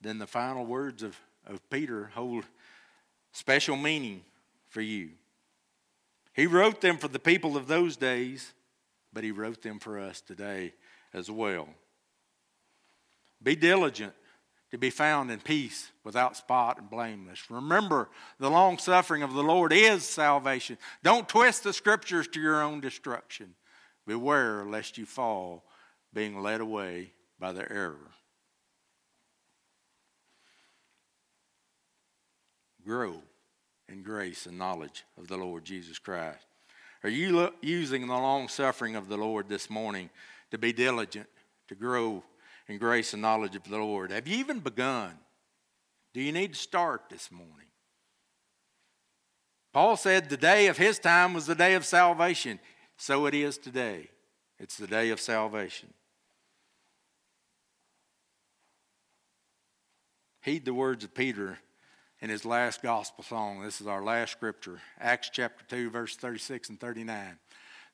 then 0.03 0.19
the 0.19 0.27
final 0.27 0.67
words 0.67 1.03
of, 1.03 1.19
of 1.47 1.67
Peter 1.71 2.11
hold 2.15 2.45
special 3.33 3.77
meaning 3.77 4.21
for 4.69 4.83
you. 4.83 5.13
He 6.35 6.47
wrote 6.47 6.83
them 6.83 6.99
for 6.99 7.09
the 7.09 7.19
people 7.19 7.57
of 7.57 7.69
those 7.69 7.97
days, 7.97 8.53
but 9.15 9.25
he 9.25 9.31
wrote 9.31 9.63
them 9.63 9.79
for 9.79 9.99
us 9.99 10.21
today 10.21 10.75
as 11.15 11.31
well. 11.31 11.69
Be 13.43 13.57
diligent 13.57 14.13
to 14.71 14.79
be 14.79 14.91
found 14.91 15.31
in 15.31 15.41
peace 15.41 15.91
without 16.03 16.37
spot 16.37 16.79
and 16.79 16.91
blameless. 16.91 17.51
Remember, 17.51 18.11
the 18.39 18.51
long 18.51 18.77
suffering 18.77 19.23
of 19.23 19.33
the 19.33 19.43
Lord 19.43 19.73
is 19.73 20.03
salvation. 20.03 20.77
Don't 21.03 21.29
twist 21.29 21.63
the 21.63 21.73
scriptures 21.73 22.27
to 22.29 22.41
your 22.41 22.63
own 22.63 22.81
destruction. 22.81 23.55
Beware 24.07 24.65
lest 24.65 24.99
you 24.99 25.07
fall, 25.07 25.65
being 26.13 26.43
led 26.43 26.61
away 26.61 27.13
by 27.39 27.53
the 27.53 27.71
error. 27.73 28.11
grow 32.85 33.23
in 33.89 34.03
grace 34.03 34.47
and 34.47 34.59
knowledge 34.59 35.05
of 35.19 35.29
the 35.29 35.37
Lord 35.37 35.65
Jesus 35.65 35.99
Christ? 35.99 36.47
Are 37.05 37.11
you 37.11 37.37
lo- 37.37 37.53
using 37.61 38.07
the 38.07 38.15
long 38.15 38.49
suffering 38.49 38.97
of 38.97 39.09
the 39.09 39.19
Lord 39.19 39.49
this 39.49 39.69
morning 39.69 40.09
to 40.51 40.57
be 40.57 40.73
diligent, 40.73 41.29
to 41.69 41.75
grow 41.75 42.25
in 42.67 42.79
grace 42.79 43.13
and 43.13 43.21
knowledge 43.21 43.55
of 43.55 43.65
the 43.65 43.77
Lord? 43.77 44.11
Have 44.11 44.27
you 44.27 44.39
even 44.39 44.61
begun? 44.61 45.13
Do 46.15 46.23
you 46.23 46.33
need 46.33 46.55
to 46.55 46.59
start 46.59 47.03
this 47.11 47.31
morning? 47.31 47.67
Paul 49.75 49.99
said 49.99 50.31
the 50.31 50.39
day 50.39 50.69
of 50.69 50.79
his 50.79 50.99
time 50.99 51.35
was 51.35 51.47
the 51.47 51.55
day 51.55 51.75
of 51.75 51.85
salvation. 51.85 52.59
So 52.97 53.27
it 53.27 53.35
is 53.35 53.59
today. 53.59 54.09
It's 54.59 54.79
the 54.79 54.87
day 54.87 55.11
of 55.11 55.21
salvation. 55.21 55.93
Heed 60.41 60.65
the 60.65 60.73
words 60.73 61.05
of 61.05 61.13
Peter 61.13 61.59
in 62.25 62.31
his 62.31 62.47
last 62.47 62.81
gospel 62.81 63.23
song. 63.23 63.61
This 63.61 63.83
is 63.83 63.87
our 63.87 64.03
last 64.03 64.33
scripture, 64.33 64.81
Acts 64.99 65.29
chapter 65.31 65.63
2, 65.69 65.91
verse 65.91 66.17
36 66.17 66.71
and 66.71 66.81
39. 66.81 67.37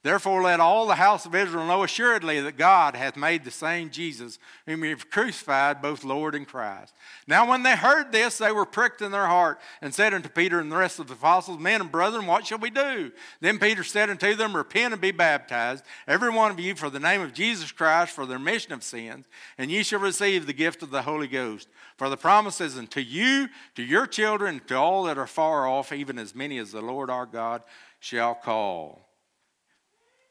Therefore, 0.02 0.42
let 0.42 0.60
all 0.60 0.86
the 0.86 0.94
house 0.94 1.26
of 1.26 1.34
Israel 1.34 1.66
know 1.66 1.82
assuredly 1.82 2.40
that 2.40 2.56
God 2.56 2.96
hath 2.96 3.18
made 3.18 3.44
the 3.44 3.50
same 3.50 3.90
Jesus, 3.90 4.38
whom 4.64 4.82
ye 4.82 4.90
have 4.90 5.10
crucified, 5.10 5.82
both 5.82 6.04
Lord 6.04 6.34
and 6.34 6.48
Christ. 6.48 6.94
Now, 7.26 7.50
when 7.50 7.64
they 7.64 7.76
heard 7.76 8.10
this, 8.10 8.38
they 8.38 8.50
were 8.50 8.64
pricked 8.64 9.02
in 9.02 9.12
their 9.12 9.26
heart, 9.26 9.60
and 9.82 9.94
said 9.94 10.14
unto 10.14 10.30
Peter 10.30 10.58
and 10.58 10.72
the 10.72 10.76
rest 10.78 11.00
of 11.00 11.08
the 11.08 11.12
apostles, 11.12 11.58
Men 11.58 11.82
and 11.82 11.92
brethren, 11.92 12.26
what 12.26 12.46
shall 12.46 12.56
we 12.56 12.70
do? 12.70 13.12
Then 13.42 13.58
Peter 13.58 13.84
said 13.84 14.08
unto 14.08 14.34
them, 14.34 14.56
Repent 14.56 14.94
and 14.94 15.02
be 15.02 15.10
baptized, 15.10 15.84
every 16.08 16.30
one 16.30 16.50
of 16.50 16.58
you, 16.58 16.74
for 16.74 16.88
the 16.88 16.98
name 16.98 17.20
of 17.20 17.34
Jesus 17.34 17.70
Christ, 17.70 18.14
for 18.14 18.24
the 18.24 18.38
remission 18.38 18.72
of 18.72 18.82
sins, 18.82 19.26
and 19.58 19.70
ye 19.70 19.82
shall 19.82 20.00
receive 20.00 20.46
the 20.46 20.54
gift 20.54 20.82
of 20.82 20.90
the 20.90 21.02
Holy 21.02 21.28
Ghost. 21.28 21.68
For 21.98 22.08
the 22.08 22.16
promise 22.16 22.62
is 22.62 22.78
unto 22.78 23.00
you, 23.00 23.50
to 23.74 23.82
your 23.82 24.06
children, 24.06 24.62
to 24.68 24.76
all 24.76 25.02
that 25.02 25.18
are 25.18 25.26
far 25.26 25.68
off, 25.68 25.92
even 25.92 26.18
as 26.18 26.34
many 26.34 26.56
as 26.56 26.72
the 26.72 26.80
Lord 26.80 27.10
our 27.10 27.26
God 27.26 27.62
shall 27.98 28.34
call. 28.34 29.09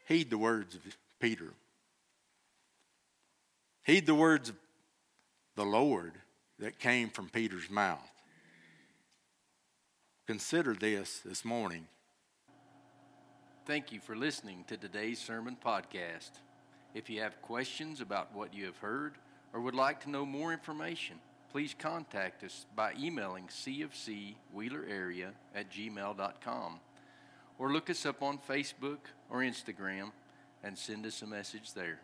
Heed 0.10 0.32
the 0.32 0.40
words 0.40 0.74
of 0.74 0.82
Peter. 1.20 1.54
Heed 3.84 4.08
the 4.08 4.16
words 4.16 4.50
of 4.50 4.56
the 5.56 5.64
Lord 5.64 6.14
that 6.58 6.80
came 6.80 7.10
from 7.10 7.30
Peter's 7.30 7.70
mouth. 7.70 8.10
Consider 10.26 10.74
this 10.74 11.20
this 11.20 11.46
morning. 11.46 11.88
Thank 13.68 13.92
you 13.92 14.00
for 14.00 14.16
listening 14.16 14.66
to 14.68 14.78
today's 14.78 15.20
sermon 15.20 15.56
podcast. 15.64 16.32
If 16.96 17.08
you 17.08 17.22
have 17.22 17.40
questions 17.44 18.02
about 18.02 18.34
what 18.34 18.52
you 18.52 18.66
have 18.66 18.78
heard 18.78 19.14
or 19.54 19.62
would 19.62 19.76
like 19.76 20.02
to 20.02 20.10
know 20.10 20.26
more 20.26 20.52
information, 20.52 21.18
please 21.52 21.76
contact 21.78 22.44
us 22.44 22.66
by 22.76 22.94
emailing 23.00 23.46
cfcwheelerarea 23.46 25.34
at 25.54 25.72
gmail.com 25.72 26.80
or 27.60 27.72
look 27.72 27.90
us 27.90 28.06
up 28.06 28.24
on 28.24 28.40
Facebook 28.40 29.00
or 29.30 29.40
Instagram 29.40 30.12
and 30.64 30.78
send 30.78 31.06
us 31.06 31.22
a 31.22 31.28
message 31.28 31.74
there. 31.74 32.00